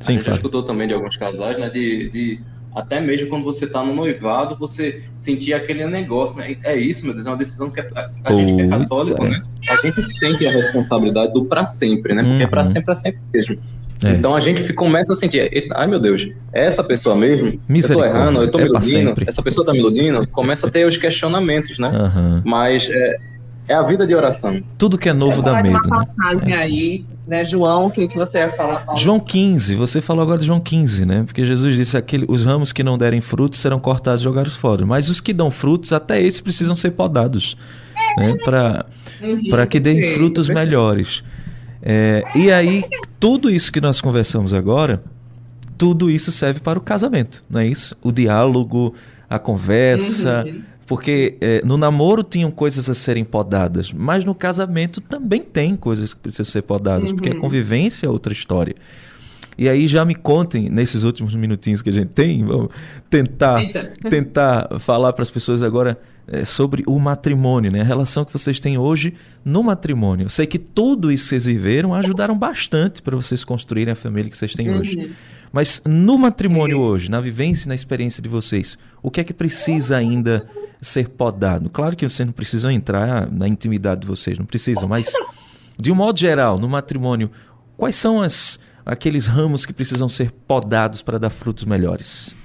a 0.00 0.04
Sim, 0.04 0.12
gente 0.14 0.20
já 0.20 0.24
fala. 0.26 0.36
escutou 0.36 0.62
também 0.62 0.88
de 0.88 0.94
alguns 0.94 1.16
casais, 1.16 1.58
né? 1.58 1.68
De, 1.70 2.10
de 2.10 2.40
até 2.74 3.00
mesmo 3.00 3.28
quando 3.28 3.44
você 3.44 3.66
tá 3.66 3.82
no 3.82 3.94
noivado, 3.94 4.56
você 4.56 5.02
sentir 5.16 5.54
aquele 5.54 5.84
negócio, 5.86 6.38
né? 6.38 6.56
É 6.64 6.76
isso, 6.76 7.04
meu 7.04 7.12
Deus, 7.14 7.26
é 7.26 7.30
uma 7.30 7.36
decisão 7.36 7.70
que 7.70 7.80
a, 7.80 7.86
a 8.24 8.32
gente 8.32 8.54
que 8.54 8.60
é 8.62 8.68
católico, 8.68 9.24
é. 9.24 9.30
né? 9.30 9.42
A 9.68 9.76
gente 9.76 10.02
sente 10.02 10.46
a 10.46 10.50
responsabilidade 10.50 11.32
do 11.32 11.44
pra 11.44 11.66
sempre, 11.66 12.14
né? 12.14 12.22
Porque 12.22 12.42
é 12.44 12.46
pra 12.46 12.60
Uhum. 12.60 12.66
sempre, 12.66 12.92
é 12.92 12.94
sempre 12.94 13.20
mesmo. 13.34 13.58
É. 14.04 14.12
Então 14.12 14.34
a 14.34 14.40
gente 14.40 14.72
começa 14.72 15.12
a 15.12 15.16
sentir, 15.16 15.52
"Eita, 15.52 15.74
ai 15.76 15.86
meu 15.86 15.98
Deus, 16.00 16.30
é 16.52 16.64
essa 16.64 16.82
pessoa 16.82 17.14
mesmo? 17.14 17.48
Eu 17.48 17.88
tô 17.88 18.04
errando, 18.04 18.42
eu 18.42 18.50
tô 18.50 18.58
me 18.58 18.64
é 18.64 18.68
pra 18.68 18.80
iludindo, 18.80 19.14
essa 19.26 19.42
pessoa 19.42 19.66
tá 19.66 19.72
me 19.72 19.78
iludindo? 19.78 20.26
Começa 20.28 20.66
a 20.68 20.70
ter 20.70 20.86
os 20.86 20.96
questionamentos, 20.96 21.78
né? 21.78 21.88
Aham. 21.88 22.42
Mas 22.44 22.88
é, 22.88 23.16
é 23.70 23.74
a 23.74 23.82
vida 23.82 24.04
de 24.04 24.12
oração. 24.16 24.60
Tudo 24.76 24.98
que 24.98 25.08
é 25.08 25.12
novo 25.12 25.40
dá 25.40 25.62
medo, 25.62 25.78
uma 25.86 26.00
né? 26.00 26.06
passagem 26.16 26.50
É 26.52 26.54
assim. 26.54 26.62
aí, 26.72 27.04
né, 27.24 27.44
João? 27.44 27.86
O 27.86 27.90
que, 27.92 28.08
que 28.08 28.16
você 28.16 28.38
ia 28.38 28.48
falar? 28.48 28.80
Paulo? 28.80 29.00
João 29.00 29.20
15, 29.20 29.76
você 29.76 30.00
falou 30.00 30.24
agora 30.24 30.40
de 30.40 30.46
João 30.46 30.58
15, 30.58 31.06
né? 31.06 31.22
Porque 31.24 31.46
Jesus 31.46 31.76
disse 31.76 31.96
aquele, 31.96 32.26
os 32.28 32.44
ramos 32.44 32.72
que 32.72 32.82
não 32.82 32.98
derem 32.98 33.20
frutos 33.20 33.60
serão 33.60 33.78
cortados 33.78 34.22
e 34.22 34.24
jogados 34.24 34.56
fora. 34.56 34.84
Mas 34.84 35.08
os 35.08 35.20
que 35.20 35.32
dão 35.32 35.52
frutos, 35.52 35.92
até 35.92 36.20
esses 36.20 36.40
precisam 36.40 36.74
ser 36.74 36.90
podados. 36.90 37.56
né? 38.18 38.34
para 38.44 38.84
Uhum. 39.22 39.66
que 39.68 39.78
deem 39.78 40.14
frutos 40.14 40.48
melhores. 40.48 41.22
É, 41.80 42.24
e 42.34 42.50
aí, 42.50 42.82
tudo 43.20 43.48
isso 43.48 43.70
que 43.72 43.80
nós 43.80 44.00
conversamos 44.00 44.52
agora, 44.52 45.00
tudo 45.78 46.10
isso 46.10 46.32
serve 46.32 46.58
para 46.58 46.76
o 46.78 46.82
casamento, 46.82 47.40
não 47.48 47.60
é 47.60 47.66
isso? 47.68 47.96
O 48.02 48.10
diálogo, 48.10 48.94
a 49.28 49.38
conversa. 49.38 50.42
Uhum. 50.44 50.62
Porque 50.90 51.36
é, 51.40 51.60
no 51.64 51.78
namoro 51.78 52.24
tinham 52.24 52.50
coisas 52.50 52.90
a 52.90 52.94
serem 52.94 53.22
podadas, 53.24 53.92
mas 53.92 54.24
no 54.24 54.34
casamento 54.34 55.00
também 55.00 55.40
tem 55.40 55.76
coisas 55.76 56.12
que 56.12 56.18
precisam 56.18 56.44
ser 56.44 56.62
podadas, 56.62 57.12
porque 57.12 57.30
a 57.30 57.34
Uhum. 57.34 57.38
convivência 57.38 58.08
é 58.08 58.10
outra 58.10 58.32
história. 58.32 58.74
E 59.56 59.68
aí 59.68 59.86
já 59.86 60.04
me 60.04 60.16
contem, 60.16 60.68
nesses 60.68 61.04
últimos 61.04 61.32
minutinhos 61.36 61.80
que 61.80 61.90
a 61.90 61.92
gente 61.92 62.08
tem, 62.08 62.44
vamos 62.44 62.70
tentar, 63.08 63.62
Eita. 63.62 63.92
tentar 64.10 64.80
falar 64.80 65.12
para 65.12 65.22
as 65.22 65.30
pessoas 65.30 65.62
agora 65.62 65.96
é, 66.26 66.44
sobre 66.44 66.82
o 66.88 66.98
matrimônio, 66.98 67.70
né? 67.70 67.82
a 67.82 67.84
relação 67.84 68.24
que 68.24 68.32
vocês 68.32 68.58
têm 68.58 68.76
hoje 68.76 69.14
no 69.44 69.62
matrimônio. 69.62 70.24
Eu 70.24 70.28
sei 70.28 70.44
que 70.44 70.58
tudo 70.58 71.12
isso 71.12 71.22
que 71.24 71.28
vocês 71.30 71.46
viveram 71.46 71.94
ajudaram 71.94 72.36
bastante 72.36 73.00
para 73.00 73.14
vocês 73.16 73.44
construírem 73.44 73.92
a 73.92 73.96
família 73.96 74.28
que 74.28 74.36
vocês 74.36 74.54
têm 74.54 74.74
hoje. 74.74 75.12
Mas 75.52 75.82
no 75.84 76.16
matrimônio 76.16 76.78
Isso. 76.78 76.86
hoje, 76.86 77.10
na 77.10 77.20
vivência 77.20 77.66
e 77.66 77.68
na 77.68 77.74
experiência 77.74 78.22
de 78.22 78.28
vocês, 78.28 78.78
o 79.02 79.10
que 79.10 79.20
é 79.20 79.24
que 79.24 79.34
precisa 79.34 79.96
ainda 79.96 80.48
ser 80.80 81.08
podado? 81.08 81.68
Claro 81.68 81.96
que 81.96 82.08
vocês 82.08 82.26
não 82.26 82.32
precisam 82.32 82.70
entrar 82.70 83.30
na 83.30 83.48
intimidade 83.48 84.02
de 84.02 84.06
vocês, 84.06 84.38
não 84.38 84.46
precisam, 84.46 84.88
mas 84.88 85.12
de 85.78 85.90
um 85.90 85.94
modo 85.94 86.18
geral, 86.18 86.58
no 86.58 86.68
matrimônio, 86.68 87.30
quais 87.76 87.96
são 87.96 88.20
as, 88.22 88.60
aqueles 88.84 89.26
ramos 89.26 89.66
que 89.66 89.72
precisam 89.72 90.08
ser 90.08 90.30
podados 90.30 91.02
para 91.02 91.18
dar 91.18 91.30
frutos 91.30 91.64
melhores? 91.64 92.36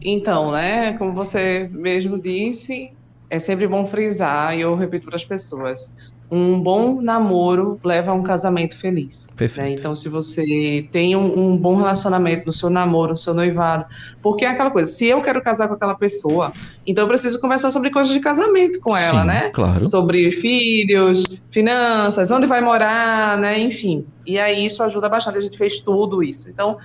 Então, 0.00 0.52
né, 0.52 0.92
como 0.92 1.12
você 1.12 1.68
mesmo 1.72 2.20
disse, 2.20 2.92
é 3.28 3.38
sempre 3.38 3.66
bom 3.66 3.84
frisar, 3.86 4.56
e 4.56 4.60
eu 4.60 4.74
repito 4.74 5.06
para 5.06 5.16
as 5.16 5.24
pessoas, 5.24 5.96
um 6.30 6.60
bom 6.60 7.00
namoro 7.00 7.80
leva 7.82 8.10
a 8.10 8.14
um 8.14 8.22
casamento 8.22 8.76
feliz. 8.76 9.26
Perfeito. 9.34 9.68
né? 9.68 9.74
Então, 9.74 9.96
se 9.96 10.08
você 10.08 10.86
tem 10.92 11.16
um, 11.16 11.52
um 11.52 11.56
bom 11.56 11.76
relacionamento 11.76 12.46
no 12.46 12.52
seu 12.52 12.68
namoro, 12.68 13.10
no 13.10 13.16
seu 13.16 13.32
noivado, 13.32 13.86
porque 14.22 14.44
é 14.44 14.48
aquela 14.48 14.70
coisa, 14.70 14.90
se 14.90 15.06
eu 15.06 15.22
quero 15.22 15.40
casar 15.40 15.68
com 15.68 15.74
aquela 15.74 15.94
pessoa, 15.94 16.52
então 16.86 17.04
eu 17.04 17.08
preciso 17.08 17.40
conversar 17.40 17.70
sobre 17.70 17.90
coisas 17.90 18.12
de 18.12 18.20
casamento 18.20 18.78
com 18.80 18.96
ela, 18.96 19.22
Sim, 19.22 19.26
né? 19.26 19.50
Claro. 19.50 19.88
sobre 19.88 20.30
filhos, 20.32 21.24
finanças, 21.50 22.30
onde 22.30 22.46
vai 22.46 22.60
morar, 22.60 23.38
né? 23.38 23.58
Enfim. 23.58 24.06
E 24.26 24.38
aí 24.38 24.66
isso 24.66 24.82
ajuda 24.82 25.08
bastante. 25.08 25.38
A 25.38 25.40
gente 25.40 25.56
fez 25.56 25.80
tudo 25.80 26.22
isso. 26.22 26.50
Então, 26.50 26.76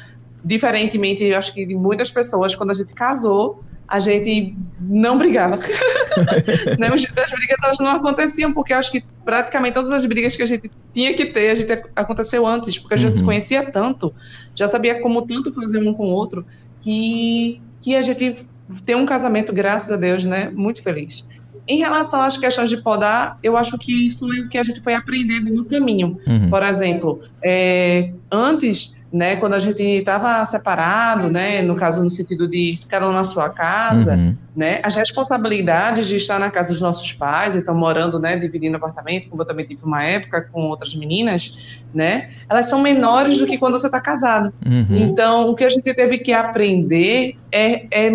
diferentemente, 0.43 1.23
eu 1.23 1.37
acho 1.37 1.53
que 1.53 1.65
de 1.65 1.75
muitas 1.75 2.09
pessoas, 2.09 2.55
quando 2.55 2.71
a 2.71 2.73
gente 2.73 2.93
casou, 2.93 3.61
a 3.87 3.99
gente 3.99 4.55
não 4.79 5.17
brigava. 5.17 5.57
né? 6.79 6.87
As 6.87 7.31
brigas 7.31 7.57
elas 7.63 7.77
não 7.79 7.91
aconteciam, 7.91 8.53
porque 8.53 8.73
acho 8.73 8.91
que 8.91 9.03
praticamente 9.23 9.73
todas 9.73 9.91
as 9.91 10.05
brigas 10.05 10.35
que 10.35 10.41
a 10.41 10.45
gente 10.45 10.69
tinha 10.93 11.13
que 11.13 11.25
ter, 11.27 11.49
a 11.51 11.55
gente 11.55 11.71
ac- 11.71 11.89
aconteceu 11.95 12.45
antes, 12.47 12.77
porque 12.79 12.93
a 12.95 12.97
gente 12.97 13.11
Uhum. 13.11 13.17
se 13.17 13.23
conhecia 13.23 13.71
tanto, 13.71 14.13
já 14.55 14.67
sabia 14.67 15.01
como 15.01 15.21
tanto 15.23 15.53
fazer 15.53 15.79
um 15.87 15.93
com 15.93 16.05
o 16.07 16.11
outro, 16.13 16.45
que, 16.81 17.61
que 17.81 17.95
a 17.95 18.01
gente 18.01 18.45
tem 18.85 18.95
um 18.95 19.05
casamento, 19.05 19.53
graças 19.53 19.91
a 19.91 19.97
Deus, 19.97 20.23
né? 20.25 20.51
Muito 20.53 20.81
feliz. 20.81 21.23
Em 21.67 21.77
relação 21.77 22.19
às 22.21 22.35
questões 22.37 22.69
de 22.69 22.77
podar, 22.83 23.37
eu 23.41 23.55
acho 23.55 23.77
que 23.77 24.11
foi 24.19 24.41
o 24.41 24.49
que 24.49 24.57
a 24.57 24.63
gente 24.63 24.81
foi 24.81 24.93
aprendendo 24.95 25.53
no 25.53 25.63
caminho. 25.65 26.17
Uhum. 26.27 26.49
Por 26.49 26.61
exemplo, 26.63 27.21
é, 27.41 28.11
antes, 28.29 29.02
né, 29.13 29.35
quando 29.35 29.53
a 29.53 29.59
gente 29.59 29.83
estava 29.83 30.43
separado, 30.43 31.29
né, 31.29 31.61
no 31.61 31.75
caso 31.75 32.03
no 32.03 32.09
sentido 32.09 32.47
de 32.47 32.79
cada 32.89 33.07
um 33.07 33.11
na 33.13 33.23
sua 33.23 33.47
casa, 33.47 34.15
Uhum. 34.15 34.35
né, 34.55 34.79
as 34.81 34.95
responsabilidades 34.95 36.07
de 36.07 36.15
estar 36.15 36.39
na 36.39 36.49
casa 36.49 36.69
dos 36.69 36.81
nossos 36.81 37.13
pais, 37.13 37.55
então 37.55 37.75
morando, 37.75 38.19
né, 38.19 38.35
dividindo 38.35 38.75
apartamento, 38.75 39.29
como 39.29 39.43
eu 39.43 39.45
também 39.45 39.63
tive 39.65 39.83
uma 39.83 40.03
época 40.03 40.49
com 40.51 40.63
outras 40.63 40.95
meninas, 40.95 41.85
né, 41.93 42.31
elas 42.49 42.67
são 42.67 42.81
menores 42.81 43.37
do 43.37 43.45
que 43.45 43.59
quando 43.59 43.77
você 43.77 43.85
está 43.85 44.01
casado. 44.01 44.51
Uhum. 44.65 44.97
Então, 44.97 45.47
o 45.47 45.53
que 45.53 45.63
a 45.63 45.69
gente 45.69 45.93
teve 45.93 46.17
que 46.17 46.33
aprender 46.33 47.37
é, 47.51 47.85
é 47.91 48.11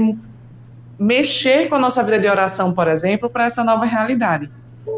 mexer 0.99 1.69
com 1.69 1.77
a 1.77 1.79
nossa 1.79 2.03
vida 2.03 2.19
de 2.19 2.27
oração, 2.27 2.73
por 2.73 2.89
exemplo, 2.89 3.31
para 3.31 3.45
essa 3.45 3.63
nova 3.63 3.85
realidade, 3.85 4.51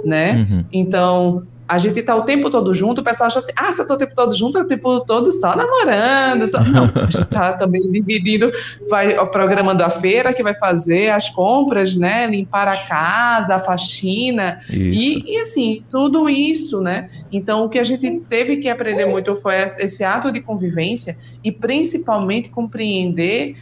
né? 0.06 0.32
Uhum. 0.32 0.64
Então, 0.72 1.46
a 1.70 1.78
gente 1.78 2.02
tá 2.02 2.16
o 2.16 2.22
tempo 2.22 2.50
todo 2.50 2.74
junto, 2.74 3.00
o 3.00 3.04
pessoal 3.04 3.28
acha 3.28 3.38
assim, 3.38 3.52
ah, 3.54 3.70
você 3.70 3.86
tá 3.86 3.94
o 3.94 3.96
tempo 3.96 4.12
todo 4.12 4.34
junto, 4.36 4.58
é 4.58 4.62
o 4.62 4.66
tempo 4.66 4.98
todo 5.02 5.30
só 5.30 5.54
namorando. 5.54 6.48
Só... 6.48 6.60
Não, 6.64 6.90
a 6.92 7.08
gente 7.08 7.24
tá 7.26 7.52
também 7.52 7.80
dividindo, 7.92 8.50
vai 8.88 9.14
programando 9.28 9.84
a 9.84 9.88
feira 9.88 10.32
que 10.34 10.42
vai 10.42 10.52
fazer, 10.52 11.10
as 11.10 11.28
compras, 11.28 11.96
né? 11.96 12.26
Limpar 12.26 12.66
a 12.66 12.76
casa, 12.76 13.54
a 13.54 13.58
faxina. 13.60 14.58
E, 14.68 15.22
e, 15.24 15.36
assim, 15.38 15.84
tudo 15.88 16.28
isso, 16.28 16.80
né? 16.80 17.08
Então, 17.30 17.64
o 17.64 17.68
que 17.68 17.78
a 17.78 17.84
gente 17.84 18.20
teve 18.28 18.56
que 18.56 18.68
aprender 18.68 19.06
muito 19.06 19.36
foi 19.36 19.54
esse 19.54 20.02
ato 20.02 20.32
de 20.32 20.40
convivência 20.40 21.16
e 21.44 21.52
principalmente 21.52 22.50
compreender 22.50 23.54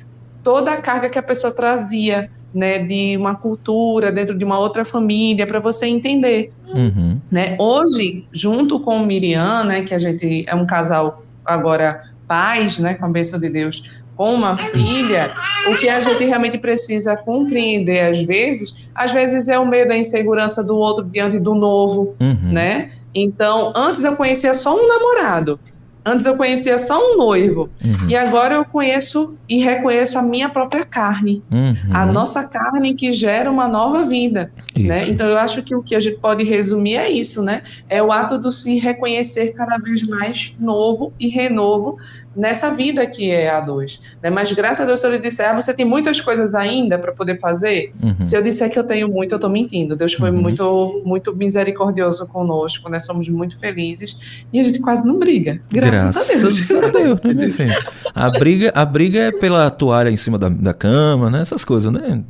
toda 0.42 0.72
a 0.72 0.76
carga 0.76 1.08
que 1.08 1.18
a 1.18 1.22
pessoa 1.22 1.52
trazia, 1.52 2.30
né, 2.54 2.78
de 2.78 3.16
uma 3.16 3.34
cultura 3.34 4.10
dentro 4.10 4.36
de 4.36 4.44
uma 4.44 4.58
outra 4.58 4.84
família, 4.84 5.46
para 5.46 5.60
você 5.60 5.86
entender, 5.86 6.50
Uhum. 6.72 7.20
né? 7.30 7.56
Hoje, 7.60 8.26
junto 8.32 8.80
com 8.80 8.96
o 8.96 9.06
Miriam, 9.06 9.64
né, 9.64 9.82
que 9.82 9.94
a 9.94 9.98
gente 9.98 10.44
é 10.46 10.54
um 10.54 10.66
casal 10.66 11.22
agora 11.44 12.02
pais, 12.26 12.78
né, 12.78 12.94
com 12.94 13.04
a 13.04 13.08
bênção 13.08 13.38
de 13.38 13.48
Deus, 13.50 13.82
com 14.16 14.34
uma 14.34 14.56
filha, 14.56 15.32
o 15.70 15.76
que 15.78 15.88
a 15.88 16.00
gente 16.00 16.24
realmente 16.24 16.58
precisa 16.58 17.16
compreender 17.16 18.00
às 18.00 18.20
vezes, 18.22 18.84
às 18.94 19.12
vezes 19.12 19.48
é 19.48 19.58
o 19.58 19.66
medo, 19.66 19.92
a 19.92 19.96
insegurança 19.96 20.64
do 20.64 20.76
outro 20.76 21.04
diante 21.04 21.38
do 21.38 21.54
novo, 21.54 22.16
Uhum. 22.20 22.52
né? 22.52 22.90
Então, 23.14 23.72
antes 23.76 24.04
eu 24.04 24.16
conhecia 24.16 24.54
só 24.54 24.74
um 24.74 24.88
namorado. 24.88 25.58
Antes 26.04 26.26
eu 26.26 26.36
conhecia 26.36 26.78
só 26.78 26.98
um 26.98 27.18
noivo. 27.18 27.68
Uhum. 27.84 28.08
E 28.08 28.16
agora 28.16 28.54
eu 28.54 28.64
conheço 28.64 29.36
e 29.48 29.58
reconheço 29.58 30.18
a 30.18 30.22
minha 30.22 30.48
própria 30.48 30.84
carne. 30.84 31.42
Uhum. 31.50 31.94
A 31.94 32.06
nossa 32.06 32.48
carne 32.48 32.94
que 32.94 33.12
gera 33.12 33.50
uma 33.50 33.68
nova 33.68 34.04
vida. 34.04 34.50
Né? 34.76 35.08
Então 35.08 35.26
eu 35.26 35.38
acho 35.38 35.62
que 35.62 35.74
o 35.74 35.82
que 35.82 35.94
a 35.94 36.00
gente 36.00 36.18
pode 36.18 36.44
resumir 36.44 36.96
é 36.96 37.10
isso, 37.10 37.42
né? 37.42 37.62
É 37.88 38.02
o 38.02 38.12
ato 38.12 38.38
do 38.38 38.52
se 38.52 38.78
reconhecer 38.78 39.52
cada 39.52 39.76
vez 39.78 40.02
mais 40.06 40.54
novo 40.58 41.12
e 41.18 41.28
renovo 41.28 41.98
nessa 42.38 42.70
vida 42.70 43.04
que 43.06 43.30
é 43.30 43.50
a 43.50 43.60
dois. 43.60 44.00
Né? 44.22 44.30
Mas 44.30 44.52
graças 44.52 44.80
a 44.82 44.86
Deus, 44.86 45.00
se 45.00 45.06
eu 45.06 45.10
lhe 45.10 45.18
disser, 45.18 45.50
ah, 45.50 45.60
você 45.60 45.74
tem 45.74 45.84
muitas 45.84 46.20
coisas 46.20 46.54
ainda 46.54 46.98
para 46.98 47.12
poder 47.12 47.38
fazer, 47.40 47.92
Uhum. 48.02 48.22
se 48.22 48.36
eu 48.36 48.42
disser 48.42 48.70
que 48.70 48.78
eu 48.78 48.84
tenho 48.84 49.08
muito, 49.08 49.32
eu 49.32 49.36
estou 49.36 49.50
mentindo. 49.50 49.96
Deus 49.96 50.14
foi 50.14 50.30
Uhum. 50.30 50.40
muito, 50.40 51.02
muito 51.04 51.34
misericordioso 51.36 52.26
conosco, 52.28 52.88
nós 52.88 53.04
somos 53.04 53.28
muito 53.28 53.58
felizes 53.58 54.16
e 54.52 54.60
a 54.60 54.62
gente 54.62 54.80
quase 54.80 55.06
não 55.06 55.18
briga. 55.18 55.60
Graças, 55.70 56.30
a 56.30 56.34
Deus. 56.38 56.70
a 56.70 56.88
Deus, 56.88 57.22
né? 57.24 57.74
A 58.14 58.30
briga, 58.30 58.72
a 58.74 58.84
briga 58.84 59.18
é 59.24 59.32
pela 59.32 59.68
toalha 59.70 60.08
em 60.10 60.16
cima 60.16 60.38
da, 60.38 60.48
da 60.48 60.72
cama, 60.72 61.28
né? 61.30 61.40
Essas 61.42 61.64
coisas, 61.64 61.92
né? 61.92 62.22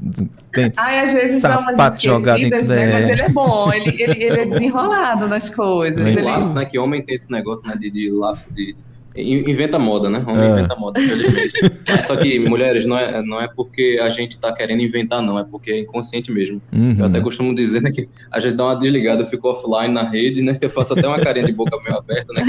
Tem, 0.53 0.73
Ai, 0.77 1.01
às 1.01 1.13
vezes 1.13 1.43
dá 1.43 1.59
umas 1.59 1.77
Sapato 1.77 2.03
jogado 2.03 2.39
em 2.39 2.45
esquecidas, 2.45 2.69
né? 2.69 2.85
é. 2.85 2.93
Mas 2.93 3.09
ele 3.11 3.23
é 3.23 3.29
bom, 3.29 3.73
ele, 3.73 4.03
ele, 4.03 4.25
ele 4.25 4.41
é 4.41 4.45
desenrolado 4.47 5.29
nas 5.29 5.49
coisas. 5.51 6.05
Ele, 6.05 6.23
Lápis, 6.23 6.55
né? 6.55 6.65
Que 6.65 6.79
homem 6.79 7.03
tem 7.03 7.15
esse 7.15 7.31
negócio, 7.31 7.67
né? 7.69 7.75
De, 7.79 7.91
de 7.91 8.11
lápis 8.11 8.49
de. 8.55 8.75
In- 9.21 9.51
Inventa 9.51 9.79
moda, 9.79 10.09
né? 10.11 10.23
Homem 10.27 10.45
É. 10.45 10.51
inventa 10.51 10.77
moda, 10.77 11.01
infelizmente. 11.01 11.53
Mas 11.89 12.05
só 12.07 12.17
que, 12.17 12.39
mulheres, 12.39 12.87
não 12.87 12.99
é, 12.99 13.23
não 13.23 13.41
é 13.41 13.49
porque 13.49 13.99
a 14.03 14.11
gente 14.11 14.39
tá 14.39 14.53
querendo 14.53 14.83
inventar, 14.83 15.23
não. 15.23 15.39
É 15.39 15.45
porque 15.45 15.71
é 15.73 15.79
inconsciente 15.81 16.31
mesmo. 16.33 16.61
Uhum. 16.73 16.97
Eu 16.99 17.05
até 17.07 17.21
costumo 17.21 17.55
dizer 17.55 17.81
né, 17.83 17.91
que 17.91 18.09
a 18.31 18.41
gente 18.41 18.55
dá 18.55 18.65
uma 18.67 18.75
desligada, 18.77 19.23
eu 19.23 19.27
fico 19.27 19.49
offline 19.49 19.93
na 19.93 20.03
rede, 20.09 20.43
né? 20.43 20.59
Eu 20.61 20.71
faço 20.71 20.93
até 20.93 21.07
uma 21.07 21.19
carinha 21.21 21.47
de 21.47 21.53
boca 21.53 21.77
meio 21.85 21.99
aberta, 21.99 22.33
né? 22.33 22.43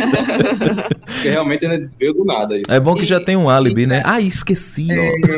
Porque 1.06 1.30
realmente 1.30 1.68
né, 1.68 1.88
veio 2.00 2.14
do 2.14 2.26
nada 2.26 2.58
isso. 2.58 2.72
É 2.74 2.80
bom 2.80 2.94
que 2.96 3.06
já 3.06 3.18
E- 3.18 3.26
tem 3.26 3.36
um 3.36 3.50
álibi, 3.50 3.84
e- 3.84 3.88
né? 3.88 4.02
Ah, 4.06 4.20
esqueci, 4.22 4.88
ó. 4.92 5.30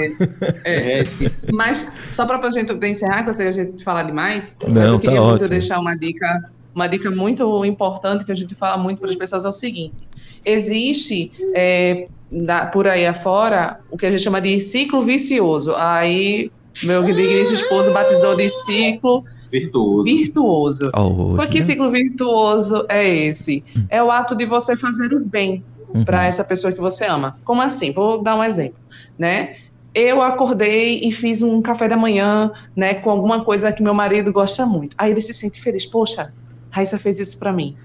É, 0.63 0.97
é, 0.97 1.01
esqueci. 1.01 1.51
Mas 1.53 1.91
só 2.09 2.25
para 2.25 2.45
a 2.45 2.49
gente 2.49 2.73
encerrar, 2.87 3.23
que 3.23 3.29
eu 3.29 3.33
sei 3.33 3.45
que 3.45 3.59
a 3.59 3.63
gente 3.63 3.83
fala 3.83 4.03
demais, 4.03 4.57
mas 4.63 4.73
Não, 4.73 4.83
eu 4.93 4.99
queria 4.99 5.15
tá 5.17 5.21
muito 5.21 5.33
ótimo. 5.35 5.49
deixar 5.49 5.79
uma 5.79 5.95
dica, 5.97 6.49
uma 6.73 6.87
dica 6.87 7.11
muito 7.11 7.65
importante 7.65 8.25
que 8.25 8.31
a 8.31 8.35
gente 8.35 8.55
fala 8.55 8.77
muito 8.77 8.99
para 8.99 9.09
as 9.09 9.15
pessoas 9.15 9.45
é 9.45 9.47
o 9.49 9.51
seguinte: 9.51 10.01
existe 10.45 11.31
é, 11.55 12.07
da- 12.31 12.65
por 12.67 12.87
aí 12.87 13.05
afora 13.05 13.79
o 13.89 13.97
que 13.97 14.05
a 14.05 14.11
gente 14.11 14.23
chama 14.23 14.41
de 14.41 14.59
ciclo 14.61 15.01
vicioso. 15.01 15.73
Aí 15.75 16.51
meu 16.83 17.03
digníssimo 17.03 17.55
esposo 17.59 17.91
batizou 17.91 18.35
de 18.35 18.49
ciclo 18.49 19.23
Virtuoso. 19.51 20.03
virtuoso. 20.05 20.91
Por 20.91 21.47
que 21.47 21.55
né? 21.55 21.61
ciclo 21.61 21.91
virtuoso 21.91 22.85
é 22.87 23.05
esse? 23.07 23.63
É 23.89 24.01
o 24.01 24.09
ato 24.09 24.33
de 24.35 24.45
você 24.45 24.75
fazer 24.77 25.13
o 25.13 25.19
bem 25.19 25.63
Uhum. 25.93 26.05
para 26.05 26.25
essa 26.25 26.41
pessoa 26.41 26.71
que 26.71 26.79
você 26.79 27.03
ama. 27.05 27.35
Como 27.43 27.61
assim? 27.61 27.91
Vou 27.91 28.23
dar 28.23 28.37
um 28.37 28.43
exemplo, 28.43 28.77
né? 29.19 29.55
Eu 29.93 30.21
acordei 30.21 31.01
e 31.03 31.11
fiz 31.11 31.41
um 31.41 31.61
café 31.61 31.85
da 31.89 31.97
manhã, 31.97 32.49
né, 32.73 32.93
com 32.93 33.09
alguma 33.09 33.43
coisa 33.43 33.73
que 33.73 33.83
meu 33.83 33.93
marido 33.93 34.31
gosta 34.31 34.65
muito. 34.65 34.95
Aí 34.97 35.11
ele 35.11 35.19
se 35.21 35.33
sente 35.33 35.59
feliz. 35.61 35.85
Poxa, 35.85 36.31
Raíssa 36.69 36.97
fez 36.97 37.19
isso 37.19 37.37
para 37.37 37.51
mim. 37.51 37.75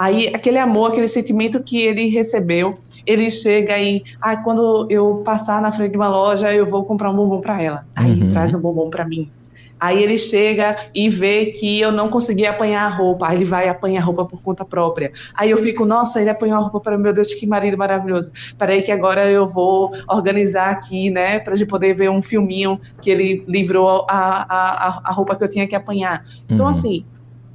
Aí 0.00 0.28
aquele 0.34 0.58
amor, 0.58 0.92
aquele 0.92 1.08
sentimento 1.08 1.62
que 1.62 1.78
ele 1.82 2.06
recebeu, 2.08 2.78
ele 3.06 3.30
chega 3.30 3.78
e, 3.78 4.02
ah, 4.22 4.36
quando 4.42 4.86
eu 4.90 5.22
passar 5.24 5.60
na 5.60 5.70
frente 5.70 5.90
de 5.92 5.96
uma 5.98 6.08
loja, 6.08 6.52
eu 6.54 6.64
vou 6.66 6.86
comprar 6.86 7.10
um 7.10 7.16
bombom 7.16 7.40
para 7.40 7.60
ela. 7.62 7.82
Aí 7.94 8.22
Uhum. 8.22 8.30
traz 8.30 8.54
um 8.54 8.62
bombom 8.62 8.88
para 8.88 9.06
mim. 9.06 9.30
Aí 9.78 10.02
ele 10.02 10.18
chega 10.18 10.76
e 10.94 11.08
vê 11.08 11.46
que 11.52 11.80
eu 11.80 11.90
não 11.90 12.10
consegui 12.10 12.44
apanhar 12.46 12.84
a 12.84 12.88
roupa. 12.94 13.28
Aí 13.28 13.36
ele 13.38 13.44
vai 13.46 13.68
apanhar 13.68 14.02
a 14.02 14.04
roupa 14.04 14.26
por 14.26 14.42
conta 14.42 14.62
própria. 14.64 15.10
Aí 15.38 15.50
eu 15.50 15.58
fico, 15.58 15.86
nossa, 15.86 16.20
ele 16.20 16.28
apanhou 16.30 16.56
a 16.58 16.60
roupa 16.60 16.80
para 16.80 16.98
meu 16.98 17.12
Deus, 17.14 17.32
que 17.34 17.46
marido 17.46 17.78
maravilhoso. 17.78 18.30
Peraí 18.58 18.82
que 18.82 18.92
agora 18.92 19.30
eu 19.30 19.48
vou 19.48 19.90
organizar 20.10 20.70
aqui, 20.70 21.10
né, 21.10 21.38
pra 21.40 21.54
gente 21.56 21.68
poder 21.68 21.94
ver 21.94 22.10
um 22.10 22.20
filminho 22.22 22.78
que 23.00 23.10
ele 23.10 23.44
livrou 23.48 24.06
a, 24.10 24.44
a, 24.88 25.00
a 25.06 25.12
roupa 25.12 25.34
que 25.36 25.44
eu 25.44 25.50
tinha 25.50 25.66
que 25.66 25.74
apanhar. 25.74 26.22
Então, 26.50 26.66
Uhum. 26.66 26.70
assim, 26.70 27.06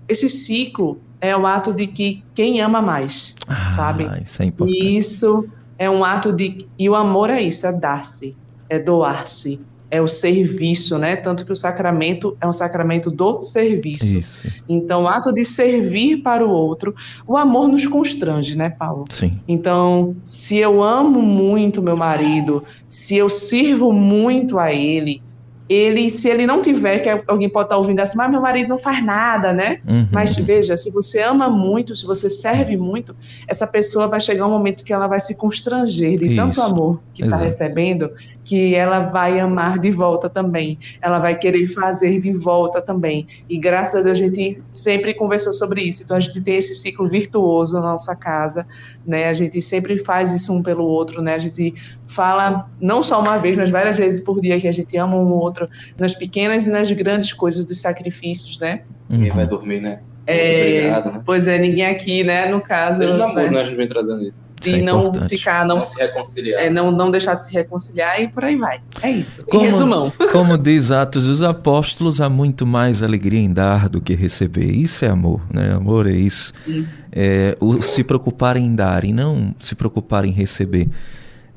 esse 0.10 0.30
ciclo 0.30 1.05
é 1.22 1.36
o 1.36 1.46
ato 1.48 1.74
de 1.74 1.88
que 1.88 2.24
quem 2.34 2.62
ama 2.62 2.82
mais, 2.82 3.36
Ah, 3.48 3.70
sabe? 3.72 4.08
Isso 4.24 4.42
é 4.42 4.46
importante. 4.46 4.78
E 4.86 4.98
isso 4.98 5.46
é 5.78 5.90
um 5.90 6.04
ato 6.04 6.32
de. 6.34 6.68
E 6.78 6.90
o 6.90 6.96
amor 6.96 7.30
é 7.30 7.42
isso, 7.42 7.66
é 7.68 7.74
dar-se, 7.74 8.36
é 8.70 8.80
doar-se, 8.80 9.60
é 9.92 10.02
o 10.02 10.08
serviço, 10.08 10.98
né? 10.98 11.16
Tanto 11.16 11.46
que 11.46 11.52
o 11.52 11.56
sacramento 11.56 12.36
é 12.42 12.48
um 12.48 12.52
sacramento 12.54 13.10
do 13.12 13.42
serviço. 13.42 14.06
Isso, 14.18 14.48
Então, 14.68 15.04
o 15.04 15.08
ato 15.08 15.32
de 15.32 15.46
servir 15.46 16.18
para 16.18 16.46
o 16.46 16.50
outro, 16.50 16.94
o 17.28 17.38
amor 17.38 17.68
nos 17.68 17.86
constrange, 17.88 18.56
né, 18.58 18.70
Paulo? 18.70 19.06
sim. 19.10 19.40
Então, 19.48 20.16
se 20.24 20.58
eu 20.58 20.84
amo 20.84 21.22
muito 21.22 21.82
meu 21.82 21.96
marido, 21.96 22.64
se 22.90 23.16
eu 23.16 23.30
sirvo 23.30 23.94
muito 23.94 24.58
a 24.60 24.74
ele, 24.74 25.22
ele, 25.68 26.10
se 26.10 26.30
ele 26.30 26.46
não 26.46 26.62
tiver, 26.62 27.00
que 27.00 27.10
alguém 27.28 27.50
pode 27.50 27.66
estar 27.66 27.78
ouvindo 27.78 28.00
assim, 28.00 28.18
mas 28.18 28.30
meu 28.30 28.42
marido 28.42 28.70
não 28.70 28.78
faz 28.78 29.04
nada, 29.04 29.52
né? 29.52 29.80
Uhum. 29.88 30.08
Mas 30.12 30.36
veja, 30.36 30.78
se 30.78 30.92
você 30.92 31.22
ama 31.22 31.50
muito, 31.50 31.96
se 31.96 32.06
você 32.06 32.30
serve 32.30 32.78
muito, 32.78 33.16
essa 33.48 33.66
pessoa 33.66 34.08
vai 34.08 34.20
chegar 34.20 34.46
um 34.46 34.52
momento 34.52 34.84
que 34.84 34.94
ela 34.94 35.08
vai 35.08 35.20
se 35.20 35.38
constranger 35.38 36.20
de 36.20 36.36
tanto 36.36 36.52
Isso, 36.52 36.62
amor 36.62 37.00
que 37.14 37.24
está 37.24 37.38
recebendo, 37.38 38.12
que 38.44 38.76
ela 38.76 39.00
vai 39.00 39.40
amar 39.40 39.80
de 39.80 39.90
volta 39.90 40.30
também. 40.30 40.78
Ela 41.02 41.18
vai 41.18 41.36
querer 41.36 41.68
fazer 41.68 42.20
de 42.20 42.32
volta 42.32 42.80
também. 42.82 43.26
E 43.50 43.58
graças 43.58 44.02
a 44.02 44.04
Deus 44.04 44.20
a 44.20 44.22
gente 44.22 44.62
sempre 44.66 45.14
conversou 45.14 45.52
sobre 45.52 45.82
isso. 45.82 46.04
Então 46.04 46.16
a 46.16 46.20
gente 46.20 46.40
tem 46.42 46.58
esse 46.58 46.76
ciclo 46.76 47.08
virtuoso 47.08 47.80
na 47.80 47.88
nossa 47.88 48.16
casa, 48.16 48.68
né? 49.06 49.30
A 49.30 49.34
gente 49.34 49.62
sempre 49.62 49.98
faz 49.98 50.32
isso 50.32 50.54
um 50.54 50.62
pelo 50.62 50.86
outro, 50.86 51.22
né? 51.22 51.34
A 51.34 51.40
gente 51.40 51.74
fala 52.08 52.70
não 52.80 53.02
só 53.02 53.20
uma 53.20 53.38
vez, 53.38 53.58
mas 53.58 53.72
várias 53.72 53.98
vezes 53.98 54.20
por 54.20 54.40
dia 54.40 54.60
que 54.60 54.68
a 54.68 54.72
gente 54.72 54.96
ama 54.98 55.16
um 55.16 55.34
outro, 55.34 55.55
nas 56.00 56.14
pequenas 56.14 56.68
e 56.68 56.72
nas 56.72 56.90
grandes 56.92 57.32
coisas 57.34 57.64
dos 57.64 57.80
sacrifícios, 57.80 58.60
né? 58.60 58.82
Ninguém 59.10 59.30
Uhum. 59.30 59.36
vai 59.36 59.48
dormir, 59.48 59.82
né? 59.82 60.00
É, 60.28 60.78
Obrigado, 60.88 61.12
né? 61.14 61.22
Pois 61.24 61.48
é, 61.48 61.60
ninguém 61.60 61.86
aqui, 61.86 62.24
né, 62.24 62.48
no 62.50 62.60
caso, 62.60 62.98
Seja 62.98 63.14
no 63.14 63.20
né, 63.20 63.26
amor, 63.26 63.52
né? 63.52 63.62
A 63.62 63.64
gente 63.66 63.76
vem 63.76 63.88
trazendo 63.88 64.24
isso. 64.28 64.44
Isso 64.60 64.76
é 64.76 64.80
e 64.80 64.82
não 64.82 65.02
importante. 65.04 65.30
ficar, 65.38 65.60
não, 65.68 65.76
Não 65.76 65.82
se 65.82 66.00
reconciliar. 66.02 66.64
é, 66.64 66.70
não, 66.72 66.92
não 66.92 67.12
deixar 67.12 67.36
se 67.36 67.54
reconciliar 67.54 68.20
e 68.20 68.28
por 68.28 68.44
aí 68.44 68.56
vai. 68.56 68.82
É 69.04 69.12
isso. 69.12 69.46
Como- 69.46 69.64
resumão. 69.64 70.12
Como 70.32 70.58
diz 70.58 70.90
Atos 70.90 71.26
dos 71.28 71.44
Apóstolos, 71.44 72.20
há 72.22 72.28
muito 72.28 72.66
mais 72.66 73.04
alegria 73.04 73.40
em 73.40 73.54
dar 73.54 73.88
do 73.88 74.02
que 74.02 74.16
receber. 74.16 74.66
Isso 74.72 75.06
é 75.06 75.10
amor, 75.10 75.42
né? 75.54 75.72
Amor 75.76 76.08
é 76.08 76.14
isso. 76.16 76.52
Sim. 76.66 76.88
É, 77.12 77.56
o 77.60 77.80
se 77.84 78.04
preocupar 78.04 78.58
em 78.58 78.74
dar 78.74 79.04
e 79.06 79.14
não 79.14 79.54
se 79.60 79.76
preocupar 79.76 80.26
em 80.26 80.32
receber. 80.32 80.88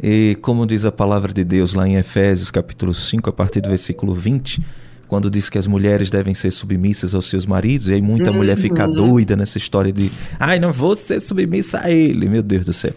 E 0.02 0.36
como 0.42 0.66
diz 0.66 0.84
a 0.84 0.92
palavra 0.92 1.32
de 1.32 1.42
Deus 1.44 1.72
lá 1.74 1.86
em 1.88 1.96
Efésios, 1.96 2.50
capítulo 2.50 2.94
5, 2.94 3.28
a 3.30 3.32
partir 3.32 3.60
do 3.60 3.68
versículo 3.68 4.12
20, 4.12 4.62
quando 5.08 5.30
diz 5.30 5.48
que 5.48 5.56
as 5.58 5.66
mulheres 5.66 6.10
devem 6.10 6.34
ser 6.34 6.50
submissas 6.50 7.14
aos 7.14 7.26
seus 7.28 7.46
maridos, 7.46 7.88
e 7.88 7.94
aí 7.94 8.02
muita 8.02 8.30
mulher 8.30 8.56
fica 8.58 8.86
Uhum. 8.86 8.92
doida 8.94 9.34
nessa 9.34 9.56
história 9.56 9.90
de, 9.92 10.10
ai, 10.38 10.58
não 10.60 10.70
vou 10.70 10.94
ser 10.94 11.18
submissa 11.20 11.80
a 11.82 11.90
ele, 11.90 12.28
meu 12.28 12.42
Deus 12.42 12.64
do 12.64 12.72
céu. 12.74 12.92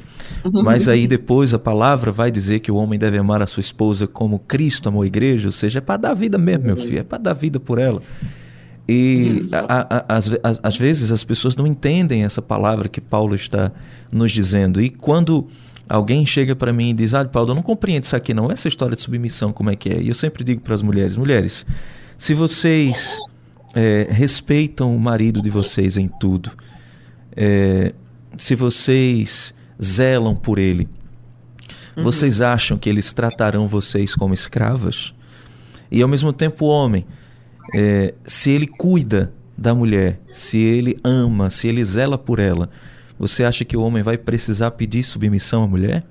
Mas 0.64 0.88
aí 0.90 1.08
depois 1.08 1.54
a 1.54 1.60
palavra 1.60 2.12
vai 2.12 2.30
dizer 2.30 2.60
que 2.60 2.70
o 2.72 2.76
homem 2.76 3.00
deve 3.00 3.18
amar 3.18 3.42
a 3.42 3.48
sua 3.48 3.62
esposa 3.62 4.06
como 4.08 4.40
Cristo 4.40 4.90
amou 4.90 5.04
a 5.04 5.08
igreja, 5.08 5.48
ou 5.48 5.52
seja, 5.54 5.80
é 5.80 5.82
para 5.82 5.98
dar 6.02 6.14
vida 6.14 6.38
mesmo, 6.38 6.66
meu 6.66 6.78
filho, 6.78 7.00
é 7.00 7.04
para 7.04 7.18
dar 7.18 7.34
vida 7.34 7.60
por 7.60 7.80
ela. 7.80 8.02
E 8.90 9.40
às 10.62 10.78
vezes 10.78 11.12
as 11.14 11.24
pessoas 11.24 11.56
não 11.56 11.66
entendem 11.66 12.26
essa 12.26 12.42
palavra 12.42 12.90
que 12.90 13.00
Paulo 13.00 13.36
está 13.36 13.72
nos 14.12 14.32
dizendo. 14.34 14.82
E 14.82 14.90
quando 14.90 15.48
alguém 15.92 16.26
chega 16.26 16.56
para 16.56 16.72
mim 16.72 16.90
e 16.90 16.94
diz: 16.94 17.14
Ah, 17.14 17.26
Paulo, 17.26 17.52
eu 17.52 17.56
não 17.56 17.62
compreendo 17.62 18.04
isso 18.04 18.16
aqui, 18.16 18.34
não. 18.34 18.50
Essa 18.50 18.68
história 18.68 18.96
de 18.96 19.02
submissão, 19.02 19.52
como 19.52 19.70
é 19.70 19.76
que 19.76 19.90
é? 19.90 20.02
E 20.02 20.08
eu 20.08 20.16
sempre 20.16 20.44
digo 20.44 20.62
para 20.62 20.74
as 20.74 20.82
mulheres: 20.82 21.18
mulheres, 21.18 21.66
se 22.18 22.34
vocês 22.34 23.18
é, 23.76 24.08
respeitam 24.10 24.96
o 24.96 25.00
marido 25.00 25.42
de 25.42 25.50
vocês 25.50 25.98
em 25.98 26.08
tudo, 26.08 26.52
é, 27.36 27.94
se 28.38 28.56
vocês 28.56 29.54
zelam 29.84 30.34
por 30.34 30.58
ele, 30.58 30.88
vocês 31.98 32.40
acham 32.40 32.78
que 32.78 32.90
eles 32.90 33.12
tratarão 33.12 33.68
vocês 33.68 34.16
como 34.16 34.34
escravas? 34.34 35.14
E 35.92 36.02
ao 36.02 36.08
mesmo 36.08 36.32
tempo, 36.32 36.66
o 36.66 36.70
homem, 36.70 37.06
é, 37.76 38.14
se 38.26 38.50
ele 38.50 38.66
cuida 38.66 39.34
da 39.58 39.76
mulher, 39.76 40.22
se 40.32 40.58
ele 40.58 40.98
ama, 41.04 41.50
se 41.50 41.68
ele 41.68 41.84
zela 41.84 42.18
por 42.18 42.40
ela, 42.40 42.70
você 43.22 43.44
acha 43.44 43.64
que 43.64 43.78
o 43.78 43.82
homem 43.84 44.02
vai 44.04 44.18
precisar 44.18 44.72
pedir 44.72 45.04
submissão 45.04 45.64
à 45.64 45.68
mulher? 45.68 46.04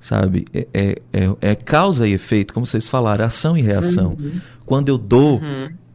Sabe? 0.00 0.46
É, 0.54 0.66
é, 0.72 0.96
é- 1.12 1.36
é 1.50 1.54
causa 1.54 2.08
e 2.08 2.12
efeito, 2.12 2.54
como 2.54 2.64
vocês 2.66 2.88
falaram, 2.88 3.24
ação 3.24 3.56
e 3.56 3.60
reação. 3.60 4.16
Quando 4.64 4.88
eu 4.88 4.96
dou, 4.96 5.40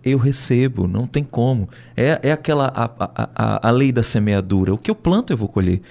eu 0.04 0.18
recebo, 0.20 0.88
não 0.88 1.08
tem 1.08 1.24
como. 1.24 1.68
É, 1.98 2.20
é 2.22 2.32
aquela 2.32 2.68
a, 2.68 2.86
a, 3.00 3.30
a, 3.36 3.68
a 3.68 3.72
lei 3.72 3.92
da 3.92 4.04
semeadura. 4.04 4.74
O 4.74 4.78
que 4.78 4.92
eu 4.92 4.96
planto, 4.96 5.34
eu 5.34 5.38
vou 5.38 5.48
colher. 5.48 5.82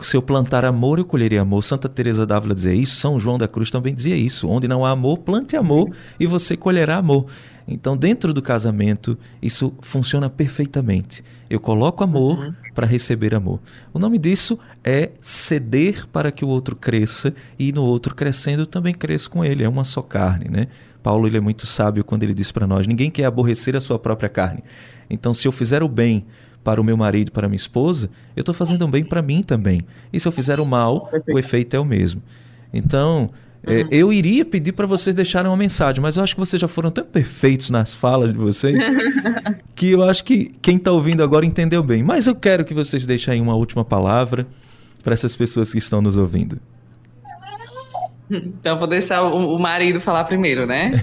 Se 0.00 0.16
eu 0.16 0.22
plantar 0.22 0.64
amor, 0.64 0.98
eu 0.98 1.04
colherei 1.04 1.38
amor. 1.38 1.62
Santa 1.62 1.88
Teresa 1.88 2.26
d'Ávila 2.26 2.56
dizia 2.56 2.74
isso, 2.74 2.96
São 2.96 3.20
João 3.20 3.38
da 3.38 3.46
Cruz 3.46 3.70
também 3.70 3.94
dizia 3.94 4.16
isso. 4.16 4.48
Onde 4.48 4.66
não 4.66 4.84
há 4.84 4.90
amor, 4.90 5.18
plante 5.18 5.54
amor 5.56 5.90
e 6.18 6.26
você 6.26 6.56
colherá 6.56 6.96
amor. 6.96 7.26
Então, 7.66 7.96
dentro 7.96 8.34
do 8.34 8.42
casamento, 8.42 9.16
isso 9.40 9.72
funciona 9.80 10.28
perfeitamente. 10.28 11.22
Eu 11.48 11.60
coloco 11.60 12.02
amor 12.02 12.54
para 12.74 12.86
receber 12.86 13.34
amor. 13.34 13.60
O 13.92 13.98
nome 13.98 14.18
disso 14.18 14.58
é 14.82 15.10
ceder 15.20 16.06
para 16.08 16.32
que 16.32 16.44
o 16.44 16.48
outro 16.48 16.74
cresça 16.74 17.34
e 17.58 17.72
no 17.72 17.84
outro 17.84 18.14
crescendo 18.14 18.62
eu 18.62 18.66
também 18.66 18.94
cresço 18.94 19.30
com 19.30 19.44
ele. 19.44 19.62
É 19.62 19.68
uma 19.68 19.84
só 19.84 20.02
carne, 20.02 20.48
né? 20.48 20.68
Paulo 21.02 21.26
ele 21.26 21.36
é 21.36 21.40
muito 21.40 21.66
sábio 21.66 22.04
quando 22.04 22.22
ele 22.22 22.34
diz 22.34 22.52
para 22.52 22.66
nós: 22.66 22.86
ninguém 22.86 23.10
quer 23.10 23.24
aborrecer 23.24 23.76
a 23.76 23.80
sua 23.80 23.98
própria 23.98 24.28
carne. 24.28 24.62
Então, 25.10 25.34
se 25.34 25.46
eu 25.46 25.52
fizer 25.52 25.82
o 25.82 25.88
bem 25.88 26.24
para 26.64 26.80
o 26.80 26.84
meu 26.84 26.96
marido, 26.96 27.32
para 27.32 27.46
a 27.46 27.48
minha 27.48 27.56
esposa, 27.56 28.08
eu 28.36 28.40
estou 28.40 28.54
fazendo 28.54 28.86
um 28.86 28.90
bem 28.90 29.04
para 29.04 29.20
mim 29.20 29.42
também. 29.42 29.82
E 30.12 30.20
se 30.20 30.26
eu 30.26 30.32
fizer 30.32 30.60
o 30.60 30.66
mal, 30.66 31.10
o 31.28 31.38
efeito 31.38 31.74
é 31.74 31.80
o 31.80 31.84
mesmo. 31.84 32.22
Então, 32.72 33.30
é, 33.64 33.86
eu 33.90 34.12
iria 34.12 34.44
pedir 34.44 34.72
para 34.72 34.86
vocês 34.86 35.14
deixarem 35.14 35.48
uma 35.50 35.56
mensagem, 35.56 36.02
mas 36.02 36.16
eu 36.16 36.24
acho 36.24 36.34
que 36.34 36.40
vocês 36.40 36.60
já 36.60 36.66
foram 36.66 36.90
tão 36.90 37.04
perfeitos 37.04 37.70
nas 37.70 37.94
falas 37.94 38.32
de 38.32 38.38
vocês 38.38 38.76
que 39.74 39.92
eu 39.92 40.02
acho 40.02 40.24
que 40.24 40.52
quem 40.60 40.76
está 40.76 40.90
ouvindo 40.90 41.22
agora 41.22 41.46
entendeu 41.46 41.82
bem. 41.82 42.02
Mas 42.02 42.26
eu 42.26 42.34
quero 42.34 42.64
que 42.64 42.74
vocês 42.74 43.06
deixem 43.06 43.34
aí 43.34 43.40
uma 43.40 43.54
última 43.54 43.84
palavra 43.84 44.46
para 45.04 45.14
essas 45.14 45.36
pessoas 45.36 45.70
que 45.72 45.78
estão 45.78 46.02
nos 46.02 46.16
ouvindo. 46.16 46.58
Então 48.30 48.72
eu 48.72 48.78
vou 48.78 48.88
deixar 48.88 49.22
o, 49.22 49.54
o 49.54 49.58
marido 49.58 50.00
falar 50.00 50.24
primeiro, 50.24 50.66
né? 50.66 50.92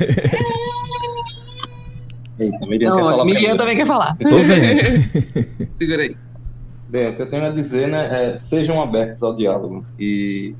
Eita, 2.40 2.66
Miriam 2.66 2.96
quer 2.96 3.02
Não, 3.02 3.10
falar 3.10 3.26
Miriam 3.26 3.58
também 3.58 3.76
quer 3.76 3.86
falar. 3.86 4.18
Tô 4.18 4.38
vendo. 4.42 5.68
Segura 5.76 6.04
aí. 6.04 6.16
Bem, 6.88 7.10
o 7.10 7.16
que 7.16 7.22
eu 7.22 7.30
tenho 7.30 7.46
a 7.46 7.50
dizer, 7.50 7.88
né, 7.88 8.34
é 8.34 8.38
sejam 8.38 8.82
abertos 8.82 9.22
ao 9.22 9.36
diálogo 9.36 9.86
e 10.00 10.56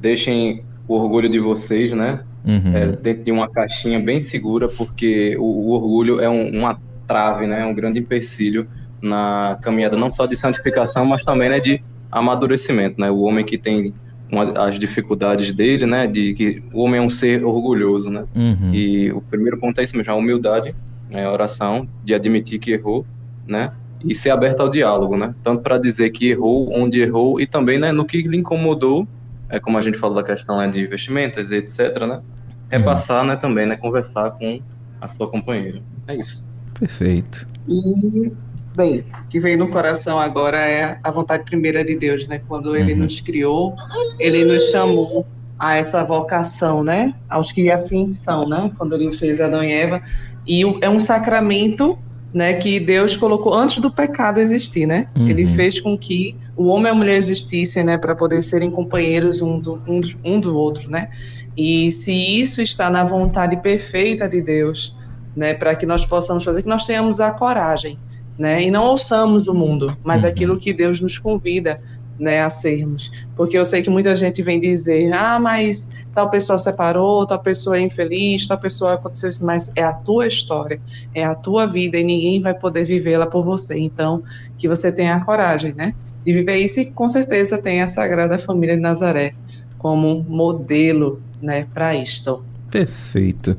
deixem 0.00 0.64
o 0.88 0.94
orgulho 0.94 1.28
de 1.28 1.38
vocês, 1.38 1.92
né, 1.92 2.20
Uhum. 2.46 2.76
é, 2.76 2.86
dentro 2.88 3.24
de 3.24 3.32
uma 3.32 3.48
caixinha 3.48 3.98
bem 3.98 4.20
segura, 4.20 4.68
porque 4.68 5.36
o, 5.38 5.42
o 5.44 5.70
orgulho 5.70 6.20
é 6.20 6.28
um- 6.28 6.50
uma 6.58 6.78
trave, 7.08 7.46
né, 7.46 7.64
um 7.64 7.74
grande 7.74 7.98
empecilho 7.98 8.66
na 9.02 9.58
caminhada 9.62 9.96
não 9.96 10.08
só 10.10 10.26
de 10.26 10.36
santificação, 10.36 11.04
mas 11.04 11.24
também 11.24 11.48
né, 11.48 11.58
de 11.60 11.80
amadurecimento, 12.10 13.00
né, 13.00 13.10
o 13.10 13.20
homem 13.20 13.44
que 13.44 13.56
tem 13.58 13.92
uma- 14.30 14.66
as 14.66 14.78
dificuldades 14.78 15.54
dele, 15.54 15.86
né, 15.86 16.06
de 16.06 16.34
que 16.34 16.62
o 16.72 16.80
homem 16.82 16.98
é 17.00 17.02
um 17.02 17.10
ser 17.10 17.44
orgulhoso, 17.44 18.10
né, 18.10 18.24
Uhum. 18.34 18.72
e 18.72 19.12
o 19.12 19.20
primeiro 19.20 19.58
ponto 19.58 19.80
é 19.80 19.84
isso 19.84 19.96
mesmo, 19.96 20.12
a 20.12 20.16
humildade, 20.16 20.74
né, 21.10 21.24
a 21.24 21.32
oração, 21.32 21.86
de 22.02 22.14
admitir 22.14 22.58
que 22.58 22.72
errou, 22.72 23.04
né, 23.46 23.70
e 24.04 24.14
ser 24.14 24.30
aberto 24.30 24.60
ao 24.60 24.68
diálogo, 24.68 25.16
né, 25.16 25.34
tanto 25.44 25.62
para 25.62 25.78
dizer 25.78 26.10
que 26.10 26.30
errou, 26.30 26.70
onde 26.72 27.00
errou, 27.00 27.40
e 27.40 27.46
também, 27.46 27.78
né, 27.78 27.92
no 27.92 28.04
que 28.04 28.22
lhe 28.22 28.36
incomodou, 28.36 29.06
é 29.48 29.58
como 29.60 29.78
a 29.78 29.82
gente 29.82 29.98
falou 29.98 30.16
da 30.16 30.22
questão 30.22 30.58
né, 30.58 30.68
de 30.68 30.80
investimentos, 30.80 31.50
etc, 31.52 32.00
né, 32.06 32.20
repassar, 32.68 33.24
né, 33.24 33.36
também, 33.36 33.66
né, 33.66 33.76
conversar 33.76 34.30
com 34.32 34.60
a 35.00 35.08
sua 35.08 35.28
companheira. 35.28 35.80
É 36.08 36.14
isso. 36.16 36.48
Perfeito. 36.78 37.46
E, 37.68 38.32
bem, 38.76 39.04
o 39.24 39.28
que 39.28 39.40
veio 39.40 39.58
no 39.58 39.68
coração 39.68 40.18
agora 40.18 40.58
é 40.58 40.98
a 41.02 41.10
vontade 41.10 41.44
primeira 41.44 41.84
de 41.84 41.96
Deus, 41.96 42.28
né? 42.28 42.40
Quando 42.46 42.76
Ele 42.76 42.92
Uhum. 42.92 43.00
nos 43.00 43.20
criou, 43.20 43.74
Ele 44.18 44.44
nos 44.44 44.64
chamou 44.70 45.26
a 45.58 45.76
essa 45.76 46.04
vocação, 46.04 46.84
né? 46.84 47.14
Aos 47.28 47.50
que 47.50 47.70
assim 47.70 48.12
são, 48.12 48.46
né? 48.48 48.70
Quando 48.76 48.94
Ele 48.94 49.12
fez 49.12 49.40
Adão 49.40 49.62
e 49.64 49.72
Eva. 49.72 50.02
E 50.46 50.62
é 50.82 50.88
um 50.88 51.00
sacramento, 51.00 51.98
né? 52.36 52.52
Que 52.52 52.78
Deus 52.78 53.16
colocou 53.16 53.54
antes 53.54 53.78
do 53.78 53.90
pecado 53.90 54.38
existir, 54.38 54.84
né? 54.84 55.06
Uhum. 55.16 55.26
Ele 55.26 55.46
fez 55.46 55.80
com 55.80 55.96
que 55.96 56.36
o 56.54 56.66
homem 56.66 56.88
e 56.88 56.90
a 56.90 56.94
mulher 56.94 57.16
existissem, 57.16 57.82
né? 57.82 57.96
Para 57.96 58.14
poder 58.14 58.42
serem 58.42 58.70
companheiros 58.70 59.40
um 59.40 59.58
do, 59.58 59.80
um, 59.88 60.02
um 60.22 60.38
do 60.38 60.54
outro, 60.54 60.90
né? 60.90 61.08
E 61.56 61.90
se 61.90 62.12
isso 62.12 62.60
está 62.60 62.90
na 62.90 63.04
vontade 63.04 63.56
perfeita 63.56 64.28
de 64.28 64.42
Deus, 64.42 64.94
né, 65.34 65.54
para 65.54 65.74
que 65.74 65.86
nós 65.86 66.04
possamos 66.04 66.44
fazer, 66.44 66.60
que 66.60 66.68
nós 66.68 66.84
tenhamos 66.84 67.20
a 67.20 67.30
coragem, 67.30 67.98
né, 68.38 68.62
e 68.62 68.70
não 68.70 68.84
ouçamos 68.84 69.48
o 69.48 69.54
mundo, 69.54 69.96
mas 70.04 70.22
uhum. 70.22 70.28
aquilo 70.28 70.58
que 70.58 70.74
Deus 70.74 71.00
nos 71.00 71.16
convida, 71.16 71.80
né, 72.18 72.42
a 72.42 72.48
sermos, 72.48 73.10
porque 73.36 73.58
eu 73.58 73.64
sei 73.64 73.82
que 73.82 73.90
muita 73.90 74.14
gente 74.14 74.42
vem 74.42 74.58
dizer, 74.58 75.12
ah, 75.12 75.38
mas 75.38 75.92
tal 76.14 76.30
pessoa 76.30 76.58
separou, 76.58 77.26
tal 77.26 77.38
pessoa 77.38 77.76
é 77.76 77.80
infeliz, 77.80 78.48
tal 78.48 78.58
pessoa 78.58 78.94
aconteceu 78.94 79.30
isso, 79.30 79.44
mas 79.44 79.70
é 79.76 79.82
a 79.82 79.92
tua 79.92 80.26
história, 80.26 80.80
é 81.14 81.24
a 81.24 81.34
tua 81.34 81.66
vida 81.66 81.98
e 81.98 82.04
ninguém 82.04 82.40
vai 82.40 82.54
poder 82.54 82.84
vivê-la 82.84 83.26
por 83.26 83.44
você. 83.44 83.78
Então, 83.78 84.22
que 84.56 84.66
você 84.66 84.90
tenha 84.90 85.16
a 85.16 85.24
coragem, 85.24 85.74
né, 85.74 85.94
de 86.24 86.32
viver 86.32 86.56
isso 86.56 86.80
e 86.80 86.86
com 86.86 87.08
certeza 87.08 87.60
tem 87.60 87.82
a 87.82 87.86
Sagrada 87.86 88.38
Família 88.38 88.74
de 88.74 88.82
Nazaré 88.82 89.34
como 89.78 90.24
modelo, 90.28 91.20
né, 91.40 91.66
para 91.72 91.94
isto. 91.94 92.42
Perfeito. 92.70 93.56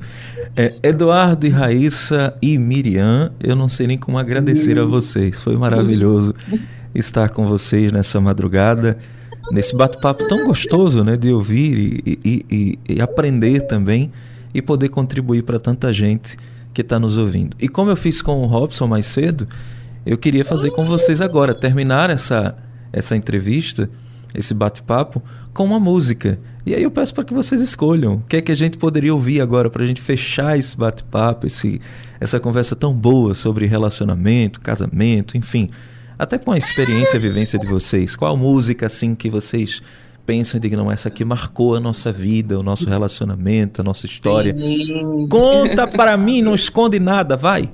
É, 0.56 0.74
Eduardo 0.84 1.46
e 1.46 1.50
Raíssa 1.50 2.36
e 2.42 2.58
Miriam, 2.58 3.32
eu 3.40 3.56
não 3.56 3.68
sei 3.68 3.88
nem 3.88 3.98
como 3.98 4.18
agradecer 4.18 4.78
a 4.78 4.86
vocês. 4.86 5.42
Foi 5.42 5.56
maravilhoso 5.56 6.34
estar 6.94 7.30
com 7.30 7.46
vocês 7.48 7.92
nessa 7.92 8.20
madrugada 8.20 8.98
nesse 9.52 9.76
bate-papo 9.76 10.28
tão 10.28 10.46
gostoso, 10.46 11.04
né, 11.04 11.16
de 11.16 11.32
ouvir 11.32 12.02
e, 12.06 12.20
e, 12.24 12.46
e, 12.50 12.96
e 12.96 13.02
aprender 13.02 13.62
também 13.62 14.12
e 14.54 14.62
poder 14.62 14.90
contribuir 14.90 15.44
para 15.44 15.60
tanta 15.60 15.92
gente 15.94 16.38
que 16.74 16.82
está 16.82 17.00
nos 17.00 17.18
ouvindo. 17.18 17.56
E 17.60 17.68
como 17.68 17.90
eu 17.90 17.96
fiz 17.96 18.22
com 18.22 18.42
o 18.42 18.46
Robson 18.46 18.88
mais 18.88 19.06
cedo, 19.06 19.48
eu 20.06 20.18
queria 20.18 20.46
fazer 20.46 20.72
com 20.72 20.86
vocês 20.86 21.22
agora, 21.22 21.54
terminar 21.54 22.10
essa, 22.10 22.56
essa 22.92 23.16
entrevista, 23.16 23.90
esse 24.34 24.54
bate-papo, 24.54 25.22
com 25.54 25.64
uma 25.64 25.80
música. 25.80 26.40
E 26.66 26.76
aí 26.76 26.84
eu 26.84 26.92
peço 26.92 27.14
para 27.14 27.24
que 27.24 27.34
vocês 27.34 27.62
escolham 27.62 28.16
o 28.16 28.24
que 28.28 28.38
é 28.38 28.42
que 28.42 28.52
a 28.52 28.56
gente 28.56 28.78
poderia 28.78 29.14
ouvir 29.14 29.42
agora 29.42 29.70
para 29.70 29.84
a 29.84 29.88
gente 29.88 30.02
fechar 30.02 30.58
esse 30.58 30.78
bate-papo, 30.78 31.48
essa 32.20 32.40
conversa 32.40 32.76
tão 32.76 32.94
boa 32.94 33.34
sobre 33.34 33.66
relacionamento, 33.66 34.62
casamento, 34.62 35.38
enfim 35.38 35.68
até 36.18 36.38
com 36.38 36.52
a 36.52 36.58
experiência, 36.58 37.18
a 37.18 37.22
vivência 37.22 37.60
de 37.60 37.68
vocês, 37.68 38.16
qual 38.16 38.36
música 38.36 38.88
assim 38.88 39.14
que 39.14 39.30
vocês 39.30 39.82
pensam 40.26 40.58
e 40.58 40.62
digam, 40.62 40.84
não, 40.84 40.92
essa 40.92 41.08
aqui 41.08 41.24
marcou 41.24 41.76
a 41.76 41.80
nossa 41.80 42.12
vida, 42.12 42.60
o 42.60 42.64
nosso 42.64 42.88
relacionamento, 42.88 43.80
a 43.80 43.84
nossa 43.84 44.06
história. 44.06 44.54
Sim. 44.54 45.28
Conta 45.30 45.88
para 45.88 46.18
mim, 46.18 46.42
não 46.42 46.54
esconde 46.54 47.00
nada, 47.00 47.38
vai. 47.38 47.70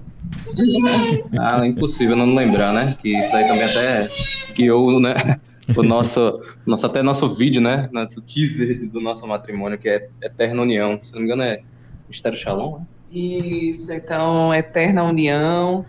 Ah, 1.37 1.65
é 1.65 1.67
impossível 1.67 2.15
não 2.15 2.33
lembrar, 2.33 2.71
né? 2.71 2.95
Que 3.01 3.17
isso 3.19 3.35
aí 3.35 3.47
também 3.47 3.63
até 3.63 4.07
que 4.55 4.65
eu, 4.65 4.99
né? 4.99 5.39
O 5.75 5.83
nosso, 5.83 6.41
nosso 6.65 6.85
até 6.85 7.01
nosso 7.01 7.27
vídeo, 7.27 7.61
né? 7.61 7.89
Nosso 7.91 8.21
teaser 8.21 8.87
do 8.89 9.01
nosso 9.01 9.27
matrimônio, 9.27 9.77
que 9.77 9.89
é 9.89 10.09
Eterna 10.21 10.61
União. 10.61 10.99
Se 11.01 11.11
não 11.13 11.19
me 11.19 11.25
engano, 11.25 11.43
é 11.43 11.61
Mistério 12.07 12.37
Shalom, 12.37 12.79
né? 12.79 12.85
Isso, 13.11 13.91
então, 13.93 14.53
Eterna 14.53 15.03
União 15.03 15.85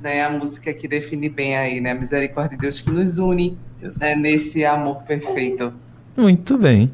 né, 0.00 0.24
a 0.24 0.30
música 0.30 0.72
que 0.72 0.88
define 0.88 1.28
bem 1.28 1.56
aí, 1.56 1.80
né, 1.80 1.92
a 1.92 1.94
misericórdia 1.94 2.56
de 2.56 2.62
Deus 2.62 2.80
que 2.80 2.90
nos 2.90 3.18
une 3.18 3.58
né, 4.00 4.14
nesse 4.14 4.64
amor 4.64 5.02
perfeito. 5.02 5.72
Muito 6.16 6.58
bem. 6.58 6.90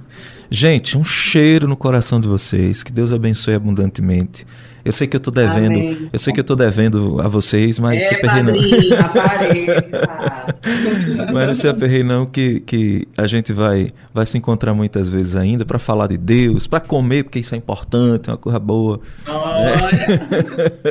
Gente, 0.50 0.96
um 0.96 1.04
cheiro 1.04 1.66
no 1.66 1.76
coração 1.76 2.20
de 2.20 2.28
vocês. 2.28 2.82
Que 2.82 2.92
Deus 2.92 3.12
abençoe 3.12 3.54
abundantemente. 3.54 4.46
Eu 4.86 4.92
sei 4.92 5.08
que 5.08 5.16
eu 5.16 5.20
tô 5.20 5.32
devendo, 5.32 5.80
Amém. 5.80 6.08
eu 6.12 6.18
sei 6.18 6.32
que 6.32 6.38
eu 6.38 6.44
tô 6.44 6.54
devendo 6.54 7.20
a 7.20 7.26
vocês, 7.26 7.80
mas 7.80 8.00
é, 8.00 8.08
se 8.08 8.22
não. 8.44 8.54
mas 11.34 11.46
não 11.48 11.54
se 11.56 11.66
aperrei 11.66 12.04
não 12.04 12.24
que, 12.24 12.60
que 12.60 13.08
a 13.16 13.26
gente 13.26 13.52
vai 13.52 13.88
vai 14.14 14.24
se 14.26 14.38
encontrar 14.38 14.74
muitas 14.74 15.10
vezes 15.10 15.34
ainda 15.34 15.64
para 15.64 15.80
falar 15.80 16.06
de 16.06 16.16
Deus, 16.16 16.68
para 16.68 16.78
comer, 16.78 17.24
porque 17.24 17.40
isso 17.40 17.52
é 17.52 17.58
importante, 17.58 18.28
é 18.28 18.32
uma 18.32 18.38
coisa 18.38 18.60
boa. 18.60 19.00
Né? 19.26 19.32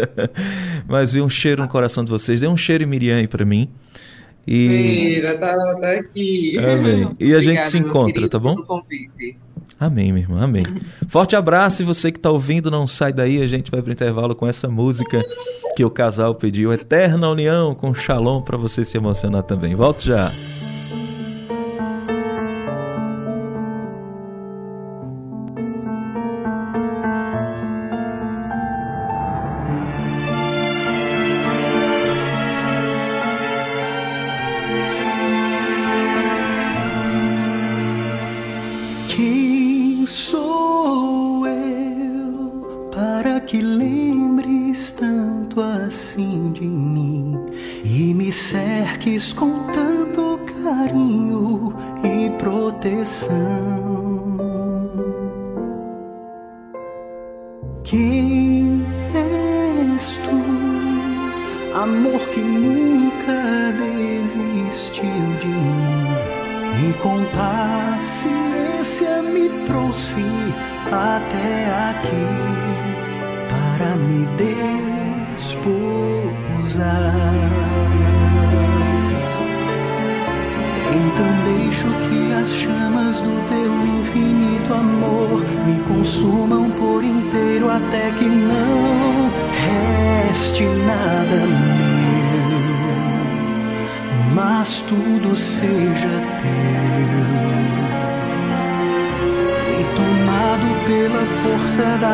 mas 0.89 1.13
vi 1.13 1.21
um 1.21 1.29
cheiro 1.29 1.61
no 1.61 1.69
coração 1.69 2.03
de 2.03 2.11
vocês. 2.11 2.41
Dê 2.41 2.49
um 2.49 2.57
cheiro 2.57 2.83
em 2.83 2.87
Miriam 2.87 3.15
aí 3.15 3.29
para 3.29 3.45
mim. 3.45 3.69
E... 4.45 4.67
Mira, 4.67 5.37
tá, 5.37 5.55
tá 5.79 5.91
aqui. 5.91 6.57
Amém. 6.59 7.15
E 7.17 7.33
a 7.33 7.39
gente 7.39 7.65
se 7.65 7.77
encontra, 7.77 8.27
tá 8.27 8.37
bom? 8.37 8.57
Convite. 8.57 9.44
Amém, 9.79 10.11
minha 10.11 10.25
irmã, 10.25 10.43
amém. 10.43 10.63
Forte 11.07 11.35
abraço 11.35 11.81
e 11.81 11.85
você 11.85 12.11
que 12.11 12.17
está 12.17 12.31
ouvindo, 12.31 12.71
não 12.71 12.87
sai 12.87 13.11
daí, 13.11 13.41
a 13.41 13.47
gente 13.47 13.69
vai 13.69 13.81
para 13.81 13.89
o 13.89 13.93
intervalo 13.93 14.33
com 14.33 14.47
essa 14.47 14.69
música 14.69 15.21
que 15.75 15.83
o 15.83 15.89
casal 15.89 16.33
pediu, 16.33 16.71
Eterna 16.71 17.29
União 17.29 17.75
com 17.75 17.93
Shalom, 17.93 18.41
para 18.41 18.57
você 18.57 18.85
se 18.85 18.97
emocionar 18.97 19.43
também. 19.43 19.75
Volto 19.75 20.05
já. 20.05 20.31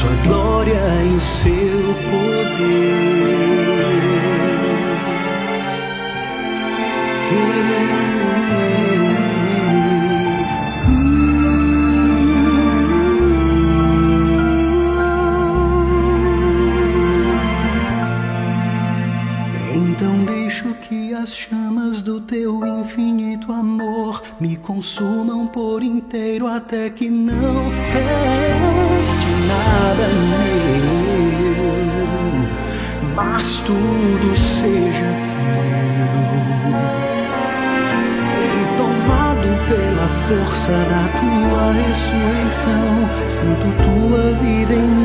sua 0.00 0.14
glória 0.24 0.80
e 1.04 1.14
o 1.14 1.20
seu 1.20 1.94
poder. 2.10 3.20
Então 19.76 20.20
as 21.22 21.36
chamas 21.36 22.00
do 22.00 22.22
teu 22.22 22.64
infinito 22.64 23.52
amor 23.52 24.22
me 24.40 24.56
consumam 24.56 25.46
por 25.46 25.82
inteiro 25.82 26.46
até 26.46 26.88
que 26.88 27.10
força 40.30 40.70
da 40.70 41.08
tua 41.18 41.72
ressurreição. 41.72 43.08
Sinto 43.28 43.66
tua 43.82 44.32
vida 44.34 44.74
em 44.74 44.88
mim. 44.88 44.99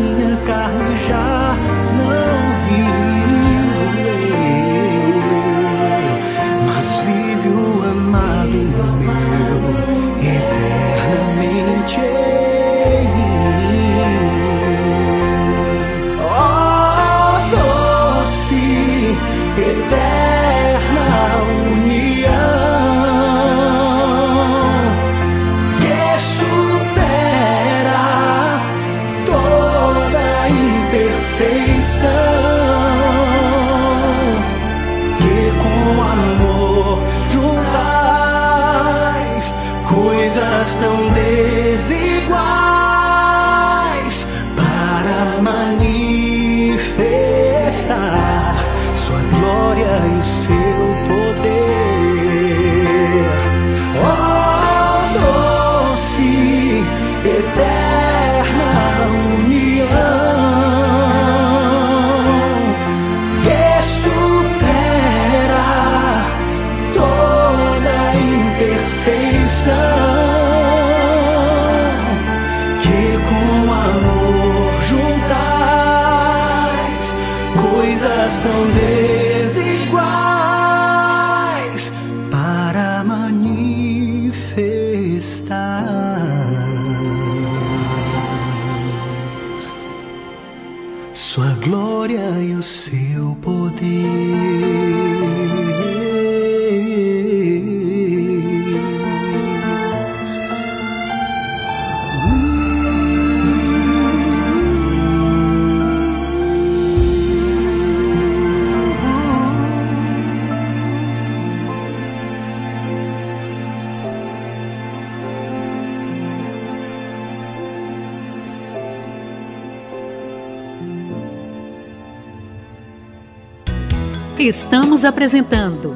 apresentando 125.06 125.96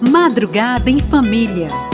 Madrugada 0.00 0.90
em 0.90 0.98
Família. 0.98 1.91